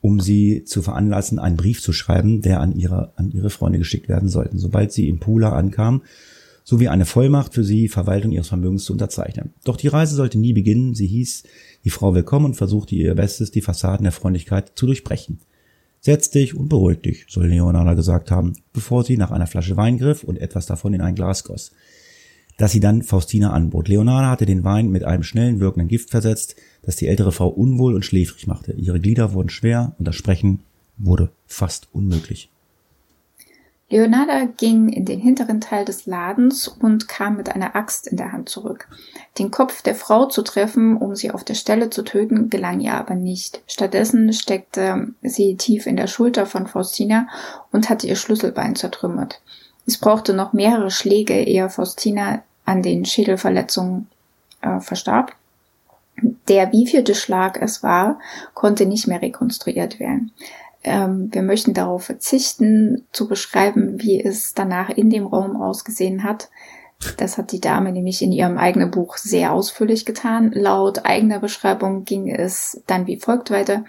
um 0.00 0.18
sie 0.18 0.64
zu 0.64 0.82
veranlassen, 0.82 1.38
einen 1.38 1.56
Brief 1.56 1.80
zu 1.80 1.92
schreiben, 1.92 2.42
der 2.42 2.58
an 2.58 2.74
ihre, 2.74 3.12
an 3.14 3.30
ihre 3.30 3.50
Freunde 3.50 3.78
geschickt 3.78 4.08
werden 4.08 4.28
sollte. 4.28 4.58
Sobald 4.58 4.90
sie 4.90 5.08
in 5.08 5.20
Pula 5.20 5.52
ankam, 5.52 6.02
sowie 6.64 6.88
eine 6.88 7.04
Vollmacht 7.04 7.54
für 7.54 7.62
sie, 7.62 7.86
Verwaltung 7.88 8.32
ihres 8.32 8.48
Vermögens 8.48 8.82
zu 8.82 8.92
unterzeichnen. 8.92 9.50
Doch 9.62 9.76
die 9.76 9.86
Reise 9.86 10.16
sollte 10.16 10.40
nie 10.40 10.52
beginnen. 10.52 10.96
Sie 10.96 11.06
hieß 11.06 11.44
die 11.84 11.90
Frau 11.90 12.12
willkommen 12.12 12.46
und 12.46 12.54
versuchte 12.54 12.96
ihr 12.96 13.14
Bestes, 13.14 13.52
die 13.52 13.62
Fassaden 13.62 14.02
der 14.02 14.10
Freundlichkeit 14.10 14.72
zu 14.74 14.86
durchbrechen. 14.86 15.38
Setz 16.04 16.30
dich 16.30 16.56
und 16.56 16.68
beruhig 16.68 17.00
dich, 17.00 17.26
soll 17.28 17.46
Leonarda 17.46 17.94
gesagt 17.94 18.32
haben, 18.32 18.54
bevor 18.72 19.04
sie 19.04 19.16
nach 19.16 19.30
einer 19.30 19.46
Flasche 19.46 19.76
Wein 19.76 19.98
griff 19.98 20.24
und 20.24 20.36
etwas 20.36 20.66
davon 20.66 20.94
in 20.94 21.00
ein 21.00 21.14
Glas 21.14 21.44
goss. 21.44 21.70
Das 22.56 22.72
sie 22.72 22.80
dann 22.80 23.02
Faustina 23.02 23.52
anbot. 23.52 23.86
Leonarda 23.86 24.28
hatte 24.28 24.44
den 24.44 24.64
Wein 24.64 24.90
mit 24.90 25.04
einem 25.04 25.22
schnellen 25.22 25.60
wirkenden 25.60 25.86
Gift 25.86 26.10
versetzt, 26.10 26.56
das 26.82 26.96
die 26.96 27.06
ältere 27.06 27.30
Frau 27.30 27.46
unwohl 27.46 27.94
und 27.94 28.04
schläfrig 28.04 28.48
machte. 28.48 28.72
Ihre 28.72 28.98
Glieder 28.98 29.32
wurden 29.32 29.48
schwer 29.48 29.94
und 29.96 30.08
das 30.08 30.16
Sprechen 30.16 30.64
wurde 30.98 31.30
fast 31.46 31.86
unmöglich. 31.92 32.50
Leonarda 33.92 34.46
ging 34.56 34.88
in 34.88 35.04
den 35.04 35.20
hinteren 35.20 35.60
Teil 35.60 35.84
des 35.84 36.06
Ladens 36.06 36.66
und 36.66 37.08
kam 37.08 37.36
mit 37.36 37.54
einer 37.54 37.76
Axt 37.76 38.06
in 38.06 38.16
der 38.16 38.32
Hand 38.32 38.48
zurück. 38.48 38.88
Den 39.38 39.50
Kopf 39.50 39.82
der 39.82 39.94
Frau 39.94 40.24
zu 40.24 40.40
treffen, 40.40 40.96
um 40.96 41.14
sie 41.14 41.30
auf 41.30 41.44
der 41.44 41.52
Stelle 41.52 41.90
zu 41.90 42.02
töten, 42.02 42.48
gelang 42.48 42.80
ihr 42.80 42.94
aber 42.94 43.14
nicht. 43.14 43.60
Stattdessen 43.66 44.32
steckte 44.32 45.08
sie 45.20 45.56
tief 45.56 45.86
in 45.86 45.98
der 45.98 46.06
Schulter 46.06 46.46
von 46.46 46.66
Faustina 46.66 47.28
und 47.70 47.90
hatte 47.90 48.06
ihr 48.06 48.16
Schlüsselbein 48.16 48.76
zertrümmert. 48.76 49.42
Es 49.86 49.98
brauchte 49.98 50.32
noch 50.32 50.54
mehrere 50.54 50.90
Schläge, 50.90 51.34
ehe 51.34 51.68
Faustina 51.68 52.42
an 52.64 52.80
den 52.80 53.04
Schädelverletzungen 53.04 54.08
äh, 54.62 54.80
verstarb. 54.80 55.34
Der 56.48 56.72
wievielte 56.72 57.14
Schlag 57.14 57.60
es 57.60 57.82
war, 57.82 58.18
konnte 58.54 58.86
nicht 58.86 59.06
mehr 59.06 59.20
rekonstruiert 59.20 60.00
werden. 60.00 60.32
Ähm, 60.84 61.28
wir 61.32 61.42
möchten 61.42 61.74
darauf 61.74 62.04
verzichten, 62.04 63.06
zu 63.12 63.28
beschreiben, 63.28 64.00
wie 64.02 64.22
es 64.22 64.54
danach 64.54 64.90
in 64.90 65.10
dem 65.10 65.26
Raum 65.26 65.60
ausgesehen 65.60 66.24
hat. 66.24 66.50
Das 67.16 67.38
hat 67.38 67.52
die 67.52 67.60
Dame 67.60 67.92
nämlich 67.92 68.22
in 68.22 68.32
ihrem 68.32 68.58
eigenen 68.58 68.90
Buch 68.90 69.16
sehr 69.16 69.52
ausführlich 69.52 70.04
getan. 70.04 70.52
Laut 70.52 71.04
eigener 71.04 71.40
Beschreibung 71.40 72.04
ging 72.04 72.30
es 72.30 72.82
dann 72.86 73.06
wie 73.06 73.16
folgt 73.16 73.50
weiter. 73.50 73.84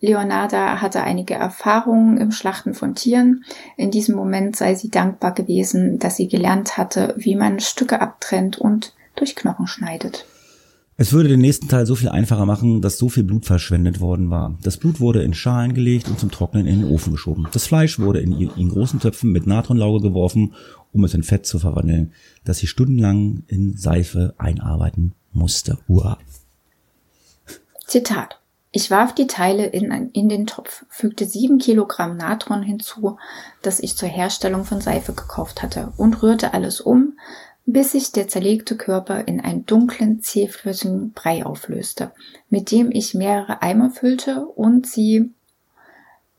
Leonarda 0.00 0.80
hatte 0.80 1.02
einige 1.02 1.34
Erfahrungen 1.34 2.18
im 2.18 2.30
Schlachten 2.30 2.74
von 2.74 2.94
Tieren. 2.94 3.44
In 3.76 3.90
diesem 3.90 4.14
Moment 4.14 4.54
sei 4.54 4.74
sie 4.74 4.90
dankbar 4.90 5.32
gewesen, 5.32 5.98
dass 5.98 6.16
sie 6.16 6.28
gelernt 6.28 6.76
hatte, 6.76 7.14
wie 7.16 7.34
man 7.34 7.58
Stücke 7.58 8.00
abtrennt 8.00 8.58
und 8.58 8.94
durch 9.16 9.34
Knochen 9.34 9.66
schneidet. 9.66 10.26
Es 11.00 11.12
würde 11.12 11.28
den 11.28 11.40
nächsten 11.40 11.68
Teil 11.68 11.86
so 11.86 11.94
viel 11.94 12.08
einfacher 12.08 12.44
machen, 12.44 12.82
dass 12.82 12.98
so 12.98 13.08
viel 13.08 13.22
Blut 13.22 13.46
verschwendet 13.46 14.00
worden 14.00 14.30
war. 14.30 14.58
Das 14.64 14.78
Blut 14.78 14.98
wurde 14.98 15.22
in 15.22 15.32
Schalen 15.32 15.72
gelegt 15.72 16.08
und 16.08 16.18
zum 16.18 16.32
Trocknen 16.32 16.66
in 16.66 16.80
den 16.80 16.90
Ofen 16.90 17.12
geschoben. 17.12 17.46
Das 17.52 17.68
Fleisch 17.68 18.00
wurde 18.00 18.18
in, 18.18 18.32
in 18.32 18.68
großen 18.68 18.98
Töpfen 18.98 19.30
mit 19.30 19.46
Natronlauge 19.46 20.00
geworfen, 20.00 20.54
um 20.92 21.04
es 21.04 21.14
in 21.14 21.22
Fett 21.22 21.46
zu 21.46 21.60
verwandeln, 21.60 22.12
das 22.44 22.58
sie 22.58 22.66
stundenlang 22.66 23.44
in 23.46 23.76
Seife 23.76 24.34
einarbeiten 24.38 25.14
musste. 25.32 25.78
Uah. 25.86 26.18
Zitat. 27.86 28.40
Ich 28.72 28.90
warf 28.90 29.14
die 29.14 29.28
Teile 29.28 29.66
in, 29.66 30.10
in 30.12 30.28
den 30.28 30.46
Topf, 30.46 30.84
fügte 30.90 31.26
sieben 31.26 31.58
Kilogramm 31.58 32.16
Natron 32.16 32.62
hinzu, 32.62 33.18
das 33.62 33.80
ich 33.80 33.96
zur 33.96 34.08
Herstellung 34.08 34.64
von 34.64 34.80
Seife 34.80 35.14
gekauft 35.14 35.62
hatte, 35.62 35.92
und 35.96 36.22
rührte 36.22 36.52
alles 36.52 36.80
um, 36.80 37.16
bis 37.70 37.92
sich 37.92 38.12
der 38.12 38.28
zerlegte 38.28 38.78
Körper 38.78 39.28
in 39.28 39.40
einen 39.40 39.66
dunklen, 39.66 40.22
zähflüssigen 40.22 41.12
Brei 41.12 41.44
auflöste, 41.44 42.12
mit 42.48 42.70
dem 42.70 42.90
ich 42.90 43.12
mehrere 43.12 43.60
Eimer 43.60 43.90
füllte 43.90 44.46
und 44.46 44.86
sie 44.86 45.30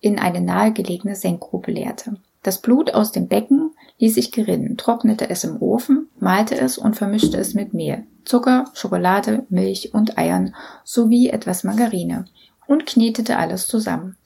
in 0.02 0.18
eine 0.18 0.42
nahegelegene 0.42 1.16
Senkgrube 1.16 1.72
leerte. 1.72 2.16
Das 2.42 2.62
Blut 2.62 2.96
aus 2.96 3.12
dem 3.12 3.28
Becken 3.28 3.72
ließ 4.00 4.18
ich 4.18 4.32
gerinnen, 4.32 4.76
trocknete 4.76 5.30
es 5.30 5.44
im 5.44 5.62
Ofen, 5.62 6.10
malte 6.20 6.60
es 6.60 6.80
und 6.80 6.96
vermischte 6.96 7.38
es 7.38 7.54
mit 7.54 7.76
Mehl, 7.76 8.08
Zucker, 8.26 8.66
Schokolade, 8.74 9.46
Milch 9.50 9.94
und 9.94 10.18
Eiern 10.18 10.56
sowie 10.84 11.30
etwas 11.30 11.64
Margarine 11.64 12.26
und 12.66 12.88
knetete 12.88 13.38
alles 13.38 13.68
zusammen. 13.68 14.18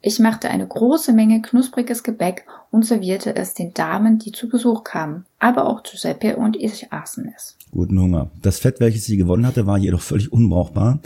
Ich 0.00 0.18
machte 0.18 0.50
eine 0.50 0.66
große 0.66 1.12
Menge 1.12 1.40
knuspriges 1.40 2.02
Gebäck 2.02 2.46
und 2.70 2.84
servierte 2.84 3.34
es 3.34 3.54
den 3.54 3.74
Damen, 3.74 4.18
die 4.18 4.32
zu 4.32 4.48
Besuch 4.48 4.84
kamen. 4.84 5.24
Aber 5.38 5.66
auch 5.66 5.82
Giuseppe 5.82 6.36
und 6.36 6.56
ich 6.56 6.92
aßen 6.92 7.32
es. 7.36 7.56
Guten 7.70 7.98
Hunger. 7.98 8.30
Das 8.42 8.58
Fett, 8.58 8.80
welches 8.80 9.04
sie 9.04 9.16
gewonnen 9.16 9.46
hatte, 9.46 9.66
war 9.66 9.78
jedoch 9.78 10.00
völlig 10.00 10.32
unbrauchbar. 10.32 11.00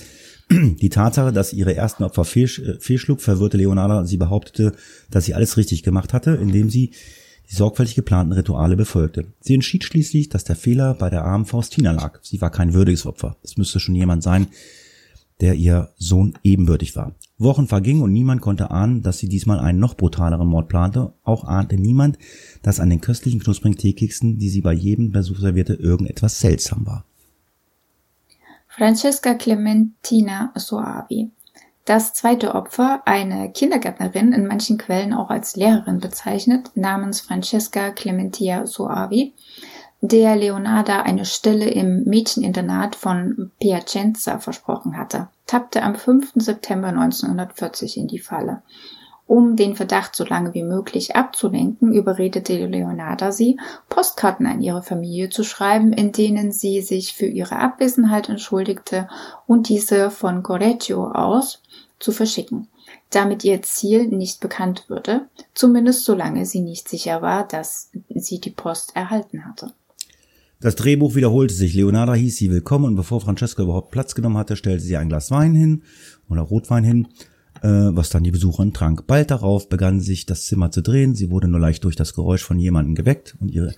Die 0.50 0.88
Tatsache, 0.90 1.32
dass 1.32 1.52
ihre 1.52 1.74
ersten 1.74 2.04
Opfer 2.04 2.22
äh, 2.22 2.46
fehlschlug, 2.78 3.20
verwirrte 3.20 3.56
Leonarda. 3.56 4.04
Sie 4.04 4.16
behauptete, 4.16 4.72
dass 5.10 5.24
sie 5.24 5.34
alles 5.34 5.56
richtig 5.56 5.82
gemacht 5.82 6.12
hatte, 6.12 6.32
indem 6.32 6.68
sie 6.68 6.92
die 7.50 7.54
sorgfältig 7.54 7.94
geplanten 7.94 8.32
Rituale 8.32 8.76
befolgte. 8.76 9.26
Sie 9.40 9.54
entschied 9.54 9.84
schließlich, 9.84 10.28
dass 10.28 10.44
der 10.44 10.56
Fehler 10.56 10.94
bei 10.94 11.10
der 11.10 11.24
armen 11.24 11.44
Faustina 11.44 11.92
lag. 11.92 12.18
Sie 12.22 12.40
war 12.40 12.50
kein 12.50 12.74
würdiges 12.74 13.06
Opfer. 13.06 13.36
Es 13.42 13.56
müsste 13.56 13.80
schon 13.80 13.94
jemand 13.94 14.22
sein, 14.22 14.48
der 15.42 15.54
ihr 15.54 15.90
Sohn 15.96 16.38
ebenbürtig 16.42 16.96
war. 16.96 17.16
Wochen 17.36 17.66
vergingen 17.66 18.02
und 18.02 18.12
niemand 18.12 18.40
konnte 18.40 18.70
ahnen, 18.70 19.02
dass 19.02 19.18
sie 19.18 19.28
diesmal 19.28 19.58
einen 19.58 19.80
noch 19.80 19.96
brutaleren 19.96 20.46
Mord 20.46 20.68
plante. 20.68 21.12
Auch 21.24 21.44
ahnte 21.44 21.76
niemand, 21.76 22.16
dass 22.62 22.78
an 22.78 22.88
den 22.88 23.00
köstlichen 23.00 23.40
knusprigen 23.40 23.76
Teekeksen, 23.76 24.38
die 24.38 24.48
sie 24.48 24.60
bei 24.60 24.72
jedem 24.72 25.10
Besuch 25.10 25.38
servierte, 25.38 25.74
irgendetwas 25.74 26.38
seltsam 26.38 26.86
war. 26.86 27.04
Francesca 28.68 29.34
Clementina 29.34 30.52
Soavi. 30.54 31.30
Das 31.84 32.14
zweite 32.14 32.54
Opfer, 32.54 33.02
eine 33.06 33.50
Kindergärtnerin, 33.50 34.32
in 34.32 34.46
manchen 34.46 34.78
Quellen 34.78 35.12
auch 35.12 35.30
als 35.30 35.56
Lehrerin 35.56 35.98
bezeichnet, 35.98 36.70
namens 36.76 37.20
Francesca 37.20 37.90
Clementia 37.90 38.66
Soavi, 38.66 39.34
der 40.04 40.34
Leonarda 40.34 41.02
eine 41.02 41.24
Stelle 41.24 41.70
im 41.70 42.02
Mädcheninternat 42.02 42.96
von 42.96 43.52
Piacenza 43.60 44.40
versprochen 44.40 44.96
hatte, 44.98 45.28
tappte 45.46 45.84
am 45.84 45.94
5. 45.94 46.32
September 46.34 46.88
1940 46.88 47.98
in 47.98 48.08
die 48.08 48.18
Falle. 48.18 48.62
Um 49.28 49.54
den 49.54 49.76
Verdacht 49.76 50.16
so 50.16 50.24
lange 50.24 50.54
wie 50.54 50.64
möglich 50.64 51.14
abzulenken, 51.14 51.92
überredete 51.92 52.66
Leonarda 52.66 53.30
sie, 53.30 53.60
Postkarten 53.88 54.44
an 54.44 54.60
ihre 54.60 54.82
Familie 54.82 55.30
zu 55.30 55.44
schreiben, 55.44 55.92
in 55.92 56.10
denen 56.10 56.50
sie 56.50 56.80
sich 56.80 57.14
für 57.14 57.26
ihre 57.26 57.60
Abwesenheit 57.60 58.28
entschuldigte 58.28 59.08
und 59.46 59.68
diese 59.68 60.10
von 60.10 60.42
Correggio 60.42 61.12
aus 61.12 61.62
zu 62.00 62.10
verschicken, 62.10 62.66
damit 63.10 63.44
ihr 63.44 63.62
Ziel 63.62 64.08
nicht 64.08 64.40
bekannt 64.40 64.88
würde, 64.88 65.28
zumindest 65.54 66.04
solange 66.04 66.44
sie 66.44 66.60
nicht 66.60 66.88
sicher 66.88 67.22
war, 67.22 67.46
dass 67.46 67.92
sie 68.08 68.40
die 68.40 68.50
Post 68.50 68.96
erhalten 68.96 69.46
hatte. 69.46 69.72
Das 70.62 70.76
Drehbuch 70.76 71.16
wiederholte 71.16 71.52
sich. 71.52 71.74
Leonarda 71.74 72.14
hieß 72.14 72.36
sie 72.36 72.48
willkommen 72.48 72.84
und 72.84 72.94
bevor 72.94 73.20
Francesca 73.20 73.64
überhaupt 73.64 73.90
Platz 73.90 74.14
genommen 74.14 74.36
hatte, 74.36 74.54
stellte 74.54 74.84
sie 74.84 74.96
ein 74.96 75.08
Glas 75.08 75.32
Wein 75.32 75.56
hin 75.56 75.82
oder 76.28 76.42
Rotwein 76.42 76.84
hin, 76.84 77.08
äh, 77.62 77.68
was 77.68 78.10
dann 78.10 78.22
die 78.22 78.30
Besucherin 78.30 78.72
trank. 78.72 79.08
Bald 79.08 79.32
darauf 79.32 79.68
begann 79.68 80.00
sich 80.00 80.24
das 80.24 80.46
Zimmer 80.46 80.70
zu 80.70 80.80
drehen. 80.80 81.16
Sie 81.16 81.30
wurde 81.30 81.48
nur 81.48 81.58
leicht 81.58 81.82
durch 81.82 81.96
das 81.96 82.14
Geräusch 82.14 82.44
von 82.44 82.60
jemandem 82.60 82.94
geweckt 82.94 83.36
und 83.40 83.50
ihre 83.50 83.74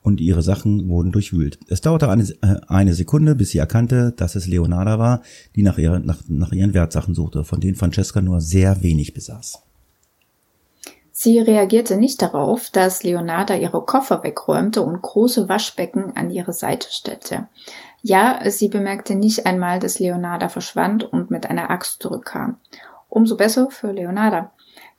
und 0.00 0.20
ihre 0.20 0.42
Sachen 0.42 0.88
wurden 0.88 1.10
durchwühlt. 1.10 1.58
Es 1.66 1.80
dauerte 1.80 2.08
eine, 2.08 2.22
äh, 2.22 2.60
eine 2.68 2.94
Sekunde, 2.94 3.34
bis 3.34 3.50
sie 3.50 3.58
erkannte, 3.58 4.14
dass 4.16 4.36
es 4.36 4.46
Leonarda 4.46 5.00
war, 5.00 5.22
die 5.56 5.62
nach, 5.64 5.76
ihrer, 5.76 5.98
nach, 5.98 6.22
nach 6.28 6.52
ihren 6.52 6.72
Wertsachen 6.72 7.16
suchte, 7.16 7.42
von 7.42 7.60
denen 7.60 7.74
Francesca 7.74 8.20
nur 8.20 8.40
sehr 8.40 8.80
wenig 8.80 9.12
besaß. 9.12 9.58
Sie 11.20 11.40
reagierte 11.40 11.96
nicht 11.96 12.22
darauf, 12.22 12.70
dass 12.70 13.02
Leonarda 13.02 13.56
ihre 13.56 13.84
Koffer 13.84 14.22
wegräumte 14.22 14.82
und 14.82 15.02
große 15.02 15.48
Waschbecken 15.48 16.12
an 16.14 16.30
ihre 16.30 16.52
Seite 16.52 16.86
stellte. 16.92 17.48
Ja, 18.02 18.38
sie 18.48 18.68
bemerkte 18.68 19.16
nicht 19.16 19.44
einmal, 19.44 19.80
dass 19.80 19.98
Leonarda 19.98 20.48
verschwand 20.48 21.02
und 21.02 21.32
mit 21.32 21.50
einer 21.50 21.70
Axt 21.70 22.00
zurückkam. 22.00 22.58
Umso 23.08 23.36
besser 23.36 23.68
für 23.68 23.90
Leonarda. 23.90 24.52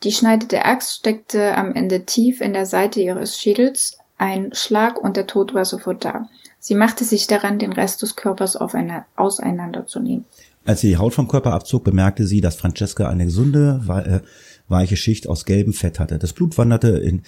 Die 0.03 0.11
schneidende 0.11 0.65
Axt 0.65 0.97
steckte 0.97 1.55
am 1.55 1.73
Ende 1.73 2.03
tief 2.03 2.41
in 2.41 2.51
der 2.51 2.65
Seite 2.65 2.99
ihres 2.99 3.37
Schädels, 3.37 3.97
ein 4.17 4.49
Schlag 4.51 5.01
und 5.01 5.15
der 5.15 5.25
Tod 5.25 5.53
war 5.53 5.63
sofort 5.63 6.03
da. 6.03 6.27
Sie 6.59 6.75
machte 6.75 7.05
sich 7.05 7.27
daran, 7.27 7.59
den 7.59 7.71
Rest 7.71 8.01
des 8.01 8.17
Körpers 8.17 8.57
auseinanderzunehmen. 8.57 10.25
Als 10.65 10.81
sie 10.81 10.89
die 10.89 10.97
Haut 10.97 11.13
vom 11.13 11.29
Körper 11.29 11.53
abzog, 11.53 11.85
bemerkte 11.85 12.27
sie, 12.27 12.41
dass 12.41 12.57
Francesca 12.57 13.07
eine 13.07 13.23
gesunde, 13.23 13.81
äh, 14.05 14.19
weiche 14.69 14.95
Schicht 14.95 15.27
aus 15.27 15.45
gelbem 15.45 15.73
Fett 15.73 15.99
hatte. 15.99 16.19
Das 16.19 16.33
Blut 16.33 16.57
wanderte 16.57 16.89
in, 16.89 17.23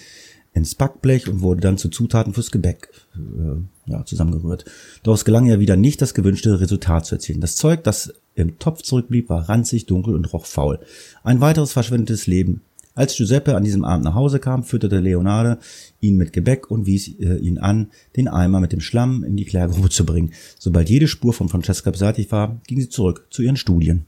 ins 0.54 0.74
Backblech 0.74 1.28
und 1.28 1.40
wurde 1.40 1.60
dann 1.60 1.78
zu 1.78 1.88
Zutaten 1.88 2.34
fürs 2.34 2.50
Gebäck 2.50 2.88
äh, 3.14 3.90
ja, 3.90 4.04
zusammengerührt. 4.04 4.64
Doch 5.02 5.14
es 5.14 5.24
gelang 5.24 5.46
ihr 5.46 5.60
wieder 5.60 5.76
nicht, 5.76 6.00
das 6.02 6.14
gewünschte 6.14 6.60
Resultat 6.60 7.06
zu 7.06 7.16
erzielen. 7.16 7.40
Das 7.40 7.56
Zeug, 7.56 7.84
das 7.84 8.14
im 8.34 8.58
Topf 8.58 8.82
zurückblieb, 8.82 9.28
war 9.28 9.48
ranzig, 9.48 9.86
dunkel 9.86 10.14
und 10.14 10.32
roch 10.32 10.46
faul. 10.46 10.78
Ein 11.22 11.40
weiteres 11.40 11.72
verschwendetes 11.72 12.26
Leben. 12.26 12.62
Als 12.94 13.16
Giuseppe 13.16 13.56
an 13.56 13.64
diesem 13.64 13.84
Abend 13.84 14.04
nach 14.04 14.14
Hause 14.14 14.38
kam, 14.38 14.64
fütterte 14.64 15.00
Leonardo 15.00 15.60
ihn 16.00 16.16
mit 16.16 16.34
Gebäck 16.34 16.70
und 16.70 16.84
wies 16.84 17.08
äh, 17.18 17.36
ihn 17.38 17.56
an, 17.56 17.90
den 18.16 18.28
Eimer 18.28 18.60
mit 18.60 18.72
dem 18.72 18.80
Schlamm 18.80 19.24
in 19.24 19.36
die 19.36 19.46
Klärgrube 19.46 19.88
zu 19.88 20.04
bringen. 20.04 20.32
Sobald 20.58 20.90
jede 20.90 21.08
Spur 21.08 21.32
von 21.32 21.48
Francesca 21.48 21.90
beseitigt 21.90 22.30
war, 22.32 22.60
ging 22.66 22.80
sie 22.80 22.90
zurück 22.90 23.26
zu 23.30 23.40
ihren 23.40 23.56
Studien. 23.56 24.04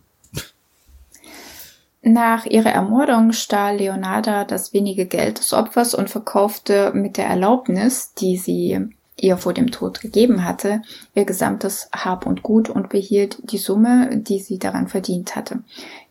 Nach 2.07 2.45
ihrer 2.45 2.71
Ermordung 2.71 3.33
stahl 3.33 3.79
Leonarda 3.79 4.45
das 4.45 4.75
wenige 4.75 5.07
Geld 5.07 5.39
des 5.39 5.55
Opfers 5.55 5.95
und 5.95 6.11
verkaufte 6.11 6.93
mit 6.93 7.17
der 7.17 7.27
Erlaubnis, 7.27 8.13
die 8.13 8.37
sie 8.37 8.91
ihr 9.19 9.39
vor 9.39 9.55
dem 9.55 9.71
Tod 9.71 10.03
gegeben 10.03 10.45
hatte, 10.45 10.83
ihr 11.15 11.25
gesamtes 11.25 11.89
Hab 11.95 12.27
und 12.27 12.43
Gut 12.43 12.69
und 12.69 12.91
behielt 12.91 13.39
die 13.51 13.57
Summe, 13.57 14.19
die 14.19 14.39
sie 14.39 14.59
daran 14.59 14.89
verdient 14.89 15.35
hatte. 15.35 15.63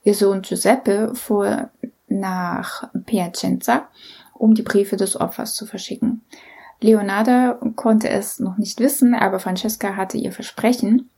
Ihr 0.03 0.15
Sohn 0.15 0.41
Giuseppe 0.41 1.13
fuhr 1.13 1.69
nach 2.07 2.89
Piacenza, 3.05 3.87
um 4.33 4.55
die 4.55 4.63
Briefe 4.63 4.97
des 4.97 5.21
Opfers 5.21 5.53
zu 5.53 5.67
verschicken. 5.67 6.23
Leonarda 6.81 7.59
konnte 7.75 8.09
es 8.09 8.39
noch 8.39 8.57
nicht 8.57 8.79
wissen, 8.79 9.13
aber 9.13 9.39
Francesca 9.39 9.95
hatte 9.95 10.17
ihr 10.17 10.31
Versprechen, 10.31 11.11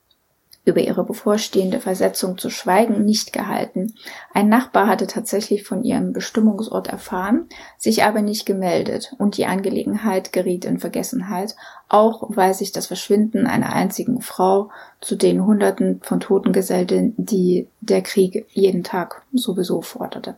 über 0.66 0.82
ihre 0.82 1.04
bevorstehende 1.04 1.80
Versetzung 1.80 2.38
zu 2.38 2.50
schweigen, 2.50 3.06
nicht 3.06 3.32
gehalten. 3.32 3.94
Ein 4.34 4.50
Nachbar 4.50 4.88
hatte 4.88 5.08
tatsächlich 5.08 5.64
von 5.64 5.84
ihrem 5.84 6.12
Bestimmungsort 6.12 6.88
erfahren, 6.88 7.48
sich 7.78 8.04
aber 8.04 8.22
nicht 8.22 8.46
gemeldet 8.46 9.14
und 9.20 9.38
die 9.38 9.46
Angelegenheit 9.46 10.34
geriet 10.34 10.66
in 10.66 10.80
Vergessenheit, 10.80 11.56
auch 11.88 12.24
weil 12.36 12.54
sich 12.56 12.72
das 12.72 12.88
Verschwinden 12.88 13.46
einer 13.46 13.74
einzigen 13.74 14.22
Frau 14.22 14.70
zu 15.02 15.16
den 15.16 15.46
Hunderten 15.46 16.02
von 16.04 16.20
Toten 16.20 16.52
gesellte, 16.52 17.14
die 17.18 17.68
der 17.82 18.02
Krieg 18.02 18.46
jeden 18.50 18.84
Tag 18.84 19.22
sowieso 19.34 19.82
forderte. 19.82 20.36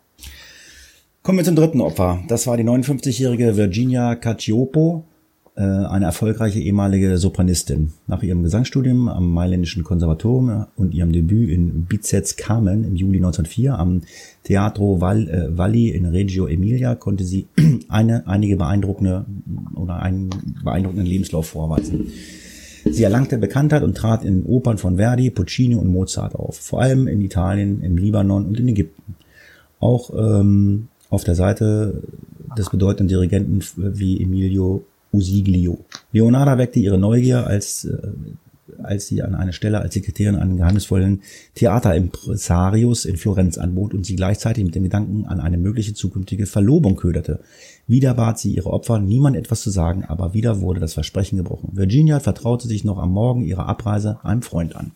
Kommen 1.24 1.40
wir 1.40 1.46
zum 1.46 1.56
dritten 1.56 1.82
Opfer. 1.82 2.24
Das 2.28 2.48
war 2.48 2.58
die 2.58 2.64
59-jährige 2.64 3.58
Virginia 3.58 4.16
Cacciopo, 4.16 5.04
eine 5.62 6.05
erfolgreiche 6.05 6.60
ehemalige 6.60 7.18
Sopranistin. 7.18 7.93
Nach 8.05 8.22
ihrem 8.22 8.43
Gesangsstudium 8.43 9.08
am 9.08 9.34
Mailändischen 9.34 9.84
Konservatorium 9.84 10.68
und 10.76 10.93
ihrem 10.93 11.12
Debüt 11.12 11.49
in 11.49 11.86
Bizets 11.86 12.36
Carmen 12.36 12.84
im 12.84 12.95
Juli 12.95 13.18
1904 13.18 13.78
am 13.78 14.01
Teatro 14.43 15.01
Val, 15.01 15.28
äh, 15.28 15.58
Valli 15.58 15.89
in 15.89 16.05
Reggio 16.05 16.47
Emilia 16.47 16.93
konnte 16.95 17.24
sie 17.24 17.47
eine, 17.89 18.28
einige 18.28 18.55
beeindruckende 18.55 19.26
oder 19.74 20.01
einen 20.01 20.30
beeindruckenden 20.64 21.08
Lebenslauf 21.08 21.47
vorweisen. 21.47 22.12
Sie 22.89 23.03
erlangte 23.03 23.38
Bekanntheit 23.38 23.84
und 23.84 23.97
trat 23.97 24.24
in 24.24 24.45
Opern 24.45 24.78
von 24.78 24.97
Verdi, 24.97 25.30
Puccini 25.32 25.76
und 25.76 25.88
Mozart 25.88 26.36
auf, 26.36 26.58
vor 26.58 26.82
allem 26.82 27.08
in 27.08 27.22
Italien, 27.22 27.82
im 27.82 27.97
Libanon 27.97 28.45
und 28.45 28.60
in 28.60 28.68
Ägypten. 28.68 29.16
Auch 29.80 30.12
ähm, 30.16 30.88
auf 31.10 31.24
der 31.24 31.36
Seite 31.36 32.03
des 32.58 32.70
bedeutenden 32.70 33.08
Dirigenten 33.08 33.64
wie 33.76 34.22
Emilio 34.22 34.86
Usiglio. 35.18 35.86
Leonarda 36.11 36.57
weckte 36.57 36.80
ihre 36.80 36.97
Neugier, 36.97 37.47
als, 37.47 37.86
äh, 37.86 37.97
als 38.84 39.07
sie 39.07 39.22
an 39.24 39.36
eine 39.36 39.53
Stelle 39.53 39.80
als 39.80 39.93
Sekretärin 39.93 40.36
einen 40.36 40.57
geheimnisvollen 40.57 41.22
Theaterimpresarius 41.55 43.05
in 43.05 43.18
Florenz 43.18 43.57
anbot 43.57 43.93
und 43.93 44.05
sie 44.05 44.15
gleichzeitig 44.15 44.63
mit 44.63 44.76
dem 44.76 44.84
Gedanken 44.84 45.26
an 45.26 45.39
eine 45.39 45.57
mögliche 45.57 45.93
zukünftige 45.93 46.45
Verlobung 46.45 46.95
köderte. 46.95 47.39
Wieder 47.88 48.13
bat 48.13 48.39
sie 48.39 48.53
ihre 48.53 48.72
Opfer, 48.72 48.99
niemand 48.99 49.36
etwas 49.36 49.61
zu 49.61 49.70
sagen, 49.70 50.03
aber 50.05 50.34
wieder 50.34 50.61
wurde 50.61 50.80
das 50.80 50.93
Versprechen 50.93 51.38
gebrochen. 51.38 51.70
Virginia 51.74 52.20
vertraute 52.20 52.68
sich 52.68 52.84
noch 52.84 52.97
am 52.97 53.11
Morgen 53.11 53.41
ihrer 53.41 53.68
Abreise 53.68 54.20
einem 54.24 54.41
Freund 54.41 54.76
an. 54.76 54.91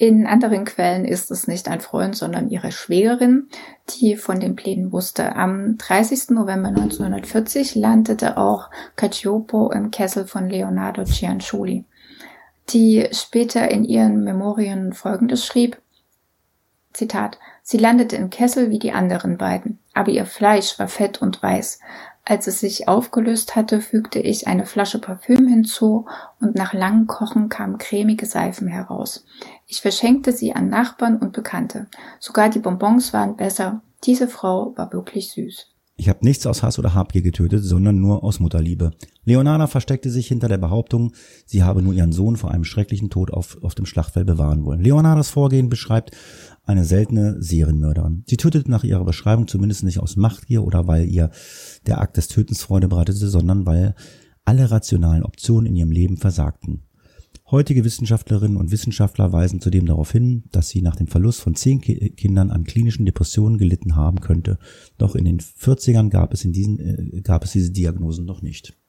In 0.00 0.26
anderen 0.26 0.64
Quellen 0.64 1.04
ist 1.04 1.30
es 1.30 1.46
nicht 1.46 1.68
ein 1.68 1.82
Freund, 1.82 2.16
sondern 2.16 2.48
ihre 2.48 2.72
Schwägerin, 2.72 3.50
die 3.90 4.16
von 4.16 4.40
den 4.40 4.56
Plänen 4.56 4.92
wusste. 4.92 5.36
Am 5.36 5.76
30. 5.76 6.30
November 6.30 6.68
1940 6.68 7.74
landete 7.74 8.38
auch 8.38 8.70
Cacciopo 8.96 9.70
im 9.70 9.90
Kessel 9.90 10.26
von 10.26 10.48
Leonardo 10.48 11.04
Cianciulli, 11.04 11.84
die 12.70 13.08
später 13.12 13.70
in 13.70 13.84
ihren 13.84 14.24
Memorien 14.24 14.94
folgendes 14.94 15.44
schrieb, 15.44 15.76
Zitat, 16.94 17.38
sie 17.62 17.76
landete 17.76 18.16
im 18.16 18.30
Kessel 18.30 18.70
wie 18.70 18.78
die 18.78 18.92
anderen 18.92 19.36
beiden, 19.36 19.80
aber 19.92 20.10
ihr 20.10 20.24
Fleisch 20.24 20.78
war 20.78 20.88
fett 20.88 21.20
und 21.20 21.42
weiß. 21.42 21.78
Als 22.30 22.46
es 22.46 22.60
sich 22.60 22.86
aufgelöst 22.86 23.56
hatte, 23.56 23.80
fügte 23.80 24.20
ich 24.20 24.46
eine 24.46 24.64
Flasche 24.64 25.00
Parfüm 25.00 25.48
hinzu 25.48 26.06
und 26.40 26.54
nach 26.54 26.72
langem 26.72 27.08
Kochen 27.08 27.48
kamen 27.48 27.76
cremige 27.76 28.24
Seifen 28.24 28.68
heraus. 28.68 29.24
Ich 29.66 29.80
verschenkte 29.80 30.30
sie 30.30 30.52
an 30.52 30.68
Nachbarn 30.68 31.16
und 31.16 31.32
Bekannte. 31.32 31.88
Sogar 32.20 32.48
die 32.48 32.60
Bonbons 32.60 33.12
waren 33.12 33.34
besser. 33.34 33.82
Diese 34.04 34.28
Frau 34.28 34.72
war 34.76 34.92
wirklich 34.92 35.32
süß. 35.32 35.69
Ich 36.00 36.08
habe 36.08 36.24
nichts 36.24 36.46
aus 36.46 36.62
Hass 36.62 36.78
oder 36.78 36.94
Habgier 36.94 37.20
getötet, 37.20 37.62
sondern 37.62 38.00
nur 38.00 38.24
aus 38.24 38.40
Mutterliebe. 38.40 38.92
Leonarda 39.26 39.66
versteckte 39.66 40.08
sich 40.08 40.28
hinter 40.28 40.48
der 40.48 40.56
Behauptung, 40.56 41.12
sie 41.44 41.62
habe 41.62 41.82
nur 41.82 41.92
ihren 41.92 42.12
Sohn 42.12 42.36
vor 42.36 42.50
einem 42.52 42.64
schrecklichen 42.64 43.10
Tod 43.10 43.30
auf, 43.30 43.58
auf 43.60 43.74
dem 43.74 43.84
Schlachtfeld 43.84 44.26
bewahren 44.26 44.64
wollen. 44.64 44.80
Leonardas 44.80 45.28
Vorgehen 45.28 45.68
beschreibt 45.68 46.16
eine 46.64 46.86
seltene 46.86 47.36
Serienmörderin. 47.42 48.24
Sie 48.26 48.38
tötete 48.38 48.70
nach 48.70 48.82
ihrer 48.82 49.04
Beschreibung 49.04 49.46
zumindest 49.46 49.84
nicht 49.84 49.98
aus 50.00 50.16
Machtgier 50.16 50.64
oder 50.64 50.86
weil 50.86 51.04
ihr 51.04 51.28
der 51.84 52.00
Akt 52.00 52.16
des 52.16 52.28
Tötens 52.28 52.62
Freude 52.62 52.88
bereitete, 52.88 53.28
sondern 53.28 53.66
weil 53.66 53.94
alle 54.46 54.70
rationalen 54.70 55.22
Optionen 55.22 55.66
in 55.66 55.76
ihrem 55.76 55.90
Leben 55.90 56.16
versagten. 56.16 56.84
Heutige 57.50 57.84
Wissenschaftlerinnen 57.84 58.56
und 58.56 58.70
Wissenschaftler 58.70 59.32
weisen 59.32 59.60
zudem 59.60 59.84
darauf 59.86 60.12
hin, 60.12 60.44
dass 60.52 60.68
sie 60.68 60.82
nach 60.82 60.94
dem 60.94 61.08
Verlust 61.08 61.40
von 61.40 61.56
zehn 61.56 61.80
Kindern 61.80 62.52
an 62.52 62.62
klinischen 62.62 63.06
Depressionen 63.06 63.58
gelitten 63.58 63.96
haben 63.96 64.20
könnte. 64.20 64.58
Doch 64.98 65.16
in 65.16 65.24
den 65.24 65.40
40ern 65.40 66.10
gab 66.10 66.32
es, 66.32 66.44
in 66.44 66.52
diesen, 66.52 66.78
äh, 66.78 67.20
gab 67.22 67.42
es 67.42 67.50
diese 67.50 67.72
Diagnosen 67.72 68.24
noch 68.24 68.40
nicht. 68.40 68.79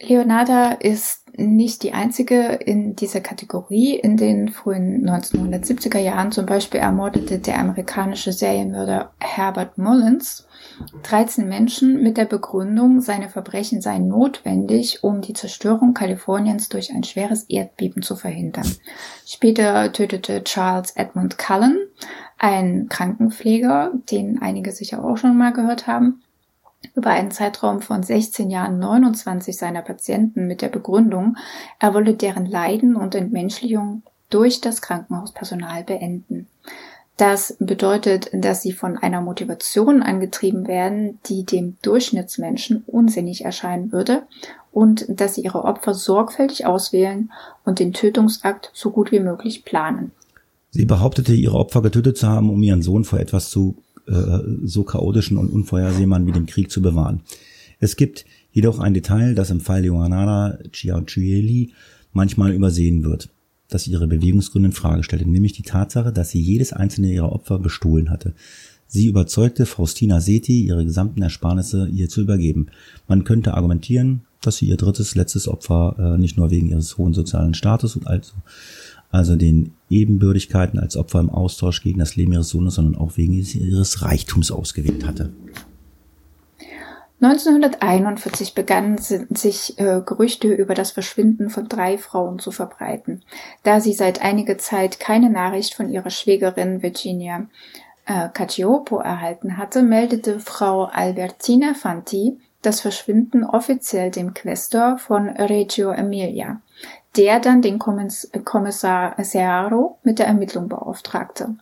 Leonarda 0.00 0.72
ist 0.72 1.24
nicht 1.36 1.82
die 1.82 1.92
einzige 1.92 2.52
in 2.52 2.94
dieser 2.94 3.20
Kategorie. 3.20 3.96
In 3.96 4.16
den 4.16 4.48
frühen 4.48 5.08
1970er 5.08 5.98
Jahren 5.98 6.30
zum 6.30 6.46
Beispiel 6.46 6.78
ermordete 6.78 7.40
der 7.40 7.58
amerikanische 7.58 8.32
Serienmörder 8.32 9.12
Herbert 9.18 9.76
Mullins 9.76 10.46
13 11.02 11.48
Menschen 11.48 12.00
mit 12.02 12.16
der 12.16 12.26
Begründung, 12.26 13.00
seine 13.00 13.28
Verbrechen 13.28 13.80
seien 13.80 14.06
notwendig, 14.06 15.02
um 15.02 15.20
die 15.20 15.32
Zerstörung 15.32 15.94
Kaliforniens 15.94 16.68
durch 16.68 16.92
ein 16.92 17.02
schweres 17.02 17.44
Erdbeben 17.44 18.02
zu 18.02 18.14
verhindern. 18.14 18.70
Später 19.26 19.92
tötete 19.92 20.44
Charles 20.44 20.92
Edmund 20.92 21.38
Cullen, 21.38 21.78
ein 22.38 22.88
Krankenpfleger, 22.88 23.92
den 24.10 24.40
einige 24.40 24.70
sicher 24.70 25.04
auch 25.04 25.16
schon 25.16 25.36
mal 25.36 25.52
gehört 25.52 25.88
haben, 25.88 26.22
über 26.94 27.10
einen 27.10 27.30
Zeitraum 27.30 27.80
von 27.80 28.02
16 28.02 28.50
Jahren 28.50 28.78
29 28.78 29.56
seiner 29.56 29.82
Patienten 29.82 30.46
mit 30.46 30.62
der 30.62 30.68
Begründung, 30.68 31.36
er 31.78 31.94
wolle 31.94 32.14
deren 32.14 32.46
Leiden 32.46 32.96
und 32.96 33.14
Entmenschlichung 33.14 34.02
durch 34.30 34.60
das 34.60 34.82
Krankenhauspersonal 34.82 35.84
beenden. 35.84 36.46
Das 37.16 37.56
bedeutet, 37.58 38.30
dass 38.32 38.62
sie 38.62 38.70
von 38.70 38.96
einer 38.96 39.20
Motivation 39.20 40.04
angetrieben 40.04 40.68
werden, 40.68 41.18
die 41.26 41.44
dem 41.44 41.76
Durchschnittsmenschen 41.82 42.84
unsinnig 42.86 43.44
erscheinen 43.44 43.90
würde 43.90 44.22
und 44.70 45.04
dass 45.08 45.34
sie 45.34 45.42
ihre 45.42 45.64
Opfer 45.64 45.94
sorgfältig 45.94 46.64
auswählen 46.64 47.32
und 47.64 47.80
den 47.80 47.92
Tötungsakt 47.92 48.70
so 48.72 48.90
gut 48.90 49.10
wie 49.10 49.18
möglich 49.18 49.64
planen. 49.64 50.12
Sie 50.70 50.84
behauptete, 50.84 51.32
ihre 51.32 51.56
Opfer 51.56 51.82
getötet 51.82 52.18
zu 52.18 52.28
haben, 52.28 52.50
um 52.50 52.62
ihren 52.62 52.82
Sohn 52.82 53.02
vor 53.02 53.18
etwas 53.18 53.50
zu 53.50 53.74
äh, 54.08 54.40
so 54.64 54.82
chaotischen 54.82 55.36
und 55.36 55.50
unvorhersehbaren 55.50 56.26
wie 56.26 56.32
dem 56.32 56.46
Krieg 56.46 56.70
zu 56.70 56.82
bewahren. 56.82 57.20
Es 57.80 57.96
gibt 57.96 58.24
jedoch 58.52 58.78
ein 58.78 58.94
Detail, 58.94 59.34
das 59.34 59.50
im 59.50 59.60
Fall 59.60 59.84
Johanna 59.84 60.58
Ciaucielli 60.72 61.72
manchmal 62.12 62.52
übersehen 62.52 63.04
wird 63.04 63.28
das 63.68 63.86
ihre 63.86 64.06
Bewegungsgründe 64.06 64.68
in 64.68 64.74
Frage 64.74 65.02
stellte, 65.02 65.28
nämlich 65.28 65.52
die 65.52 65.62
Tatsache, 65.62 66.12
dass 66.12 66.30
sie 66.30 66.40
jedes 66.40 66.72
einzelne 66.72 67.12
ihrer 67.12 67.32
Opfer 67.32 67.58
bestohlen 67.58 68.10
hatte. 68.10 68.34
Sie 68.86 69.06
überzeugte 69.06 69.66
Faustina 69.66 70.20
Seti, 70.20 70.62
ihre 70.62 70.84
gesamten 70.84 71.22
Ersparnisse 71.22 71.88
ihr 71.88 72.08
zu 72.08 72.22
übergeben. 72.22 72.68
Man 73.06 73.24
könnte 73.24 73.52
argumentieren, 73.52 74.22
dass 74.40 74.56
sie 74.56 74.66
ihr 74.66 74.78
drittes, 74.78 75.14
letztes 75.14 75.46
Opfer 75.46 75.96
äh, 75.98 76.18
nicht 76.18 76.38
nur 76.38 76.50
wegen 76.50 76.70
ihres 76.70 76.96
hohen 76.96 77.12
sozialen 77.12 77.52
Status 77.52 77.96
und 77.96 78.06
also, 78.06 78.32
also 79.10 79.36
den 79.36 79.72
Ebenbürdigkeiten 79.88 80.78
als 80.78 80.96
Opfer 80.96 81.20
im 81.20 81.30
Austausch 81.30 81.82
gegen 81.82 81.98
das 81.98 82.16
Leben 82.16 82.32
ihres 82.32 82.50
Sohnes, 82.50 82.74
sondern 82.74 83.00
auch 83.00 83.16
wegen 83.16 83.32
ihres 83.32 84.02
Reichtums 84.02 84.50
ausgewählt 84.50 85.06
hatte. 85.06 85.32
1941 87.20 88.54
begannen 88.54 88.96
sich 88.98 89.76
äh, 89.78 90.02
Gerüchte 90.06 90.52
über 90.52 90.74
das 90.74 90.92
Verschwinden 90.92 91.50
von 91.50 91.68
drei 91.68 91.98
Frauen 91.98 92.38
zu 92.38 92.52
verbreiten. 92.52 93.22
Da 93.64 93.80
sie 93.80 93.92
seit 93.92 94.22
einiger 94.22 94.56
Zeit 94.58 95.00
keine 95.00 95.28
Nachricht 95.28 95.74
von 95.74 95.90
ihrer 95.90 96.10
Schwägerin 96.10 96.80
Virginia 96.80 97.46
äh, 98.06 98.28
Cacciopo 98.28 98.98
erhalten 98.98 99.56
hatte, 99.56 99.82
meldete 99.82 100.38
Frau 100.38 100.84
Albertina 100.84 101.74
Fanti 101.74 102.38
das 102.62 102.80
Verschwinden 102.80 103.44
offiziell 103.44 104.10
dem 104.10 104.34
Questor 104.34 104.98
von 104.98 105.28
Reggio 105.28 105.90
Emilia, 105.90 106.60
der 107.16 107.40
dann 107.40 107.62
den 107.62 107.78
Kommissar 107.78 109.14
Searo 109.22 109.98
mit 110.02 110.18
der 110.18 110.26
Ermittlung 110.26 110.68
beauftragte. 110.68 111.56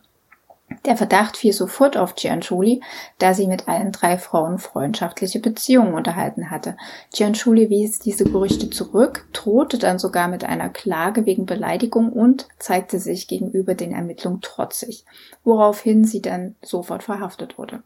Der 0.85 0.97
Verdacht 0.97 1.37
fiel 1.37 1.53
sofort 1.53 1.95
auf 1.95 2.15
Gianchuli, 2.15 2.81
da 3.19 3.33
sie 3.33 3.47
mit 3.47 3.69
allen 3.69 3.93
drei 3.93 4.17
Frauen 4.17 4.57
freundschaftliche 4.57 5.39
Beziehungen 5.39 5.93
unterhalten 5.93 6.51
hatte. 6.51 6.75
Gianchuli 7.13 7.69
wies 7.69 7.99
diese 7.99 8.25
Gerüchte 8.25 8.69
zurück, 8.69 9.25
drohte 9.31 9.77
dann 9.77 9.97
sogar 9.97 10.27
mit 10.27 10.43
einer 10.43 10.69
Klage 10.69 11.25
wegen 11.25 11.45
Beleidigung 11.45 12.11
und 12.11 12.47
zeigte 12.59 12.99
sich 12.99 13.27
gegenüber 13.27 13.75
den 13.75 13.93
Ermittlungen 13.93 14.41
trotzig, 14.41 15.05
woraufhin 15.45 16.03
sie 16.03 16.21
dann 16.21 16.55
sofort 16.61 17.03
verhaftet 17.03 17.57
wurde. 17.57 17.81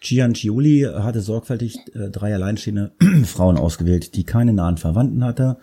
Giancioli 0.00 0.86
hatte 0.98 1.20
sorgfältig 1.20 1.78
äh, 1.94 2.10
drei 2.10 2.32
alleinstehende 2.34 2.92
Frauen 3.24 3.56
ausgewählt, 3.56 4.14
die 4.14 4.24
keine 4.24 4.52
nahen 4.52 4.76
Verwandten 4.76 5.24
hatte 5.24 5.58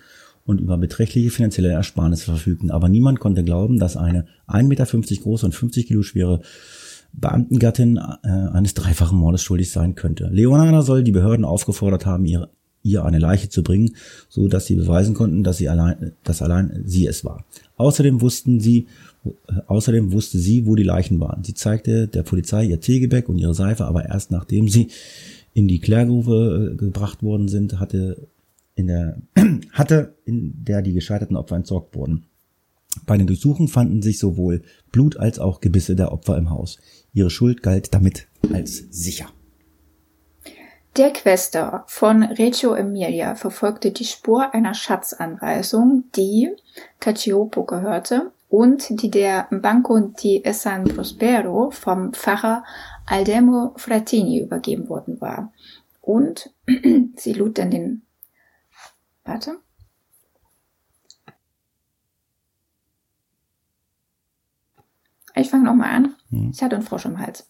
und 0.46 0.60
über 0.60 0.78
beträchtliche 0.78 1.30
finanzielle 1.30 1.70
Ersparnisse 1.70 2.26
verfügten. 2.26 2.72
Aber 2.72 2.90
niemand 2.90 3.20
konnte 3.20 3.44
glauben, 3.44 3.80
dass 3.80 3.98
eine 3.98 4.26
1,50 4.48 4.64
Meter 4.64 4.86
große 5.22 5.46
und 5.46 5.56
50 5.56 5.88
Kilo 5.88 6.02
schwere 6.04 6.42
Beamtengattin 7.14 7.98
äh, 7.98 8.28
eines 8.28 8.74
dreifachen 8.74 9.18
Mordes 9.18 9.44
schuldig 9.44 9.72
sein 9.72 9.96
könnte. 9.96 10.30
Leonarda 10.32 10.82
soll 10.82 11.04
die 11.04 11.12
Behörden 11.12 11.46
aufgefordert 11.46 12.06
haben, 12.06 12.26
ihr, 12.26 12.50
ihr 12.82 13.06
eine 13.06 13.20
Leiche 13.20 13.50
zu 13.50 13.64
bringen, 13.64 13.96
so 14.30 14.48
dass 14.48 14.66
sie 14.66 14.76
beweisen 14.76 15.14
konnten, 15.14 15.44
dass 15.44 15.58
sie 15.58 15.70
allein, 15.70 16.14
dass 16.24 16.42
allein 16.42 16.84
sie 16.86 17.08
es 17.08 17.24
war. 17.24 17.46
Außerdem 17.78 18.22
wussten 18.22 18.60
sie, 18.60 18.88
äh, 19.26 19.30
außerdem 19.68 20.12
wusste 20.12 20.40
sie, 20.40 20.66
wo 20.66 20.76
die 20.76 20.84
Leichen 20.84 21.20
waren. 21.20 21.44
Sie 21.44 21.54
zeigte 21.54 22.08
der 22.08 22.24
Polizei 22.24 22.66
ihr 22.66 22.80
Teegebäck 22.80 23.30
und 23.30 23.38
ihre 23.38 23.54
Seife, 23.54 23.86
aber 23.86 24.06
erst 24.06 24.32
nachdem 24.32 24.68
sie 24.68 24.88
in 25.54 25.68
die 25.68 25.80
Klärgrube 25.80 26.72
äh, 26.74 26.76
gebracht 26.76 27.22
worden 27.22 27.48
sind, 27.48 27.80
hatte 27.80 28.28
in 28.76 28.88
der, 28.88 29.18
hatte, 29.72 30.18
in 30.26 30.64
der 30.64 30.82
die 30.82 30.94
gescheiterten 30.94 31.36
Opfer 31.36 31.56
entsorgt 31.56 31.96
wurden. 31.96 32.26
Bei 33.06 33.18
den 33.18 33.28
Durchsuchungen 33.28 33.68
fanden 33.68 34.02
sich 34.02 34.20
sowohl 34.20 34.62
Blut 34.92 35.18
als 35.18 35.40
auch 35.40 35.62
Gebisse 35.62 35.96
der 35.96 36.12
Opfer 36.12 36.38
im 36.38 36.50
Haus. 36.50 36.80
Ihre 37.14 37.30
Schuld 37.30 37.64
galt 37.64 37.94
damit 37.94 38.28
als 38.52 38.78
sicher. 38.92 39.28
Der 40.96 41.12
Questor 41.12 41.86
von 41.88 42.22
Reggio 42.22 42.76
Emilia 42.76 43.34
verfolgte 43.34 43.92
die 43.92 44.06
Spur 44.06 44.54
einer 44.54 44.76
Schatzanweisung, 44.76 46.04
die 46.16 46.52
Cacciopo 47.00 47.64
gehörte 47.64 48.32
und 48.48 49.02
die 49.02 49.10
der 49.10 49.48
Banco 49.50 50.00
di 50.00 50.44
San 50.52 50.84
Prospero 50.84 51.72
vom 51.72 52.14
Pfarrer 52.14 52.64
Aldemo 53.08 53.74
Frattini 53.76 54.40
übergeben 54.40 54.88
worden 54.88 55.20
war. 55.20 55.52
Und 56.00 56.52
sie 57.16 57.34
lud 57.34 57.58
dann 57.58 57.72
den 57.72 58.04
Warte. 59.26 59.58
Ich 65.36 65.50
fange 65.50 65.64
nochmal 65.64 65.90
an. 65.90 66.16
Hm. 66.30 66.52
Ich 66.54 66.62
hatte 66.62 66.76
einen 66.76 66.86
Frosch 66.86 67.06
im 67.06 67.20
Hals. 67.20 67.48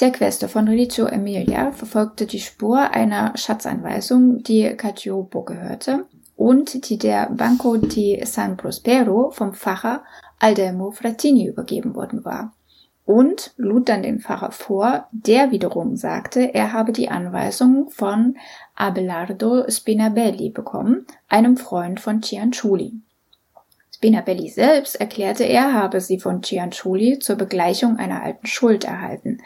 Der 0.00 0.10
Questor 0.10 0.48
von 0.48 0.66
Religio 0.66 1.06
Emilia 1.06 1.70
verfolgte 1.70 2.26
die 2.26 2.40
Spur 2.40 2.90
einer 2.90 3.36
Schatzanweisung, 3.36 4.42
die 4.42 4.74
Cacciopo 4.76 5.42
gehörte 5.42 6.06
und 6.34 6.88
die 6.88 6.98
der 6.98 7.30
Banco 7.30 7.76
di 7.76 8.20
San 8.24 8.56
Prospero 8.56 9.30
vom 9.30 9.54
Pfarrer 9.54 10.02
Aldelmo 10.40 10.90
Frattini 10.90 11.46
übergeben 11.46 11.94
worden 11.94 12.24
war 12.24 12.52
und 13.06 13.52
lud 13.56 13.88
dann 13.88 14.02
den 14.02 14.20
Pfarrer 14.20 14.50
vor, 14.50 15.06
der 15.12 15.50
wiederum 15.50 15.96
sagte, 15.96 16.54
er 16.54 16.72
habe 16.72 16.92
die 16.92 17.08
Anweisung 17.08 17.90
von 17.90 18.36
Abelardo 18.74 19.70
Spinabelli 19.70 20.50
bekommen, 20.50 21.06
einem 21.28 21.56
Freund 21.56 22.00
von 22.00 22.22
Cianciulli. 22.22 22.92
Spinabelli 23.94 24.48
selbst 24.48 25.00
erklärte, 25.00 25.44
er 25.44 25.72
habe 25.72 26.00
sie 26.00 26.18
von 26.18 26.42
Cianciulli 26.42 27.20
zur 27.20 27.36
Begleichung 27.36 27.96
einer 27.96 28.22
alten 28.22 28.46
Schuld 28.46 28.84
erhalten. 28.84 29.38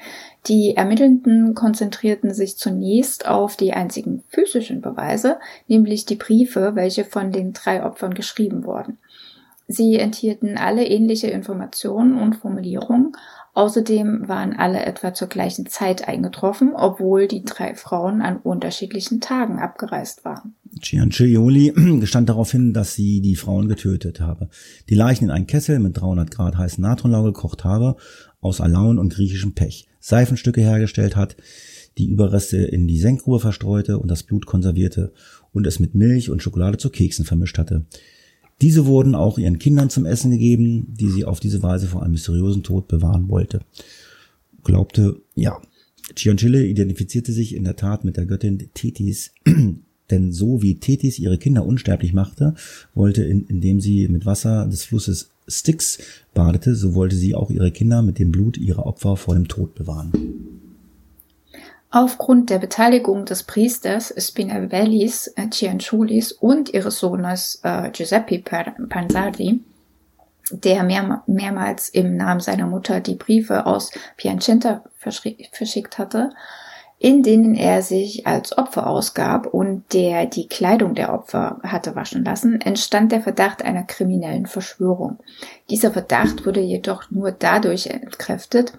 Die 0.47 0.74
Ermittelnden 0.74 1.55
konzentrierten 1.55 2.33
sich 2.33 2.57
zunächst 2.57 3.29
auf 3.29 3.57
die 3.57 3.72
einzigen 3.72 4.24
physischen 4.29 4.81
Beweise, 4.81 5.39
nämlich 5.68 6.07
die 6.07 6.16
Briefe, 6.16 6.74
welche 6.74 7.05
von 7.05 7.31
den 7.31 7.53
drei 7.53 7.85
Opfern 7.85 8.14
geschrieben 8.14 8.64
wurden. 8.64 8.99
Sie 9.68 9.99
enthielten 9.99 10.57
alle 10.57 10.87
ähnliche 10.87 11.29
Informationen 11.29 12.18
und 12.18 12.37
Formulierungen 12.37 13.12
Außerdem 13.55 14.28
waren 14.28 14.55
alle 14.57 14.84
etwa 14.84 15.14
zur 15.14 15.28
gleichen 15.28 15.66
Zeit 15.66 16.07
eingetroffen, 16.07 16.72
obwohl 16.74 17.26
die 17.26 17.44
drei 17.44 17.74
Frauen 17.74 18.22
an 18.22 18.36
unterschiedlichen 18.36 19.20
Tagen 19.20 19.59
abgereist 19.59 20.24
waren. 20.24 20.55
Ciancioli 20.82 21.72
gestand 22.01 22.28
darauf 22.28 22.53
hin, 22.53 22.72
dass 22.72 22.94
sie 22.94 23.20
die 23.20 23.36
Frauen 23.36 23.68
getötet 23.68 24.20
habe, 24.20 24.49
die 24.88 24.94
Leichen 24.94 25.24
in 25.24 25.30
einen 25.30 25.46
Kessel 25.46 25.78
mit 25.78 26.01
300 26.01 26.30
Grad 26.30 26.57
heißen 26.57 26.82
Natronlau 26.82 27.24
gekocht 27.24 27.64
habe, 27.64 27.96
aus 28.40 28.61
Alaun 28.61 28.99
und 28.99 29.12
griechischem 29.12 29.55
Pech, 29.55 29.88
Seifenstücke 29.99 30.61
hergestellt 30.61 31.16
hat, 31.16 31.36
die 31.99 32.07
Überreste 32.07 32.59
in 32.59 32.86
die 32.86 32.99
Senkgrube 32.99 33.40
verstreute 33.40 33.99
und 33.99 34.09
das 34.09 34.22
Blut 34.22 34.46
konservierte 34.46 35.12
und 35.53 35.66
es 35.66 35.80
mit 35.80 35.94
Milch 35.94 36.30
und 36.30 36.42
Schokolade 36.42 36.78
zu 36.78 36.90
Keksen 36.90 37.24
vermischt 37.24 37.59
hatte. 37.59 37.86
Diese 38.61 38.86
wurden 38.86 39.14
auch 39.14 39.38
ihren 39.38 39.59
Kindern 39.59 39.88
zum 39.88 40.04
Essen 40.04 40.32
gegeben, 40.32 40.94
die 40.98 41.09
sie 41.09 41.24
auf 41.24 41.40
diese 41.40 41.62
Weise 41.62 41.86
vor 41.86 42.02
einem 42.02 42.12
mysteriösen 42.12 42.62
Tod 42.62 42.88
bewahren 42.88 43.28
wollte. 43.28 43.61
Glaubte, 44.64 45.20
ja. 45.34 45.61
Ciancille 46.16 46.64
identifizierte 46.66 47.32
sich 47.32 47.54
in 47.54 47.64
der 47.64 47.76
Tat 47.76 48.04
mit 48.04 48.16
der 48.16 48.26
Göttin 48.26 48.70
Thetis, 48.74 49.32
denn 50.11 50.32
so 50.32 50.62
wie 50.62 50.76
Thetis 50.76 51.18
ihre 51.18 51.38
Kinder 51.38 51.66
unsterblich 51.66 52.14
machte, 52.14 52.54
wollte, 52.94 53.22
in, 53.24 53.44
indem 53.46 53.80
sie 53.80 54.09
mit 54.09 54.26
Wasser 54.26 54.66
des 54.66 54.84
Flusses 54.84 55.30
Styx 55.46 55.98
badete, 56.34 56.74
so 56.74 56.94
wollte 56.94 57.16
sie 57.16 57.34
auch 57.34 57.50
ihre 57.50 57.70
Kinder 57.70 58.02
mit 58.02 58.18
dem 58.18 58.32
Blut 58.32 58.59
ihrer 58.59 58.86
Opfer 58.86 59.16
vor 59.16 59.34
dem 59.34 59.48
Tod 59.48 59.74
bewahren. 59.74 60.12
Aufgrund 61.91 62.51
der 62.51 62.59
Beteiligung 62.59 63.24
des 63.24 63.45
Priesters 63.45 64.12
Spinellis 64.18 65.28
äh, 65.36 65.49
Cianciulis 65.49 66.32
und 66.32 66.74
ihres 66.74 66.99
Sohnes 66.99 67.61
äh, 67.62 67.91
Giuseppe 67.91 68.41
Panzardi, 68.41 69.64
der 70.51 70.82
mehr, 70.82 71.22
mehrmals 71.26 71.89
im 71.89 72.16
Namen 72.16 72.41
seiner 72.41 72.66
Mutter 72.66 73.01
die 73.01 73.14
Briefe 73.14 73.64
aus 73.64 73.91
Piacenza 74.18 74.84
verschickt 74.99 75.99
hatte, 75.99 76.30
in 77.01 77.22
denen 77.22 77.55
er 77.55 77.82
sich 77.82 78.26
als 78.26 78.57
Opfer 78.59 78.88
ausgab 78.88 79.46
und 79.46 79.84
der 79.92 80.26
die 80.26 80.49
Kleidung 80.49 80.94
der 80.94 81.12
Opfer 81.12 81.61
hatte 81.62 81.94
waschen 81.94 82.24
lassen, 82.24 82.61
entstand 82.61 83.12
der 83.12 83.20
Verdacht 83.20 83.64
einer 83.64 83.84
kriminellen 83.84 84.46
Verschwörung. 84.46 85.18
Dieser 85.70 85.92
Verdacht 85.92 86.44
wurde 86.44 86.61
jedoch 86.61 87.11
nur 87.11 87.30
dadurch 87.30 87.86
entkräftet, 87.86 88.72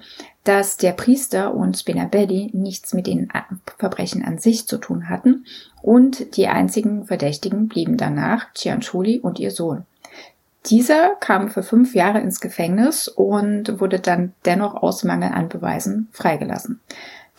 dass 0.43 0.75
der 0.75 0.91
Priester 0.91 1.53
und 1.53 1.77
Spinabelli 1.77 2.49
nichts 2.53 2.93
mit 2.93 3.07
den 3.07 3.29
Verbrechen 3.77 4.25
an 4.25 4.37
sich 4.37 4.67
zu 4.67 4.77
tun 4.77 5.07
hatten 5.07 5.45
und 5.81 6.35
die 6.35 6.47
einzigen 6.47 7.05
Verdächtigen 7.05 7.69
blieben 7.69 7.95
danach 7.95 8.53
Cianciulli 8.53 9.19
und 9.19 9.39
ihr 9.39 9.51
Sohn. 9.51 9.85
Dieser 10.65 11.15
kam 11.21 11.49
für 11.49 11.63
fünf 11.63 11.95
Jahre 11.95 12.19
ins 12.19 12.41
Gefängnis 12.41 13.07
und 13.07 13.79
wurde 13.79 13.99
dann 13.99 14.33
dennoch 14.45 14.75
aus 14.75 15.05
Mangel 15.05 15.31
an 15.31 15.47
Beweisen 15.47 16.09
freigelassen. 16.11 16.81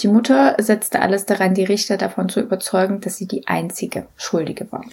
Die 0.01 0.09
Mutter 0.09 0.57
setzte 0.59 1.01
alles 1.01 1.27
daran, 1.27 1.55
die 1.55 1.65
Richter 1.65 1.99
davon 1.99 2.29
zu 2.29 2.41
überzeugen, 2.41 3.01
dass 3.01 3.17
sie 3.17 3.27
die 3.27 3.47
einzige 3.47 4.07
Schuldige 4.17 4.71
war. 4.73 4.85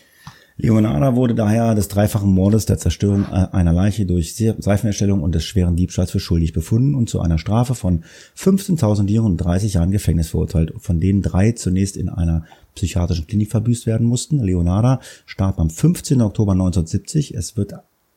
Leonarda 0.60 1.16
wurde 1.16 1.36
daher 1.36 1.76
des 1.76 1.88
dreifachen 1.88 2.34
Mordes, 2.34 2.66
der 2.66 2.80
Zerstörung 2.80 3.26
äh, 3.26 3.48
einer 3.52 3.74
Leiche 3.74 4.08
durch 4.08 4.36
Seifenerstellung 4.36 5.22
und 5.22 5.36
des 5.36 5.46
schweren 5.46 5.76
Diebstahls 5.76 6.10
für 6.10 6.20
schuldig 6.20 6.52
befunden 6.52 6.96
und 6.96 7.10
zu 7.10 7.22
einer 7.22 7.38
Strafe 7.38 7.76
von 7.76 8.04
15.000 8.36 9.06
Dieren 9.06 9.26
und 9.26 9.38
30 9.38 9.76
Jahren 9.76 9.92
Gefängnis 9.92 10.30
verurteilt, 10.30 10.74
von 10.80 11.00
denen 11.00 11.22
drei 11.22 11.52
zunächst 11.52 11.96
in 11.96 12.10
einer 12.10 12.46
psychiatrischen 12.74 13.28
Klinik 13.28 13.52
verbüßt 13.52 13.86
werden 13.86 14.08
mussten. 14.08 14.44
Leonarda 14.44 15.00
starb 15.28 15.60
am 15.60 15.70
15. 15.70 16.24
Oktober 16.24 16.54
1970. 16.54 17.36
Es 17.36 17.56
wird 17.56 17.74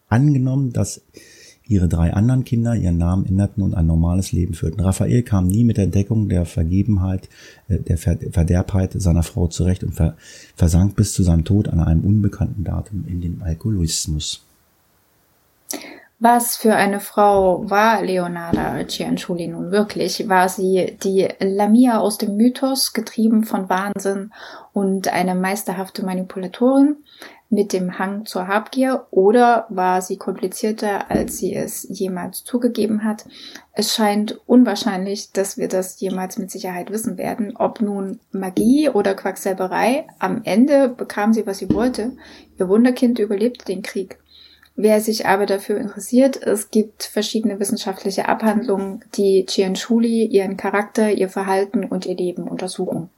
angenommen, 0.09 0.73
dass 0.73 1.03
ihre 1.71 1.89
drei 1.89 2.13
anderen 2.13 2.45
Kinder 2.45 2.75
ihren 2.75 2.99
Namen 2.99 3.25
änderten 3.25 3.63
und 3.63 3.75
ein 3.75 3.87
normales 3.87 4.33
Leben 4.33 4.55
führten. 4.55 4.81
Raphael 4.81 5.23
kam 5.23 5.47
nie 5.47 5.63
mit 5.63 5.77
der 5.77 5.85
Entdeckung 5.85 6.29
der 6.29 6.45
Vergebenheit, 6.45 7.29
äh, 7.69 7.79
der 7.79 7.97
Verderbheit 7.97 8.93
seiner 8.95 9.23
Frau 9.23 9.47
zurecht 9.47 9.85
und 9.85 9.95
versank 10.57 10.97
bis 10.97 11.13
zu 11.13 11.23
seinem 11.23 11.45
Tod 11.45 11.69
an 11.69 11.81
einem 11.81 12.03
unbekannten 12.03 12.65
Datum 12.65 13.05
in 13.07 13.21
den 13.21 13.41
Alkoholismus. 13.41 14.45
Was 16.23 16.57
für 16.57 16.75
eine 16.75 17.01
Frau 17.01 17.71
war 17.71 18.03
Leonarda 18.03 18.87
Cianciulli 18.87 19.49
nun 19.49 19.71
wirklich? 19.71 20.29
War 20.29 20.51
sie 20.51 20.99
die 21.03 21.27
Lamia 21.41 21.99
aus 21.99 22.19
dem 22.19 22.37
Mythos, 22.37 22.93
getrieben 22.93 23.45
von 23.45 23.71
Wahnsinn 23.71 24.31
und 24.75 25.11
eine 25.11 25.35
meisterhafte 25.35 26.05
Manipulatorin? 26.05 26.97
mit 27.53 27.73
dem 27.73 27.99
Hang 27.99 28.27
zur 28.27 28.47
Habgier 28.47 29.07
oder 29.11 29.67
war 29.69 30.03
sie 30.03 30.17
komplizierter, 30.17 31.11
als 31.11 31.39
sie 31.39 31.53
es 31.53 31.85
jemals 31.89 32.45
zugegeben 32.45 33.03
hat? 33.03 33.25
Es 33.73 33.93
scheint 33.93 34.41
unwahrscheinlich, 34.47 35.33
dass 35.33 35.59
wir 35.59 35.67
das 35.67 36.01
jemals 36.01 36.39
mit 36.39 36.53
Sicherheit 36.53 36.93
wissen 36.93 37.19
werden. 37.19 37.57
Ob 37.57 37.81
nun 37.81 38.21
Magie 38.31 38.89
oder 38.89 39.15
Quacksalberei, 39.15 40.07
am 40.21 40.43
Ende 40.45 40.89
bekam 40.89 41.33
sie, 41.33 41.45
was 41.45 41.59
sie 41.59 41.75
wollte. 41.75 42.13
Ihr 42.57 42.69
Wunderkind 42.69 43.19
überlebte 43.19 43.65
den 43.65 43.83
Krieg. 43.83 44.20
Wer 44.83 45.03
sich 45.03 45.27
aber 45.27 45.45
dafür 45.45 45.77
interessiert, 45.77 46.43
es 46.43 46.71
gibt 46.71 47.03
verschiedene 47.03 47.61
wissenschaftliche 47.61 48.29
Abhandlungen, 48.29 49.05
die 49.15 49.45
Cianciulli 49.47 50.25
ihren 50.25 50.57
Charakter, 50.57 51.13
ihr 51.13 51.29
Verhalten 51.29 51.85
und 51.85 52.07
ihr 52.07 52.17
Leben 52.17 52.45
untersuchen. 52.45 53.11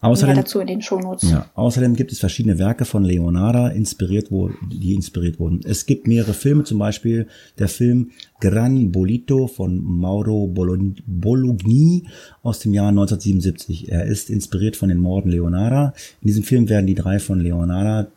Außerdem, 0.00 0.36
dazu 0.36 0.60
in 0.60 0.66
den 0.66 0.82
Shownotes. 0.82 1.30
Ja, 1.30 1.50
außerdem 1.54 1.96
gibt 1.96 2.12
es 2.12 2.18
verschiedene 2.18 2.58
Werke 2.58 2.84
von 2.84 3.02
Leonarda, 3.02 3.68
inspiriert 3.68 4.30
wo, 4.30 4.50
die 4.70 4.92
inspiriert 4.92 5.40
wurden. 5.40 5.60
Es 5.64 5.86
gibt 5.86 6.06
mehrere 6.06 6.34
Filme, 6.34 6.64
zum 6.64 6.78
Beispiel 6.78 7.28
der 7.58 7.68
Film 7.68 8.10
Gran 8.38 8.92
Bolito 8.92 9.46
von 9.46 9.82
Mauro 9.82 10.46
Bologni 10.46 12.04
aus 12.42 12.58
dem 12.58 12.74
Jahr 12.74 12.88
1977. 12.88 13.90
Er 13.90 14.04
ist 14.04 14.28
inspiriert 14.28 14.76
von 14.76 14.90
den 14.90 14.98
Morden 14.98 15.30
Leonarda. 15.30 15.94
In 16.20 16.26
diesem 16.26 16.42
Film 16.42 16.68
werden 16.68 16.86
die 16.86 16.94
drei 16.94 17.18
von 17.18 17.40
Leonarda 17.40 18.08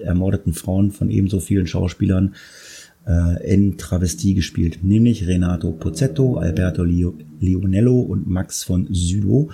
ermordeten 0.00 0.52
Frauen 0.52 0.90
von 0.90 1.10
ebenso 1.10 1.40
vielen 1.40 1.66
Schauspielern 1.66 2.34
äh, 3.06 3.54
in 3.54 3.78
Travestie 3.78 4.34
gespielt, 4.34 4.80
nämlich 4.82 5.26
Renato 5.26 5.72
Pozzetto, 5.72 6.36
Alberto 6.36 6.84
Lionello 6.84 8.00
und 8.00 8.28
Max 8.28 8.64
von 8.64 8.86
Sydow. 8.90 9.50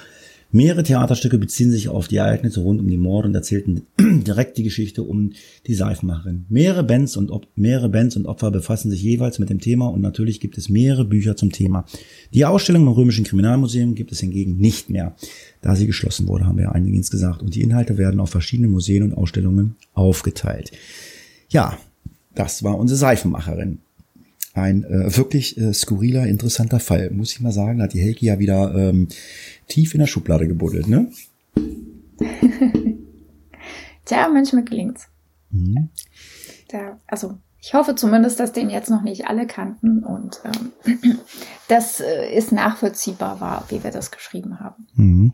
Mehrere 0.54 0.84
Theaterstücke 0.84 1.36
beziehen 1.36 1.72
sich 1.72 1.88
auf 1.88 2.06
die 2.06 2.18
Ereignisse 2.18 2.60
rund 2.60 2.78
um 2.80 2.86
die 2.86 2.96
Morde 2.96 3.26
und 3.26 3.34
erzählten 3.34 3.82
direkt 3.98 4.56
die 4.56 4.62
Geschichte 4.62 5.02
um 5.02 5.32
die 5.66 5.74
Seifenmacherin. 5.74 6.46
Mehrere 6.48 6.84
Bands 6.84 7.16
und 7.16 7.32
mehrere 7.56 7.88
Bands 7.88 8.14
und 8.14 8.26
Opfer 8.26 8.52
befassen 8.52 8.88
sich 8.88 9.02
jeweils 9.02 9.40
mit 9.40 9.50
dem 9.50 9.58
Thema 9.58 9.88
und 9.88 10.00
natürlich 10.00 10.38
gibt 10.38 10.56
es 10.56 10.68
mehrere 10.68 11.04
Bücher 11.04 11.34
zum 11.34 11.50
Thema. 11.50 11.86
Die 12.32 12.44
Ausstellung 12.44 12.82
im 12.82 12.92
Römischen 12.92 13.24
Kriminalmuseum 13.24 13.96
gibt 13.96 14.12
es 14.12 14.20
hingegen 14.20 14.56
nicht 14.58 14.90
mehr, 14.90 15.16
da 15.60 15.74
sie 15.74 15.88
geschlossen 15.88 16.28
wurde, 16.28 16.46
haben 16.46 16.58
wir 16.58 16.70
einiges 16.70 17.10
gesagt. 17.10 17.42
Und 17.42 17.56
die 17.56 17.62
Inhalte 17.62 17.98
werden 17.98 18.20
auf 18.20 18.30
verschiedene 18.30 18.68
Museen 18.68 19.02
und 19.02 19.14
Ausstellungen 19.14 19.74
aufgeteilt. 19.92 20.70
Ja, 21.48 21.76
das 22.36 22.62
war 22.62 22.78
unsere 22.78 22.98
Seifenmacherin 22.98 23.78
ein 24.54 24.84
äh, 24.84 25.16
wirklich 25.16 25.58
äh, 25.58 25.74
skurriler, 25.74 26.26
interessanter 26.26 26.80
Fall. 26.80 27.10
Muss 27.10 27.32
ich 27.32 27.40
mal 27.40 27.52
sagen, 27.52 27.82
hat 27.82 27.92
die 27.92 28.00
Helki 28.00 28.26
ja 28.26 28.38
wieder 28.38 28.74
ähm, 28.74 29.08
tief 29.68 29.94
in 29.94 30.00
der 30.00 30.06
Schublade 30.06 30.48
gebuddelt, 30.48 30.88
ne? 30.88 31.10
Tja, 34.04 34.28
manchmal 34.28 34.64
gelingt's. 34.64 35.08
Mhm. 35.50 35.88
Da, 36.68 37.00
also 37.06 37.38
ich 37.60 37.74
hoffe 37.74 37.94
zumindest, 37.94 38.38
dass 38.40 38.52
den 38.52 38.70
jetzt 38.70 38.90
noch 38.90 39.02
nicht 39.02 39.26
alle 39.26 39.46
kannten 39.46 40.04
und 40.04 40.40
ähm, 40.44 41.18
das 41.68 42.00
äh, 42.00 42.32
ist 42.32 42.52
nachvollziehbar 42.52 43.40
war, 43.40 43.64
wie 43.70 43.82
wir 43.82 43.90
das 43.90 44.10
geschrieben 44.10 44.60
haben. 44.60 44.86
Mhm. 44.94 45.32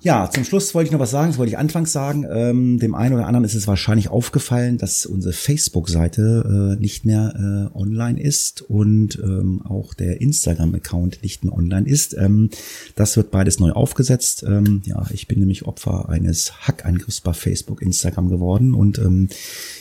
Ja, 0.00 0.30
zum 0.30 0.44
Schluss 0.44 0.76
wollte 0.76 0.86
ich 0.86 0.92
noch 0.92 1.00
was 1.00 1.10
sagen, 1.10 1.32
das 1.32 1.38
wollte 1.38 1.50
ich 1.50 1.58
anfangs 1.58 1.90
sagen. 1.90 2.24
Ähm, 2.30 2.78
dem 2.78 2.94
einen 2.94 3.14
oder 3.14 3.26
anderen 3.26 3.44
ist 3.44 3.54
es 3.54 3.66
wahrscheinlich 3.66 4.08
aufgefallen, 4.10 4.78
dass 4.78 5.06
unsere 5.06 5.32
Facebook-Seite 5.32 6.76
äh, 6.78 6.80
nicht 6.80 7.04
mehr 7.04 7.34
äh, 7.74 7.76
online 7.76 8.20
ist 8.20 8.62
und 8.62 9.18
ähm, 9.20 9.60
auch 9.62 9.94
der 9.94 10.20
Instagram-Account 10.20 11.24
nicht 11.24 11.42
mehr 11.42 11.52
online 11.52 11.88
ist. 11.88 12.14
Ähm, 12.16 12.50
das 12.94 13.16
wird 13.16 13.32
beides 13.32 13.58
neu 13.58 13.72
aufgesetzt. 13.72 14.44
Ähm, 14.46 14.82
ja, 14.84 15.04
ich 15.12 15.26
bin 15.26 15.40
nämlich 15.40 15.64
Opfer 15.64 16.08
eines 16.08 16.68
Hackangriffs 16.68 17.20
bei 17.20 17.32
Facebook, 17.32 17.82
Instagram 17.82 18.28
geworden 18.28 18.74
und 18.74 18.98
ähm, 18.98 19.28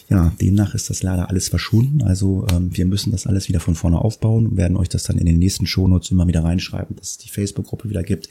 ja, 0.10 0.32
demnach 0.42 0.74
ist 0.74 0.90
das 0.90 1.04
leider 1.04 1.30
alles 1.30 1.50
verschwunden. 1.50 2.02
Also 2.02 2.48
ähm, 2.52 2.72
wir 2.76 2.88
müssen 2.88 3.12
das 3.12 3.28
alles 3.28 3.50
wieder 3.50 3.60
von 3.60 3.76
vorne 3.76 4.00
aufbauen 4.00 4.48
und 4.48 4.58
werden 4.58 4.78
euch 4.78 4.90
das 4.90 5.04
dann 5.04 5.20
in 5.20 5.28
den 5.28 5.38
nächsten 5.38 5.68
Shownotes 5.68 6.10
immer 6.10 6.28
wieder 6.28 6.44
reinschreiben, 6.44 6.96
dass 6.96 7.12
es 7.12 7.18
die 7.20 7.30
Facebook-Gruppe 7.30 7.92
wieder 7.92 8.02
gibt. 8.02 8.30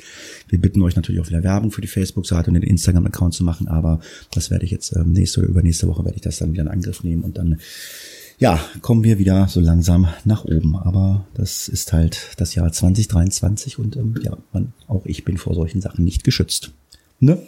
Wir 0.48 0.60
bitten 0.60 0.82
euch 0.82 0.96
natürlich 0.96 1.20
auch 1.20 1.28
wieder 1.28 1.44
Werbung 1.44 1.70
für 1.76 1.82
die 1.82 1.88
Facebook-Seite 1.88 2.48
und 2.48 2.54
den 2.54 2.62
Instagram-Account 2.62 3.34
zu 3.34 3.44
machen, 3.44 3.68
aber 3.68 4.00
das 4.32 4.50
werde 4.50 4.64
ich 4.64 4.72
jetzt 4.72 4.96
ähm, 4.96 5.12
nächste 5.12 5.40
oder 5.40 5.48
übernächste 5.48 5.86
Woche 5.86 6.04
werde 6.04 6.16
ich 6.16 6.22
das 6.22 6.38
dann 6.38 6.52
wieder 6.52 6.62
in 6.62 6.68
Angriff 6.68 7.04
nehmen 7.04 7.22
und 7.22 7.38
dann 7.38 7.58
ja, 8.38 8.60
kommen 8.82 9.02
wir 9.02 9.18
wieder 9.18 9.48
so 9.48 9.60
langsam 9.60 10.08
nach 10.24 10.44
oben. 10.44 10.76
Aber 10.76 11.26
das 11.34 11.68
ist 11.68 11.92
halt 11.92 12.32
das 12.36 12.54
Jahr 12.54 12.70
2023 12.70 13.78
und 13.78 13.96
ähm, 13.96 14.14
ja, 14.22 14.36
man, 14.52 14.72
auch 14.88 15.06
ich 15.06 15.24
bin 15.24 15.38
vor 15.38 15.54
solchen 15.54 15.80
Sachen 15.80 16.04
nicht 16.04 16.24
geschützt. 16.24 16.72
Ne? 17.18 17.38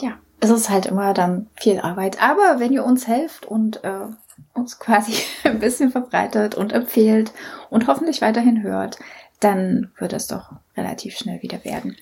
Ja, 0.00 0.18
es 0.40 0.50
ist 0.50 0.70
halt 0.70 0.86
immer 0.86 1.14
dann 1.14 1.46
viel 1.54 1.78
Arbeit. 1.78 2.20
Aber 2.20 2.58
wenn 2.58 2.72
ihr 2.72 2.84
uns 2.84 3.06
helft 3.06 3.46
und 3.46 3.84
äh, 3.84 4.06
uns 4.54 4.78
quasi 4.78 5.12
ein 5.44 5.60
bisschen 5.60 5.90
verbreitet 5.90 6.56
und 6.56 6.72
empfehlt 6.72 7.32
und 7.70 7.86
hoffentlich 7.86 8.20
weiterhin 8.22 8.62
hört, 8.62 8.98
dann 9.38 9.90
wird 9.98 10.12
es 10.12 10.26
doch 10.26 10.52
relativ 10.80 11.16
schnell 11.16 11.42
wieder 11.42 11.64
werden. 11.64 11.96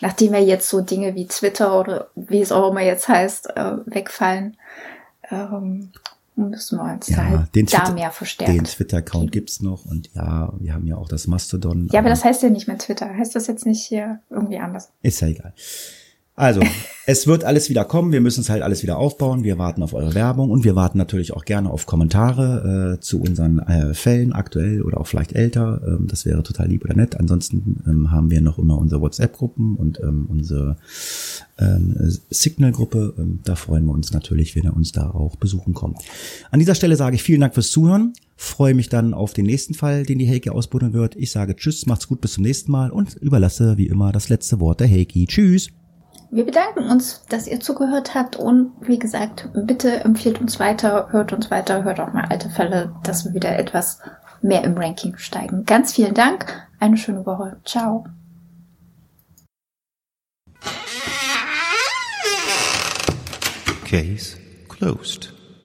Nachdem 0.00 0.32
ja 0.32 0.40
jetzt 0.40 0.68
so 0.68 0.80
Dinge 0.80 1.14
wie 1.14 1.26
Twitter 1.26 1.78
oder 1.78 2.08
wie 2.14 2.40
es 2.40 2.52
auch 2.52 2.70
immer 2.70 2.80
jetzt 2.80 3.08
heißt, 3.08 3.56
äh, 3.56 3.72
wegfallen, 3.86 4.56
ähm, 5.30 5.90
müssen 6.36 6.78
wir 6.78 6.94
uns 6.94 7.08
ja, 7.08 7.16
halt 7.18 7.54
den 7.54 7.66
da 7.66 7.78
Twitter, 7.78 7.92
mehr 7.92 8.10
verstärken. 8.10 8.54
Den 8.54 8.64
Twitter-Account 8.64 9.32
gibt's 9.32 9.60
noch 9.60 9.84
und 9.84 10.10
ja, 10.14 10.52
wir 10.58 10.72
haben 10.72 10.86
ja 10.86 10.96
auch 10.96 11.08
das 11.08 11.26
Mastodon. 11.26 11.88
Ja, 11.92 12.00
aber 12.00 12.08
das 12.08 12.24
heißt 12.24 12.42
ja 12.42 12.48
nicht 12.48 12.66
mehr 12.66 12.78
Twitter. 12.78 13.14
Heißt 13.14 13.34
das 13.34 13.46
jetzt 13.46 13.66
nicht 13.66 13.84
hier 13.84 14.20
irgendwie 14.30 14.58
anders? 14.58 14.90
Ist 15.02 15.20
ja 15.20 15.28
egal. 15.28 15.52
Also, 16.40 16.62
es 17.04 17.26
wird 17.26 17.44
alles 17.44 17.68
wieder 17.68 17.84
kommen. 17.84 18.12
Wir 18.12 18.22
müssen 18.22 18.40
es 18.40 18.48
halt 18.48 18.62
alles 18.62 18.82
wieder 18.82 18.96
aufbauen. 18.96 19.44
Wir 19.44 19.58
warten 19.58 19.82
auf 19.82 19.92
eure 19.92 20.14
Werbung 20.14 20.50
und 20.50 20.64
wir 20.64 20.74
warten 20.74 20.96
natürlich 20.96 21.34
auch 21.34 21.44
gerne 21.44 21.68
auf 21.68 21.84
Kommentare 21.84 22.94
äh, 22.96 23.00
zu 23.00 23.20
unseren 23.20 23.58
äh, 23.58 23.92
Fällen, 23.92 24.32
aktuell 24.32 24.80
oder 24.80 25.02
auch 25.02 25.06
vielleicht 25.06 25.34
älter. 25.34 25.82
Ähm, 25.86 26.06
das 26.06 26.24
wäre 26.24 26.42
total 26.42 26.68
lieb 26.68 26.82
oder 26.82 26.94
nett. 26.94 27.20
Ansonsten 27.20 27.82
ähm, 27.86 28.10
haben 28.10 28.30
wir 28.30 28.40
noch 28.40 28.58
immer 28.58 28.78
unsere 28.78 29.02
WhatsApp-Gruppen 29.02 29.76
und 29.76 30.00
ähm, 30.00 30.28
unsere 30.30 30.78
ähm, 31.58 31.94
Signal-Gruppe. 32.30 33.12
Ähm, 33.18 33.40
da 33.44 33.54
freuen 33.54 33.84
wir 33.84 33.92
uns 33.92 34.14
natürlich, 34.14 34.56
wenn 34.56 34.64
ihr 34.64 34.74
uns 34.74 34.92
da 34.92 35.10
auch 35.10 35.36
besuchen 35.36 35.74
kommt. 35.74 35.98
An 36.50 36.58
dieser 36.58 36.74
Stelle 36.74 36.96
sage 36.96 37.16
ich 37.16 37.22
vielen 37.22 37.42
Dank 37.42 37.52
fürs 37.52 37.70
Zuhören. 37.70 38.14
Freue 38.36 38.72
mich 38.72 38.88
dann 38.88 39.12
auf 39.12 39.34
den 39.34 39.44
nächsten 39.44 39.74
Fall, 39.74 40.06
den 40.06 40.18
die 40.18 40.30
Heike 40.30 40.52
ausbuddeln 40.52 40.94
wird. 40.94 41.16
Ich 41.16 41.32
sage 41.32 41.54
Tschüss, 41.54 41.84
macht's 41.84 42.08
gut, 42.08 42.22
bis 42.22 42.32
zum 42.32 42.44
nächsten 42.44 42.72
Mal 42.72 42.90
und 42.90 43.16
überlasse 43.16 43.76
wie 43.76 43.88
immer 43.88 44.10
das 44.10 44.30
letzte 44.30 44.58
Wort 44.58 44.80
der 44.80 44.88
Heike. 44.88 45.26
Tschüss. 45.26 45.68
Wir 46.32 46.46
bedanken 46.46 46.88
uns, 46.88 47.24
dass 47.28 47.48
ihr 47.48 47.58
zugehört 47.58 48.14
habt 48.14 48.36
und 48.36 48.72
wie 48.80 49.00
gesagt, 49.00 49.48
bitte 49.52 50.04
empfiehlt 50.04 50.40
uns 50.40 50.60
weiter, 50.60 51.08
hört 51.10 51.32
uns 51.32 51.50
weiter, 51.50 51.82
hört 51.82 51.98
auch 51.98 52.12
mal 52.12 52.26
alte 52.30 52.48
Fälle, 52.48 52.94
dass 53.02 53.24
wir 53.24 53.34
wieder 53.34 53.58
etwas 53.58 53.98
mehr 54.40 54.62
im 54.62 54.78
Ranking 54.78 55.16
steigen. 55.16 55.64
Ganz 55.64 55.92
vielen 55.92 56.14
Dank, 56.14 56.46
eine 56.78 56.96
schöne 56.96 57.26
Woche. 57.26 57.56
Ciao. 57.64 58.06
Case 63.84 64.38
closed. 64.68 65.39